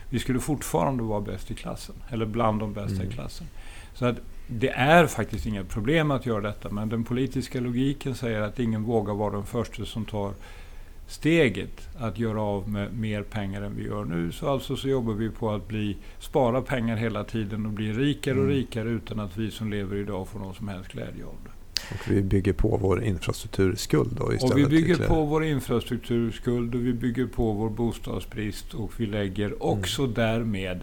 Vi 0.09 0.19
skulle 0.19 0.39
fortfarande 0.39 1.03
vara 1.03 1.21
bäst 1.21 1.51
i 1.51 1.53
klassen. 1.55 1.95
Eller 2.09 2.25
bland 2.25 2.59
de 2.59 2.73
bästa 2.73 2.95
Mm. 2.95 3.07
i 3.09 3.13
klassen. 3.13 3.47
Så 3.93 4.05
att 4.05 4.15
det 4.47 4.69
är 4.69 5.07
faktiskt 5.07 5.45
inget 5.45 5.69
problem 5.69 6.11
att 6.11 6.25
göra 6.25 6.41
detta. 6.41 6.69
Men 6.69 6.89
den 6.89 7.03
politiska 7.03 7.59
logiken 7.59 8.15
säger 8.15 8.41
att 8.41 8.59
ingen 8.59 8.83
vågar 8.83 9.13
vara 9.13 9.31
den 9.33 9.45
första 9.45 9.85
som 9.85 10.05
tar 10.05 10.33
steget 11.07 11.89
att 11.99 12.19
göra 12.19 12.41
av 12.41 12.69
med 12.69 12.93
mer 12.93 13.21
pengar 13.23 13.61
än 13.61 13.75
vi 13.75 13.83
gör 13.85 14.05
nu. 14.05 14.31
Så 14.31 14.49
alltså 14.49 14.75
så 14.75 14.87
jobbar 14.89 15.13
vi 15.13 15.29
på 15.29 15.51
att 15.51 15.67
bli, 15.67 15.97
spara 16.19 16.61
pengar 16.61 16.95
hela 16.95 17.23
tiden 17.23 17.65
och 17.65 17.71
bli 17.71 17.93
rikare 17.93 18.33
och 18.35 18.43
Mm. 18.43 18.55
rikare 18.55 18.89
utan 18.89 19.19
att 19.19 19.37
vi 19.37 19.51
som 19.51 19.69
lever 19.71 19.95
idag 19.97 20.27
får 20.27 20.39
någon 20.39 20.53
som 20.55 20.67
helst 20.67 20.91
glädje 20.91 21.25
av 21.25 21.35
det. 21.43 21.49
Och 21.91 22.11
vi 22.11 22.21
bygger 22.21 22.53
på 22.53 22.77
vår 22.77 23.03
infrastrukturskuld 23.03 24.15
då 24.17 24.33
istället. 24.33 24.53
Och 24.53 24.59
vi 24.59 24.65
bygger 24.65 24.93
ytterligare. 24.93 25.07
på 25.07 25.25
vår 25.25 25.45
infrastrukturskuld 25.45 26.75
och 26.75 26.85
vi 26.85 26.93
bygger 26.93 27.25
på 27.25 27.51
vår 27.51 27.69
bostadsbrist 27.69 28.73
och 28.73 28.91
vi 28.97 29.05
lägger 29.05 29.63
också 29.63 30.07
därmed 30.07 30.81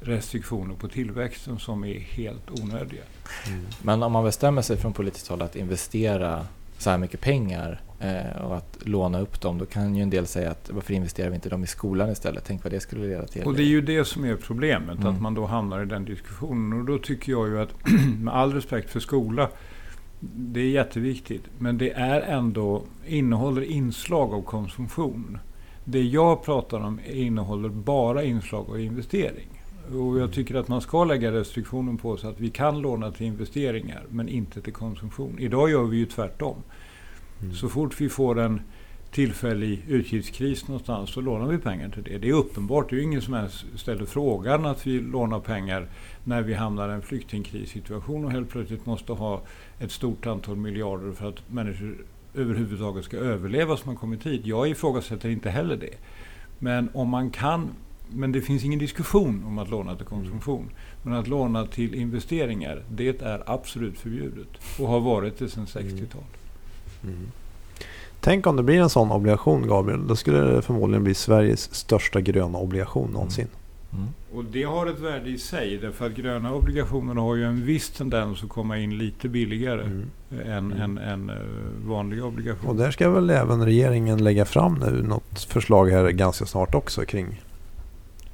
restriktioner 0.00 0.74
på 0.74 0.88
tillväxten 0.88 1.58
som 1.58 1.84
är 1.84 1.98
helt 1.98 2.50
onödiga. 2.50 3.02
Mm. 3.46 3.66
Men 3.82 4.02
om 4.02 4.12
man 4.12 4.24
bestämmer 4.24 4.62
sig 4.62 4.76
från 4.76 4.92
politiskt 4.92 5.28
håll 5.28 5.42
att 5.42 5.56
investera 5.56 6.46
så 6.78 6.90
här 6.90 6.98
mycket 6.98 7.20
pengar 7.20 7.80
eh, 8.00 8.42
och 8.42 8.56
att 8.56 8.78
låna 8.82 9.20
upp 9.20 9.40
dem, 9.40 9.58
då 9.58 9.66
kan 9.66 9.96
ju 9.96 10.02
en 10.02 10.10
del 10.10 10.26
säga 10.26 10.50
att 10.50 10.70
varför 10.70 10.94
investerar 10.94 11.28
vi 11.28 11.34
inte 11.34 11.48
dem 11.48 11.64
i 11.64 11.66
skolan 11.66 12.10
istället? 12.10 12.44
Tänk 12.46 12.64
vad 12.64 12.72
det 12.72 12.80
skulle 12.80 13.06
leda 13.06 13.26
till. 13.26 13.42
Och 13.42 13.54
det 13.54 13.62
är 13.62 13.66
ju 13.66 13.80
det 13.80 14.04
som 14.04 14.24
är 14.24 14.36
problemet, 14.36 14.98
Mm. 14.98 15.14
att 15.14 15.20
man 15.20 15.34
då 15.34 15.46
hamnar 15.46 15.82
i 15.82 15.86
den 15.86 16.04
diskussionen. 16.04 16.80
Och 16.80 16.86
då 16.86 16.98
tycker 16.98 17.32
jag 17.32 17.48
ju 17.48 17.60
att, 17.60 17.74
med 18.20 18.34
all 18.34 18.52
respekt 18.52 18.90
för 18.90 19.00
skola, 19.00 19.48
det 20.20 20.60
är 20.60 20.70
jätteviktigt. 20.70 21.42
Men 21.58 21.78
det 21.78 21.90
är 21.90 22.20
ändå, 22.20 22.82
innehåller 23.06 23.62
inslag 23.62 24.34
av 24.34 24.42
konsumtion. 24.42 25.38
Det 25.84 26.02
jag 26.02 26.44
pratar 26.44 26.80
om 26.80 27.00
innehåller 27.06 27.68
bara 27.68 28.24
inslag 28.24 28.70
av 28.70 28.80
investering. 28.80 29.48
Och 29.92 30.18
jag 30.18 30.32
tycker 30.32 30.54
att 30.54 30.68
man 30.68 30.80
ska 30.80 31.04
lägga 31.04 31.32
restriktionen 31.32 31.96
på 31.96 32.16
så 32.16 32.28
att 32.28 32.40
vi 32.40 32.50
kan 32.50 32.80
låna 32.80 33.10
till 33.10 33.26
investeringar 33.26 34.02
men 34.08 34.28
inte 34.28 34.60
till 34.60 34.72
konsumtion. 34.72 35.38
Idag 35.38 35.70
gör 35.70 35.84
vi 35.84 35.96
ju 35.96 36.06
tvärtom. 36.06 36.56
Mm. 37.42 37.54
Så 37.54 37.68
fort 37.68 38.00
vi 38.00 38.08
får 38.08 38.40
en 38.40 38.60
tillfällig 39.10 39.84
utgiftskris 39.88 40.68
någonstans 40.68 41.10
så 41.10 41.20
lånar 41.20 41.46
vi 41.46 41.58
pengar 41.58 41.88
till 41.88 42.02
det. 42.02 42.18
Det 42.18 42.28
är 42.28 42.32
uppenbart. 42.32 42.90
Det 42.90 42.96
är 42.96 42.98
ju 42.98 43.02
ingen 43.04 43.22
som 43.22 43.34
ens 43.34 43.64
ställer 43.76 44.06
frågan 44.06 44.66
att 44.66 44.86
vi 44.86 45.00
lånar 45.00 45.40
pengar 45.40 45.88
när 46.24 46.42
vi 46.42 46.54
hamnar 46.54 46.88
i 46.88 46.92
en 46.92 47.02
flyktingkrissituation 47.02 48.24
och 48.24 48.32
helt 48.32 48.50
plötsligt 48.50 48.86
måste 48.86 49.12
ha 49.12 49.42
ett 49.78 49.92
stort 49.92 50.26
antal 50.26 50.56
miljarder 50.56 51.12
för 51.12 51.28
att 51.28 51.50
människor 51.50 51.96
överhuvudtaget 52.34 53.04
ska 53.04 53.16
överleva 53.16 53.76
som 53.76 53.88
har 53.88 53.96
kommit 53.96 54.26
hit. 54.26 54.46
Jag 54.46 54.68
ifrågasätter 54.68 55.28
inte 55.28 55.50
heller 55.50 55.76
det. 55.76 55.94
Men 56.58 56.88
om 56.94 57.08
man 57.08 57.30
kan 57.30 57.70
men 58.10 58.32
det 58.32 58.40
finns 58.40 58.64
ingen 58.64 58.78
diskussion 58.78 59.44
om 59.46 59.58
att 59.58 59.70
låna 59.70 59.96
till 59.96 60.06
konsumtion. 60.06 60.70
Men 61.02 61.14
att 61.14 61.28
låna 61.28 61.66
till 61.66 61.94
investeringar, 61.94 62.82
det 62.90 63.22
är 63.22 63.42
absolut 63.46 63.98
förbjudet. 63.98 64.48
Och 64.80 64.88
har 64.88 65.00
varit 65.00 65.38
det 65.38 65.48
sedan 65.48 65.66
60-talet. 65.66 66.26
Mm. 67.02 67.28
Tänk 68.20 68.46
om 68.46 68.56
det 68.56 68.62
blir 68.62 68.80
en 68.80 68.90
sån 68.90 69.10
obligation 69.10 69.68
Gabriel. 69.68 70.06
Då 70.06 70.16
skulle 70.16 70.38
det 70.38 70.62
förmodligen 70.62 71.04
bli 71.04 71.14
Sveriges 71.14 71.74
största 71.74 72.20
gröna 72.20 72.58
obligation 72.58 73.10
någonsin. 73.10 73.48
Mm. 73.92 74.06
Och 74.34 74.44
det 74.44 74.62
har 74.62 74.86
ett 74.86 74.98
värde 75.00 75.30
i 75.30 75.38
sig. 75.38 75.76
Därför 75.78 76.06
att 76.06 76.12
gröna 76.14 76.54
obligationer 76.54 77.14
har 77.14 77.34
ju 77.36 77.44
en 77.44 77.66
viss 77.66 77.90
tendens 77.90 78.42
att 78.42 78.48
komma 78.48 78.78
in 78.78 78.98
lite 78.98 79.28
billigare 79.28 79.82
Mm. 79.82 80.04
än, 80.46 80.72
Mm. 80.72 80.80
än, 80.80 80.98
än 80.98 81.30
eh, 81.30 81.36
vanliga 81.86 82.22
Och 82.22 82.28
obligationer. 82.28 82.74
där 82.84 82.90
ska 82.90 83.10
väl 83.10 83.30
även 83.30 83.64
regeringen 83.64 84.24
lägga 84.24 84.44
fram 84.44 84.74
nu 84.74 85.02
något 85.02 85.40
förslag 85.48 85.88
här 85.90 86.10
ganska 86.10 86.46
snart 86.46 86.74
också 86.74 87.04
kring 87.04 87.40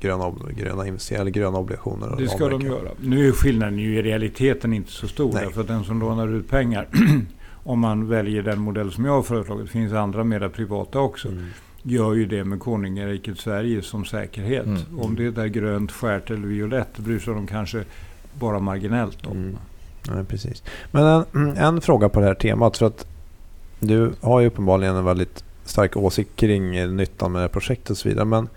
gröna, 0.00 0.32
gröna 0.56 0.84
eller 0.86 1.30
gröna 1.30 1.58
obligationer. 1.58 2.12
och 2.12 2.20
Det 2.20 2.28
ska 2.28 2.48
de 2.48 2.60
göra. 2.60 2.88
Nu 3.00 3.28
är 3.28 3.32
skillnaden 3.32 3.78
ju 3.78 3.98
i 3.98 4.02
realiteten 4.02 4.72
inte 4.72 4.90
så 4.92 5.08
stor. 5.08 5.32
Nej. 5.32 5.44
Därför 5.44 5.60
att 5.60 5.66
den 5.68 5.84
som 5.84 6.00
lånar 6.00 6.28
ut 6.28 6.48
pengar, 6.50 6.88
om 7.64 7.78
man 7.80 8.08
väljer 8.08 8.42
den 8.42 8.60
modell 8.60 8.92
som 8.92 9.04
jag 9.04 9.12
har 9.12 9.22
föreslagit, 9.22 9.66
det 9.66 9.72
finns 9.72 9.92
andra 9.92 10.24
mera 10.24 10.48
privata 10.48 10.98
också, 11.00 11.28
Mm. 11.28 11.44
Gör 11.87 12.14
ju 12.14 12.27
det 12.27 12.44
med 12.44 12.61
konungariket 12.61 13.38
Sverige 13.38 13.83
som 13.83 14.05
säkerhet. 14.05 14.66
Mm. 14.66 15.01
Om 15.01 15.14
det 15.16 15.38
är 15.38 15.47
grönt, 15.47 15.92
skärt 15.92 16.31
eller 16.31 16.47
violett 16.47 16.99
bryr 16.99 17.18
sig 17.18 17.35
de 17.35 17.47
kanske 17.47 17.85
bara 18.38 18.61
marginellt 18.61 19.27
om. 19.27 19.37
Mm. 19.37 19.57
Ja, 20.07 20.25
precis. 20.29 20.62
Men 20.90 21.25
en, 21.33 21.57
en 21.57 21.81
fråga 21.81 22.09
på 22.09 22.20
det 22.20 22.27
här 22.27 22.35
temat. 22.35 22.77
För 22.77 22.87
att 22.87 23.07
du 23.81 24.12
har 24.20 24.40
ju 24.40 24.47
uppenbarligen 24.47 24.97
en 24.97 25.05
väldigt 25.05 25.44
stark 25.64 25.97
åsikt 25.97 26.37
kring 26.37 26.97
nyttan 26.97 27.33
med 27.33 27.38
det 27.38 27.44
här 27.44 27.49
projektet 27.49 27.90
och 27.90 27.97
så 27.97 28.09
vidare. 28.09 28.25
Men 28.25 28.49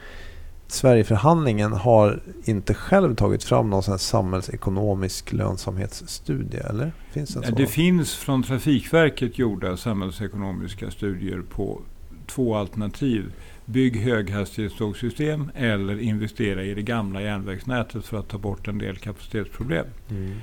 Sverigeförhandlingen 0.68 1.74
har 1.74 2.20
inte 2.44 2.74
själv 2.74 3.16
tagit 3.16 3.44
fram 3.44 3.70
någon 3.70 3.84
sån 3.84 4.00
samhällsekonomisk 4.00 5.34
lönsamhetsstudie, 5.34 6.60
eller? 6.60 6.92
Finns 7.12 7.30
det 7.30 7.40
en 7.40 7.46
sån? 7.46 7.56
Det 7.56 7.68
finns 7.68 8.16
från 8.16 8.44
Trafikverket 8.44 9.40
gjorda 9.40 9.78
samhällsekonomiska 9.78 10.92
studier 10.92 11.42
på 11.50 11.82
två 12.28 12.56
alternativ. 12.56 13.34
Bygg 13.66 13.98
höghastighetstågsystem 13.98 15.52
eller 15.56 16.00
investera 16.00 16.64
i 16.64 16.74
det 16.74 16.82
gamla 16.82 17.22
järnvägsnätet 17.22 18.06
för 18.06 18.20
att 18.20 18.28
ta 18.28 18.38
bort 18.38 18.68
en 18.68 18.78
del 18.78 18.98
kapacitetsproblem. 18.98 19.86
Mm. 20.10 20.36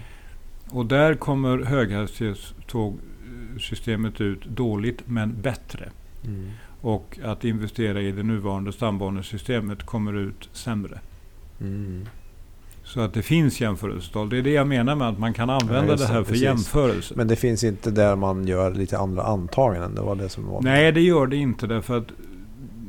Och 0.71 0.87
där 0.87 1.15
kommer 1.15 1.59
höghastighetstågsystemet 1.59 4.21
ut 4.21 4.45
dåligt 4.45 5.03
men 5.07 5.43
bättre. 5.43 5.91
Mm. 6.25 6.51
Och 6.81 7.19
att 7.23 7.45
investera 7.45 8.01
i 8.01 8.13
det 8.13 8.23
nuvarande 8.23 8.73
stambanesystemet 8.73 9.87
kommer 9.87 10.17
ut 10.17 10.49
sämre. 10.53 11.01
Mm. 11.61 12.07
Så 12.95 13.01
att 13.01 13.15
det 13.15 13.23
finns 13.23 13.61
jämförelsetal. 13.61 14.29
Det 14.29 14.39
är 14.39 14.43
det 14.43 14.51
jag 14.51 14.67
menar 14.67 14.97
med 14.97 15.09
att 15.09 15.19
man 15.19 15.33
kan 15.33 15.51
använda 15.51 15.93
just 15.93 16.07
det 16.07 16.13
här 16.13 16.19
det, 16.19 16.25
för 16.25 16.33
precis. 16.33 16.45
jämförelse. 16.45 17.15
Men 17.17 17.29
det 17.29 17.37
finns 17.37 17.65
inte 17.65 17.91
där 17.91 18.17
man 18.17 18.47
gör 18.47 18.75
lite 18.75 18.99
andra 18.99 19.23
antaganden. 19.23 19.95
Det 19.95 20.01
var 20.01 20.15
det 20.15 20.29
som 20.29 20.47
var... 20.47 20.63
Nej, 20.63 20.93
det 20.93 21.01
gör 21.01 21.27
det 21.27 21.37
inte 21.37 21.67
därför 21.67 21.99
att 21.99 22.07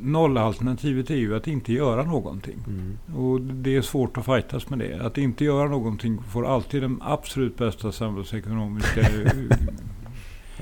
nollalternativet 0.02 1.10
är 1.10 1.16
ju 1.16 1.36
att 1.36 1.46
inte 1.46 1.72
göra 1.72 2.02
någonting. 2.02 2.58
Mm. 2.66 2.98
Och 3.16 3.40
det 3.40 3.76
är 3.76 3.82
svårt 3.82 4.18
att 4.18 4.24
fightas 4.24 4.70
med 4.70 4.78
det. 4.78 5.06
Att 5.06 5.18
inte 5.18 5.44
göra 5.44 5.68
någonting 5.68 6.22
får 6.22 6.46
alltid 6.46 6.82
den 6.82 6.98
absolut 7.02 7.58
bästa 7.58 7.92
samhällsekonomiska 7.92 9.00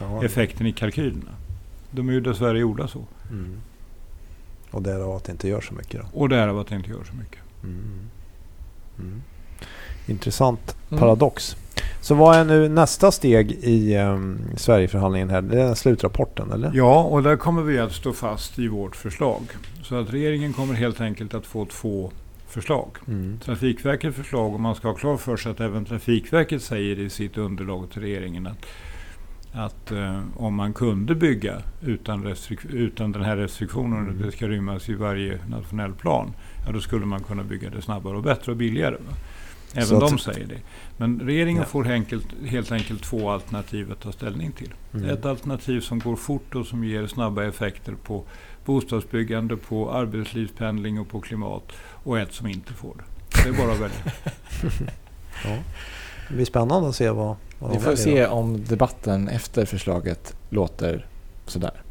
Ja. 0.00 0.24
effekten 0.24 0.66
i 0.66 0.72
kalkylerna. 0.72 1.34
De 1.90 2.08
är 2.08 2.12
ju 2.12 2.20
dessvärre 2.20 2.58
gjorda 2.58 2.88
så. 2.88 3.04
Mm. 3.30 3.56
Och 4.70 4.82
därav 4.82 5.16
att 5.16 5.24
det 5.24 5.32
inte 5.32 5.48
gör 5.48 5.60
så 5.60 5.74
mycket 5.74 6.00
då. 6.00 6.20
Och 6.20 6.28
därav 6.28 6.58
att 6.58 6.66
det 6.66 6.76
inte 6.76 6.90
gör 6.90 7.04
så 7.04 7.14
mycket. 7.14 7.40
Mm. 7.62 8.10
Intressant 10.06 10.76
Mm. 10.90 11.00
paradox. 11.00 11.56
Så 12.00 12.14
vad 12.14 12.36
är 12.36 12.44
nu 12.44 12.68
nästa 12.68 13.10
steg 13.12 13.50
i 13.52 13.96
um, 13.98 14.38
Sverigeförhandlingen 14.56 15.30
här? 15.30 15.42
Det 15.42 15.60
är 15.62 15.74
slutrapporten 15.74 16.52
eller? 16.52 16.70
Ja, 16.74 17.02
och 17.02 17.22
där 17.22 17.36
kommer 17.36 17.62
vi 17.62 17.78
att 17.78 17.92
stå 17.92 18.12
fast 18.12 18.58
i 18.58 18.68
vårt 18.68 18.96
förslag. 18.96 19.42
Så 19.82 19.94
att 19.96 20.12
regeringen 20.12 20.52
kommer 20.52 20.74
helt 20.74 21.00
enkelt 21.00 21.34
att 21.34 21.46
få 21.46 21.66
två 21.66 22.10
förslag. 22.48 22.88
Mm. 23.08 23.38
Trafikverkets 23.44 24.16
förslag, 24.16 24.54
och 24.54 24.60
man 24.60 24.74
ska 24.74 24.88
ha 24.88 24.94
klart 24.94 25.20
för 25.20 25.36
sig 25.36 25.52
att 25.52 25.60
även 25.60 25.84
Trafikverket 25.84 26.62
säger 26.62 26.98
i 26.98 27.10
sitt 27.10 27.38
underlag 27.38 27.90
till 27.90 28.02
regeringen 28.02 28.46
att, 28.46 28.66
att 29.52 29.92
eh, 29.92 30.20
om 30.36 30.54
man 30.54 30.72
kunde 30.72 31.14
bygga 31.14 31.62
utan, 31.82 32.24
restrik- 32.24 32.70
utan 32.72 33.12
den 33.12 33.22
här 33.22 33.36
restriktionen, 33.36 33.98
Mm. 33.98 34.10
att 34.16 34.22
det 34.22 34.32
ska 34.32 34.48
rymmas 34.48 34.88
i 34.88 34.94
varje 34.94 35.38
nationell 35.48 35.92
plan, 35.92 36.32
ja, 36.66 36.72
då 36.72 36.80
skulle 36.80 37.06
man 37.06 37.22
kunna 37.22 37.42
bygga 37.44 37.70
det 37.70 37.82
snabbare 37.82 38.16
och 38.16 38.22
bättre 38.22 38.52
och 38.52 38.58
billigare. 38.58 38.94
Va? 38.96 39.16
Även 39.74 39.86
Så 39.88 39.94
att- 40.04 40.10
de 40.10 40.18
säger 40.18 40.46
det. 40.46 40.58
Men 40.96 41.20
regeringen 41.20 41.62
Ja. 41.62 41.68
får 41.68 41.90
enkelt, 41.90 42.26
helt 42.46 42.72
enkelt 42.72 43.02
två 43.02 43.30
alternativ 43.30 43.92
att 43.92 44.00
ta 44.00 44.12
ställning 44.12 44.52
till. 44.52 44.74
Mm. 44.94 45.10
Ett 45.10 45.24
alternativ 45.26 45.80
som 45.80 45.98
går 45.98 46.16
fort 46.16 46.54
och 46.54 46.66
som 46.66 46.84
ger 46.84 47.06
snabba 47.06 47.44
effekter 47.44 47.94
på 48.04 48.24
bostadsbyggande, 48.64 49.56
på 49.56 49.92
arbetslivspendling 49.92 51.00
och 51.00 51.08
på 51.08 51.20
klimat. 51.20 51.72
Och 52.04 52.18
ett 52.18 52.32
som 52.32 52.46
inte 52.46 52.72
får 52.72 52.94
det. 52.96 53.42
Det 53.42 53.48
är 53.48 53.64
bara 53.64 53.72
att 53.72 53.80
välja. 53.80 54.12
Ja. 55.44 55.56
Det 56.28 56.34
blir 56.34 56.44
spännande 56.44 56.88
att 56.88 56.96
se 56.96 57.10
vad, 57.10 57.36
vad 57.58 57.72
Vi 57.72 57.78
får 57.80 57.96
se 57.96 58.24
då. 58.26 58.30
om 58.30 58.64
debatten 58.64 59.28
efter 59.28 59.64
förslaget 59.64 60.36
låter 60.50 61.06
sådär. 61.46 61.82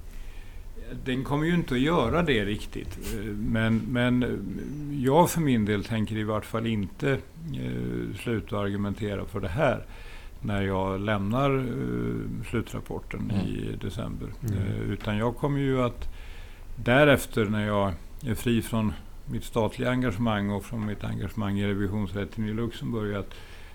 Den 1.05 1.23
kommer 1.23 1.45
ju 1.45 1.53
inte 1.53 1.73
att 1.73 1.79
göra 1.79 2.23
det 2.23 2.45
riktigt. 2.45 2.99
Men, 3.35 3.77
men 3.77 4.25
jag 5.03 5.29
för 5.29 5.41
min 5.41 5.65
del 5.65 5.83
tänker 5.83 6.15
i 6.17 6.23
vart 6.23 6.45
fall 6.45 6.67
inte 6.67 7.11
eh, 7.11 8.15
sluta 8.23 8.57
argumentera 8.57 9.25
för 9.25 9.39
det 9.39 9.47
här 9.47 9.85
när 10.41 10.61
jag 10.61 10.99
lämnar 10.99 11.57
eh, 11.57 12.45
slutrapporten 12.49 13.31
Mm. 13.31 13.45
i 13.47 13.77
december. 13.81 14.27
Mm. 14.41 14.57
Eh, 14.57 14.91
utan 14.91 15.17
jag 15.17 15.37
kommer 15.37 15.59
ju 15.59 15.81
att 15.81 16.09
därefter 16.75 17.45
när 17.45 17.67
jag 17.67 17.93
är 18.25 18.35
fri 18.35 18.61
från 18.61 18.93
mitt 19.25 19.43
statliga 19.43 19.89
engagemang 19.89 20.49
och 20.49 20.65
från 20.65 20.85
mitt 20.85 21.03
engagemang 21.03 21.59
i 21.59 21.67
revisionsrätten 21.67 22.49
i 22.49 22.53
Luxemburg 22.53 23.15
att 23.15 23.33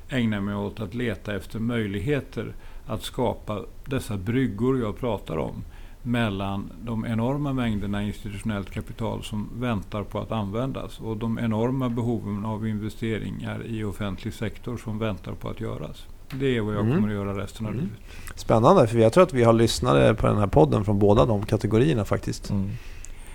ägna 0.09 0.41
mig 0.41 0.55
åt 0.55 0.81
att 0.81 0.95
leta 0.95 1.37
efter 1.37 1.59
möjligheter 1.59 2.53
att 2.87 3.03
skapa 3.03 3.65
dessa 3.85 4.17
bryggor 4.17 4.81
jag 4.81 4.99
pratar 4.99 5.37
om 5.37 5.65
mellan 6.03 6.71
de 6.85 7.07
enorma 7.07 7.53
mängderna 7.53 8.03
institutionellt 8.03 8.71
kapital 8.71 9.23
som 9.25 9.49
väntar 9.61 10.03
på 10.03 10.19
att 10.21 10.33
användas 10.33 11.01
och 11.01 11.17
de 11.17 11.39
enorma 11.39 11.89
behoven 11.89 12.45
av 12.45 12.67
investeringar 12.69 13.67
i 13.67 13.85
offentlig 13.85 14.35
sektor 14.35 14.77
som 14.77 14.99
väntar 14.99 15.33
på 15.33 15.49
att 15.49 15.61
göras. 15.61 16.07
Det 16.33 16.57
är 16.57 16.61
vad 16.61 16.75
jag 16.75 16.81
Mm. 16.85 16.95
kommer 16.97 17.09
att 17.09 17.15
göra 17.15 17.43
resten 17.43 17.67
av 17.67 17.73
Mm. 17.73 17.85
livet. 17.85 17.99
Spännande, 18.35 18.87
för 18.87 18.99
jag 18.99 19.13
tror 19.13 19.23
att 19.25 19.35
vi 19.35 19.43
har 19.45 19.53
lyssnare 19.53 20.15
på 20.15 20.27
den 20.27 20.39
här 20.39 20.47
podden 20.47 20.85
från 20.85 20.99
båda 20.99 21.27
de 21.27 21.43
kategorierna 21.47 22.05
faktiskt. 22.05 22.51
Mm. 22.51 22.71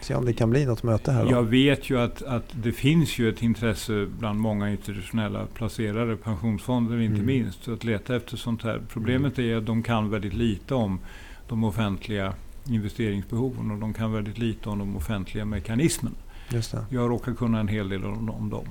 Se 0.01 0.15
om 0.15 0.25
det 0.25 0.33
kan 0.33 0.49
bli 0.49 0.65
något 0.65 0.83
möte 0.83 1.11
här 1.11 1.25
då. 1.25 1.31
Jag 1.31 1.43
vet 1.43 1.89
ju 1.89 1.99
att, 1.99 2.21
att 2.23 2.43
det 2.63 2.71
finns 2.71 3.19
ju 3.19 3.29
ett 3.29 3.41
intresse 3.41 4.07
bland 4.19 4.39
många 4.39 4.69
institutionella 4.71 5.45
placerare, 5.53 6.15
pensionsfonder 6.15 6.99
inte 7.01 7.13
Mm. 7.15 7.25
minst, 7.25 7.67
att 7.67 7.83
leta 7.83 8.15
efter 8.15 8.37
sånt 8.37 8.63
här. 8.63 8.81
Problemet 8.89 9.39
är 9.39 9.57
att 9.57 9.65
de 9.65 9.83
kan 9.83 10.09
väldigt 10.09 10.33
lite 10.33 10.75
om 10.75 10.99
de 11.47 11.63
offentliga 11.63 12.33
investeringsbehoven 12.69 13.71
och 13.71 13.77
de 13.77 13.93
kan 13.93 14.11
väldigt 14.13 14.37
lite 14.37 14.69
om 14.69 14.79
de 14.79 14.95
offentliga 14.95 15.45
mekanismerna. 15.45 16.15
Just 16.49 16.71
det. 16.71 16.85
Jag 16.89 17.09
råkar 17.09 17.33
kunna 17.33 17.59
en 17.59 17.67
hel 17.67 17.89
del 17.89 18.05
om, 18.05 18.29
om 18.29 18.49
dem. 18.49 18.65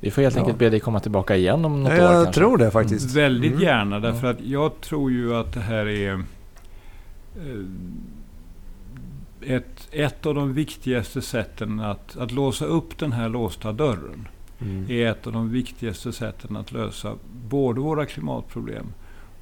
Vi 0.00 0.10
får 0.10 0.22
helt 0.22 0.34
Ja. 0.36 0.40
enket 0.42 0.58
be 0.58 0.70
dig 0.70 0.80
komma 0.80 1.00
tillbaka 1.00 1.36
igen 1.36 1.64
om 1.64 1.82
något 1.82 1.92
Ja, 1.92 2.08
år 2.08 2.14
jag 2.24 2.32
tror 2.32 2.56
det 2.58 2.70
faktiskt. 2.70 3.16
Väldigt 3.16 3.50
Mm. 3.52 3.62
gärna, 3.62 4.00
därför 4.00 4.30
att 4.30 4.40
jag 4.40 4.80
tror 4.80 5.10
ju 5.10 5.34
att 5.36 5.52
det 5.52 5.60
här 5.60 5.86
är 5.86 6.12
eh, 7.36 7.64
ett, 9.56 9.88
ett 9.90 10.26
av 10.26 10.34
de 10.34 10.52
viktigaste 10.52 11.22
sätten 11.22 11.80
att, 11.80 12.16
att 12.16 12.32
låsa 12.32 12.64
upp 12.64 12.98
den 12.98 13.12
här 13.12 13.28
låsta 13.28 13.72
dörren. 13.72 14.28
Mm. 14.60 14.90
är 14.90 15.06
ett 15.10 15.26
av 15.26 15.32
de 15.32 15.50
viktigaste 15.50 16.12
sätten 16.12 16.56
att 16.56 16.72
lösa 16.72 17.14
både 17.48 17.80
våra 17.80 18.06
klimatproblem 18.06 18.86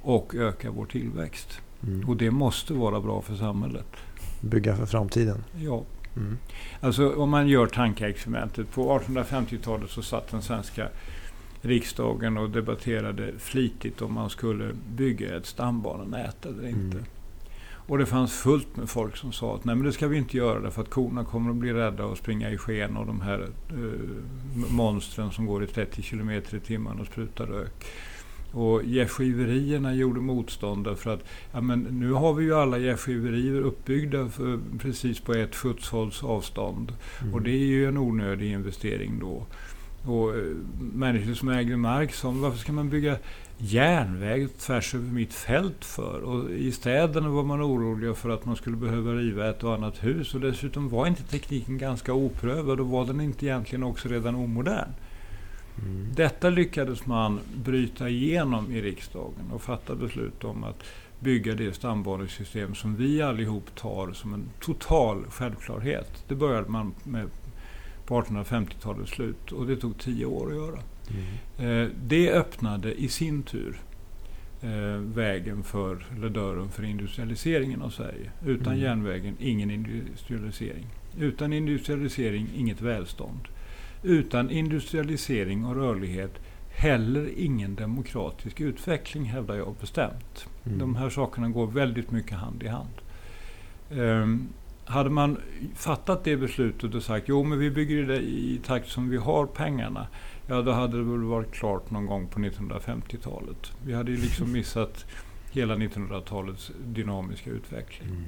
och 0.01 0.35
öka 0.35 0.71
vår 0.71 0.85
tillväxt. 0.85 1.61
Mm. 1.83 2.09
Och 2.09 2.17
det 2.17 2.31
måste 2.31 2.73
vara 2.73 3.01
bra 3.01 3.21
för 3.21 3.35
samhället. 3.35 3.87
Bygga 4.41 4.75
för 4.75 4.85
framtiden. 4.85 5.43
Ja. 5.57 5.83
Mm. 6.15 6.37
Alltså 6.79 7.15
om 7.15 7.29
man 7.29 7.47
gör 7.47 7.67
tankeexperimentet. 7.67 8.71
På 8.71 8.99
1850-talet 8.99 9.89
så 9.89 10.01
satt 10.01 10.31
den 10.31 10.41
svenska 10.41 10.87
riksdagen 11.61 12.37
och 12.37 12.49
debatterade 12.49 13.31
flitigt 13.37 14.01
om 14.01 14.13
man 14.13 14.29
skulle 14.29 14.73
bygga 14.95 15.37
ett 15.37 15.45
stambanenät 15.45 16.45
eller 16.45 16.67
inte. 16.67 16.97
Mm. 16.97 17.05
Och 17.89 17.97
det 17.97 18.05
fanns 18.05 18.33
fullt 18.33 18.77
med 18.77 18.89
folk 18.89 19.17
som 19.17 19.31
sa 19.31 19.55
att 19.55 19.65
nej 19.65 19.75
men 19.75 19.85
det 19.85 19.91
ska 19.91 20.07
vi 20.07 20.17
inte 20.17 20.37
göra 20.37 20.59
därför 20.59 20.81
att 20.81 20.89
korna 20.89 21.25
kommer 21.25 21.49
att 21.49 21.55
bli 21.55 21.73
rädda 21.73 22.05
och 22.05 22.17
springa 22.17 22.49
i 22.49 22.57
sken 22.57 22.97
och 22.97 23.05
de 23.05 23.21
här 23.21 23.49
eh, 23.69 23.75
monstren 24.69 25.31
som 25.31 25.45
går 25.45 25.63
i 25.63 25.67
30 25.67 26.01
km 26.01 26.29
i 26.29 26.41
timmen 26.41 26.99
och 26.99 27.05
sprutar 27.05 27.45
rök. 27.45 27.85
Och 28.51 28.83
gästgiverierna 28.83 29.93
gjorde 29.93 30.21
motstånd 30.21 30.83
därför 30.85 31.13
att 31.13 31.23
ja, 31.51 31.61
men 31.61 31.79
nu 31.79 32.11
har 32.11 32.33
vi 32.33 32.43
ju 32.43 32.55
alla 32.55 32.77
gästgiverier 32.77 33.61
uppbyggda 33.61 34.29
för, 34.29 34.59
precis 34.79 35.19
på 35.19 35.33
ett 35.33 35.55
skjutshålls 35.55 36.23
avstånd. 36.23 36.93
Mm. 37.21 37.33
Och 37.33 37.41
det 37.41 37.51
är 37.51 37.65
ju 37.65 37.87
en 37.87 37.97
onödig 37.97 38.51
investering 38.51 39.19
då. 39.19 39.45
Och 40.05 40.35
eh, 40.35 40.43
människor 40.93 41.33
som 41.33 41.49
äger 41.49 41.77
mark 41.77 42.23
"Men 42.23 42.41
varför 42.41 42.57
ska 42.57 42.71
man 42.71 42.89
bygga 42.89 43.17
järnväg 43.57 44.47
tvärs 44.59 44.95
över 44.95 45.11
mitt 45.11 45.33
fält 45.33 45.85
för? 45.85 46.21
Och 46.21 46.49
i 46.49 46.71
städerna 46.71 47.29
var 47.29 47.43
man 47.43 47.61
oroliga 47.61 48.13
för 48.13 48.29
att 48.29 48.45
man 48.45 48.55
skulle 48.55 48.77
behöva 48.77 49.13
riva 49.13 49.49
ett 49.49 49.63
och 49.63 49.73
annat 49.73 50.03
hus. 50.03 50.35
Och 50.35 50.41
dessutom 50.41 50.89
var 50.89 51.07
inte 51.07 51.23
tekniken 51.23 51.77
ganska 51.77 52.13
oprövad 52.13 52.79
och 52.79 52.87
var 52.87 53.05
den 53.05 53.21
inte 53.21 53.45
egentligen 53.45 53.83
också 53.83 54.07
redan 54.07 54.35
omodern. 54.35 54.89
Mm. 55.85 56.07
Detta 56.15 56.49
lyckades 56.49 57.05
man 57.05 57.39
bryta 57.55 58.09
igenom 58.09 58.71
i 58.71 58.81
riksdagen 58.81 59.51
och 59.53 59.61
fatta 59.61 59.95
beslut 59.95 60.43
om 60.43 60.63
att 60.63 60.83
bygga 61.19 61.55
det 61.55 61.73
stambanesystem 61.73 62.75
som 62.75 62.95
vi 62.95 63.21
allihop 63.21 63.75
tar 63.75 64.11
som 64.13 64.33
en 64.33 64.43
total 64.59 65.25
självklarhet. 65.29 66.23
Det 66.27 66.35
började 66.35 66.69
man 66.69 66.93
med 67.03 67.27
på 68.05 68.21
1850-talets 68.21 69.11
slut 69.11 69.51
och 69.51 69.67
det 69.67 69.75
tog 69.75 69.97
tio 69.99 70.25
år 70.25 70.47
att 70.49 70.55
göra. 70.55 70.79
Mm. 71.57 71.83
Eh, 71.83 71.89
det 72.03 72.31
öppnade 72.31 72.93
i 73.01 73.07
sin 73.07 73.43
tur 73.43 73.79
eh, 74.61 74.69
vägen 75.01 75.63
för, 75.63 76.05
eller 76.15 76.29
dörren 76.29 76.69
för 76.69 76.83
industrialiseringen 76.83 77.81
av 77.81 77.89
Sverige. 77.89 78.31
Utan 78.45 78.73
Mm. 78.73 78.83
järnvägen, 78.83 79.35
ingen 79.39 79.71
industrialisering. 79.71 80.85
Utan 81.19 81.53
industrialisering, 81.53 82.47
inget 82.55 82.81
välstånd. 82.81 83.47
Utan 84.03 84.49
industrialisering 84.51 85.65
och 85.65 85.75
rörlighet, 85.75 86.31
heller 86.69 87.29
ingen 87.37 87.75
demokratisk 87.75 88.61
utveckling, 88.61 89.25
hävdar 89.25 89.55
jag 89.55 89.75
bestämt. 89.81 90.47
Mm. 90.65 90.79
De 90.79 90.95
här 90.95 91.09
sakerna 91.09 91.49
går 91.49 91.67
väldigt 91.67 92.11
mycket 92.11 92.37
hand 92.37 92.63
i 92.63 92.67
hand. 92.67 92.93
Ehm, 93.91 94.47
hade 94.85 95.09
man 95.09 95.37
fattat 95.75 96.23
det 96.23 96.37
beslutet 96.37 96.95
och 96.95 97.03
sagt 97.03 97.29
jo 97.29 97.43
men 97.43 97.59
vi 97.59 97.71
bygger 97.71 98.03
det 98.03 98.21
i 98.21 98.61
takt 98.65 98.89
som 98.89 99.09
vi 99.09 99.17
har 99.17 99.45
pengarna. 99.45 100.07
Ja 100.47 100.61
då 100.61 100.71
hade 100.71 100.97
det 100.97 101.03
väl 101.03 101.23
varit 101.23 101.51
klart 101.51 101.91
någon 101.91 102.05
gång 102.05 102.27
på 102.27 102.39
1950-talet. 102.39 103.71
Vi 103.85 103.93
hade 103.93 104.11
ju 104.11 104.17
liksom 104.17 104.51
missat 104.51 105.05
hela 105.51 105.75
1900-talets 105.75 106.71
dynamiska 106.85 107.49
utveckling. 107.49 108.09
Mm. 108.09 108.23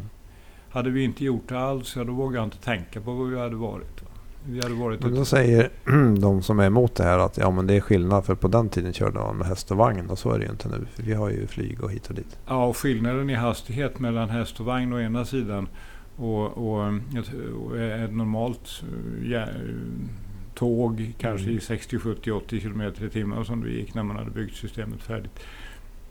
Hade 0.70 0.90
vi 0.90 1.04
inte 1.04 1.26
gjort 1.26 1.50
det 1.50 1.60
alls, 1.60 1.96
ja 1.96 2.04
då 2.04 2.14
vågar 2.14 2.38
jag 2.40 2.48
inte 2.48 2.58
tänka 2.58 3.02
på 3.02 3.14
vad 3.14 3.30
vi 3.30 3.40
hade 3.40 3.56
varit. 3.56 4.02
va. 4.02 4.11
Vi 4.46 4.60
hade 4.64 4.76
varit 4.76 5.02
Men 5.02 5.16
då 5.16 5.26
säger 5.26 5.70
de 6.20 6.42
som 6.42 6.60
är 6.60 6.66
emot 6.66 6.96
det 6.96 7.04
här 7.04 7.20
att 7.20 7.38
ja, 7.38 7.52
men 7.52 7.68
det 7.68 7.74
är 7.74 7.82
skillnad 7.82 8.26
för 8.26 8.36
på 8.36 8.48
den 8.48 8.70
tiden 8.70 8.94
körde 8.94 9.20
man 9.20 9.38
med 9.38 9.48
häst 9.48 9.72
och 9.72 9.78
vagn 9.78 10.10
och 10.10 10.20
så 10.20 10.32
är 10.32 10.40
det 10.40 10.46
ju 10.46 10.52
inte 10.52 10.70
nu. 10.70 10.86
För 10.96 11.04
vi 11.04 11.14
har 11.14 11.30
ju 11.30 11.48
flyg 11.48 11.84
och 11.84 11.92
hit 11.92 12.08
och 12.08 12.16
dit. 12.16 12.38
ja, 12.48 12.66
och 12.66 12.78
skillnaden 12.78 13.30
i 13.30 13.34
hastighet 13.34 14.00
mellan 14.00 14.30
häst 14.30 14.60
och 14.60 14.66
vagn 14.66 14.94
å 14.94 15.00
ena 15.00 15.26
sidan 15.26 15.68
och, 16.16 16.58
och, 16.58 16.94
ett, 17.18 17.32
och 17.54 17.80
ett 17.80 18.16
normalt 18.16 18.84
eh, 19.22 19.32
ja, 19.32 19.46
tåg 20.56 21.14
kanske 21.18 21.50
i 21.50 21.60
60, 21.60 22.00
70, 22.00 22.32
80 22.32 22.60
kilometer 22.60 23.06
i 23.06 23.10
timmen 23.10 23.46
som 23.46 23.64
det 23.64 23.70
gick 23.70 23.94
när 23.94 24.04
man 24.04 24.16
hade 24.16 24.32
byggt 24.32 24.56
systemet 24.56 25.04
färdigt 25.04 25.40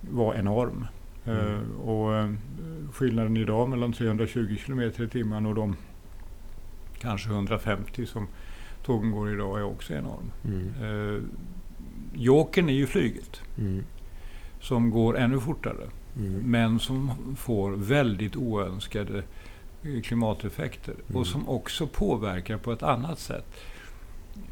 var 0.00 0.34
enorm. 0.34 0.86
Mm. 1.24 1.38
Eh, 1.38 1.80
och 1.80 2.16
eh, 2.16 2.30
skillnaden 2.92 3.36
idag 3.36 3.68
mellan 3.68 3.92
320 3.92 4.56
kilometer 4.64 5.04
i 5.04 5.08
timmen 5.08 5.46
och 5.46 5.54
de 5.54 5.76
kanske 7.00 7.28
150 7.30 8.06
som 8.06 8.28
tågen 8.84 9.10
går 9.10 9.32
idag 9.32 9.58
är 9.58 9.64
också 9.64 9.94
enorm. 9.94 10.30
Mm. 10.44 10.68
Eh, 11.16 11.22
Jokern 12.14 12.68
är 12.68 12.72
ju 12.72 12.86
flyget 12.86 13.40
Mm. 13.58 13.84
som 14.60 14.90
går 14.90 15.18
ännu 15.18 15.40
fortare 15.40 15.86
Mm. 16.16 16.32
men 16.50 16.78
som 16.78 17.10
får 17.36 17.70
väldigt 17.72 18.36
oönskade 18.36 19.22
eh, 19.82 20.00
klimateffekter 20.02 20.94
Mm. 21.08 21.20
och 21.20 21.26
som 21.26 21.48
också 21.48 21.86
påverkar 21.86 22.56
på 22.58 22.72
ett 22.72 22.82
annat 22.82 23.18
sätt. 23.18 23.46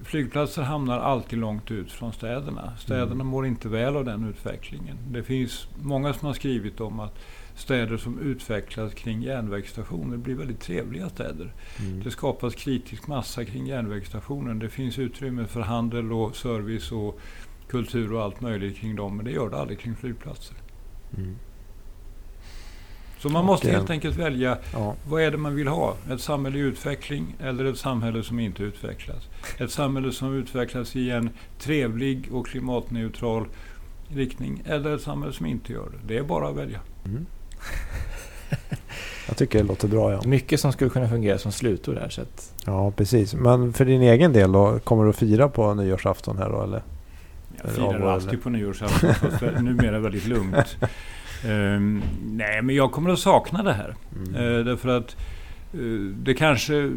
Flygplatser 0.04 0.62
hamnar 0.62 0.98
alltid 0.98 1.38
långt 1.38 1.70
ut 1.70 1.92
från 1.92 2.12
städerna. 2.12 2.76
Städerna 2.78 3.12
Mm. 3.12 3.26
mår 3.26 3.46
inte 3.46 3.68
väl 3.68 3.96
av 3.96 4.04
den 4.04 4.28
utvecklingen. 4.28 4.96
Det 5.10 5.22
finns 5.22 5.68
många 5.82 6.12
som 6.12 6.26
har 6.26 6.34
skrivit 6.34 6.80
om 6.80 7.00
att 7.00 7.18
städer 7.54 7.96
som 7.96 8.18
utvecklas 8.18 8.94
kring 8.94 9.22
järnvägsstationer 9.22 10.16
blir 10.16 10.34
väldigt 10.34 10.60
trevliga 10.60 11.08
städer. 11.08 11.52
Mm. 11.80 12.02
Det 12.02 12.10
skapas 12.10 12.54
kritisk 12.54 13.06
massa 13.06 13.44
kring 13.44 13.66
järnvägsstationen. 13.66 14.58
Det 14.58 14.68
finns 14.68 14.98
utrymme 14.98 15.46
för 15.46 15.60
handel 15.60 16.12
och 16.12 16.36
service 16.36 16.92
och 16.92 17.20
kultur 17.68 18.12
och 18.12 18.22
allt 18.22 18.40
möjligt 18.40 18.76
kring 18.76 18.96
dem. 18.96 19.16
Men 19.16 19.24
det 19.24 19.30
gör 19.32 19.50
det 19.50 19.56
aldrig 19.56 19.78
kring 19.78 19.96
flygplatser. 19.96 20.56
Mm. 21.16 21.36
Så 23.18 23.28
man 23.28 23.44
måste 23.44 23.66
Och, 23.66 23.72
eh, 23.72 23.78
helt 23.78 23.90
enkelt 23.90 24.16
välja 24.16 24.58
Ja. 24.72 24.94
vad 25.08 25.22
är 25.22 25.30
det 25.30 25.36
man 25.36 25.54
vill 25.54 25.68
ha? 25.68 25.94
Ett 26.10 26.20
samhälle 26.20 26.58
i 26.58 26.60
utveckling 26.60 27.36
eller 27.42 27.64
ett 27.64 27.78
samhälle 27.78 28.22
som 28.22 28.40
inte 28.40 28.62
utvecklas? 28.62 29.22
Ett 29.58 29.70
samhälle 29.70 30.12
som 30.12 30.34
utvecklas 30.34 30.96
i 30.96 31.10
en 31.10 31.30
trevlig 31.60 32.28
och 32.32 32.46
klimatneutral 32.46 33.46
riktning 34.08 34.62
eller 34.66 34.94
ett 34.94 35.02
samhälle 35.02 35.32
som 35.32 35.46
inte 35.46 35.72
gör 35.72 35.84
det. 35.92 36.14
Det 36.14 36.18
är 36.18 36.22
bara 36.22 36.48
att 36.48 36.56
välja. 36.56 36.80
Mm. 37.04 37.26
Jag 39.28 39.36
tycker 39.36 39.58
det 39.58 39.64
låter 39.64 39.88
bra 39.88 40.12
ja. 40.12 40.20
Mycket 40.24 40.60
som 40.60 40.72
skulle 40.72 40.90
kunna 40.90 41.08
fungera 41.08 41.38
som 41.38 41.52
slutord 41.52 41.96
här. 41.98 42.08
Så 42.08 42.20
att, 42.20 42.54
Ja, 42.66 42.90
precis. 42.90 43.34
Men 43.34 43.72
för 43.72 43.84
din 43.84 44.02
egen 44.02 44.32
del 44.32 44.52
då? 44.52 44.78
Kommer 44.78 45.04
du 45.04 45.10
att 45.10 45.16
fira 45.16 45.48
på 45.48 45.74
nyårsafton 45.74 46.38
här 46.38 46.48
då 46.50 46.62
eller? 46.62 46.82
Jag 47.62 47.72
firar 47.72 48.12
alltid 48.12 48.42
på 48.42 48.50
nyårsafton, 48.50 49.14
fast 49.14 49.40
det- 49.40 49.62
numera 49.62 49.98
väldigt 49.98 50.26
lugnt. 50.26 50.76
Ehm, 51.44 52.02
nej, 52.22 52.62
men 52.62 52.74
jag 52.74 52.92
kommer 52.92 53.10
att 53.10 53.18
sakna 53.18 53.62
det 53.62 53.72
här. 53.72 53.94
Mm. 54.16 54.34
Eh, 54.34 54.64
därför 54.64 54.88
att 54.88 55.16
eh, 55.74 55.80
det 56.22 56.34
kanske... 56.34 56.92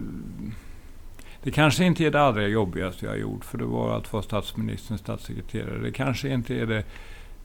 Det 1.44 1.52
kanske 1.52 1.84
inte 1.84 2.06
är 2.06 2.12
det 2.12 2.22
allra 2.22 2.48
jobbigaste 2.48 3.06
jag 3.06 3.12
har 3.12 3.18
gjort, 3.18 3.46
för 3.46 3.58
det 3.58 3.66
var 3.66 3.98
att 3.98 4.14
vara 4.14 4.24
statsministerns 4.24 5.02
statssekreterare. 5.02 5.80
Det 5.80 5.92
kanske 5.92 6.30
inte 6.30 6.56
är 6.56 6.66
det 6.66 6.84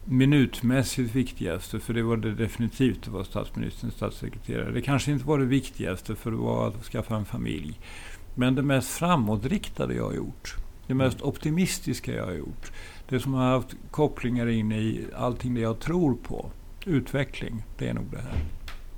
minutmässigt 0.05 1.14
viktigaste, 1.14 1.80
för 1.80 1.94
det 1.94 2.03
var 2.03 2.16
det 2.16 2.34
definitivt 2.34 2.99
att 2.99 3.09
vara 3.09 3.24
statsministerns 3.24 3.94
statssekreterare. 3.94 4.72
Det 4.72 4.82
kanske 4.82 5.12
inte 5.12 5.26
var 5.26 5.38
det 5.38 5.44
viktigaste, 5.44 6.14
för 6.14 6.30
det 6.30 6.36
var 6.36 6.68
att 6.68 6.84
skaffa 6.84 7.16
en 7.16 7.24
familj. 7.24 7.80
Men 8.34 8.55
det 8.55 8.62
mest 8.62 8.90
framåtriktade 8.90 9.94
jag 9.94 10.05
har 10.05 10.14
gjort, 10.14 10.55
det 10.86 10.94
mest 10.94 11.22
optimistiska 11.22 12.14
jag 12.14 12.24
har 12.24 12.32
gjort, 12.32 12.72
det 13.09 13.20
som 13.20 13.34
har 13.34 13.51
haft 13.51 13.74
kopplingar 13.90 14.47
in 14.47 14.72
i 14.72 15.05
allting 15.16 15.55
det 15.55 15.61
jag 15.61 15.80
tror 15.80 16.14
på, 16.14 16.51
utveckling, 16.87 17.62
det 17.78 17.89
är 17.89 17.95
nog 17.95 18.05
det 18.11 18.16
här. 18.18 18.41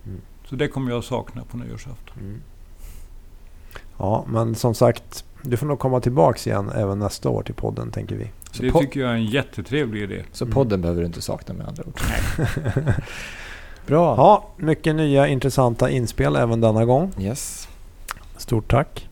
Mm. 0.07 0.21
Så 0.45 0.57
det 0.57 0.69
kommer 0.69 0.91
jag 0.91 0.99
att 0.99 1.05
sakna 1.05 1.43
på 1.45 1.57
nyårsafton. 1.57 2.17
Mm. 2.21 2.41
Ja, 3.99 4.25
men 4.29 4.55
som 4.55 4.75
sagt, 4.75 5.25
du 5.43 5.57
får 5.57 5.67
nog 5.67 5.79
komma 5.79 6.01
tillbaks 6.01 6.47
igen 6.47 6.71
även 6.75 6.99
nästa 6.99 7.29
år 7.29 7.43
till 7.43 7.55
podden 7.55 7.91
tänker 7.91 8.17
vi. 8.17 8.31
så, 8.53 8.63
det 8.63 8.73
tycker 8.73 9.01
jag 9.01 9.11
är 9.11 9.15
en 9.15 9.25
jättetrevlig 9.27 10.03
idé. 10.03 10.23
så 10.33 10.45
Mm. 10.45 10.55
podden 10.55 10.81
behöver 10.81 11.01
du 11.01 11.07
inte 11.07 11.23
sakna 11.23 11.55
med 11.55 11.69
andra 11.69 11.83
ord. 11.87 12.01
Bra. 13.87 14.17
Ja, 14.17 14.49
mycket 14.57 14.95
nya 14.95 15.29
intressanta 15.29 15.91
inspel 15.91 16.37
även 16.37 16.61
denna 16.61 16.85
gång. 16.85 17.13
Yes. 17.19 17.69
Stort 18.37 18.71
tack. 18.71 19.09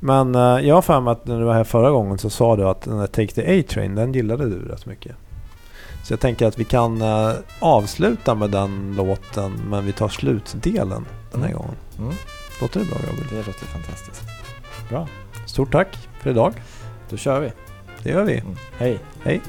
Men 0.00 0.34
eh, 0.34 0.40
jag 0.40 0.74
har 0.74 0.82
för 0.82 1.00
mig 1.00 1.12
att 1.12 1.26
när 1.26 1.38
du 1.38 1.44
var 1.44 1.54
här 1.54 1.64
förra 1.64 1.90
gången 1.90 2.18
så 2.18 2.30
sa 2.30 2.56
du 2.56 2.64
att 2.68 2.80
den 2.82 2.98
där 2.98 3.06
Take 3.06 3.26
the 3.34 3.60
A-Train, 3.60 3.94
den 3.94 4.12
gillade 4.12 4.44
du 4.50 4.68
rätt 4.68 4.86
mycket. 4.86 5.16
Så 6.04 6.12
jag 6.12 6.20
tänker 6.20 6.46
att 6.46 6.58
vi 6.58 6.64
kan 6.64 7.02
eh, 7.02 7.32
avsluta 7.60 8.34
med 8.34 8.50
den 8.50 8.94
låten 8.96 9.52
men 9.68 9.86
vi 9.86 9.92
tar 9.92 10.08
slutdelen 10.08 11.06
den 11.32 11.42
här 11.42 11.48
Mm. 11.48 11.58
gången. 11.62 11.76
Mm, 11.98 12.14
Låter 12.60 12.80
det 12.80 12.86
bra 12.86 12.96
Robin? 13.10 13.26
det 13.30 13.36
låter 13.36 13.66
fantastiskt. 13.66 14.22
Stort 15.46 15.72
tack 15.72 16.08
för 16.20 16.30
idag. 16.30 16.54
Då 17.10 17.16
kör 17.16 17.40
vi. 17.40 17.52
Det 18.02 18.10
gör 18.10 18.22
vi. 18.24 18.38
Mm. 18.38 18.56
Hej. 18.78 18.98
Hej. 19.24 19.40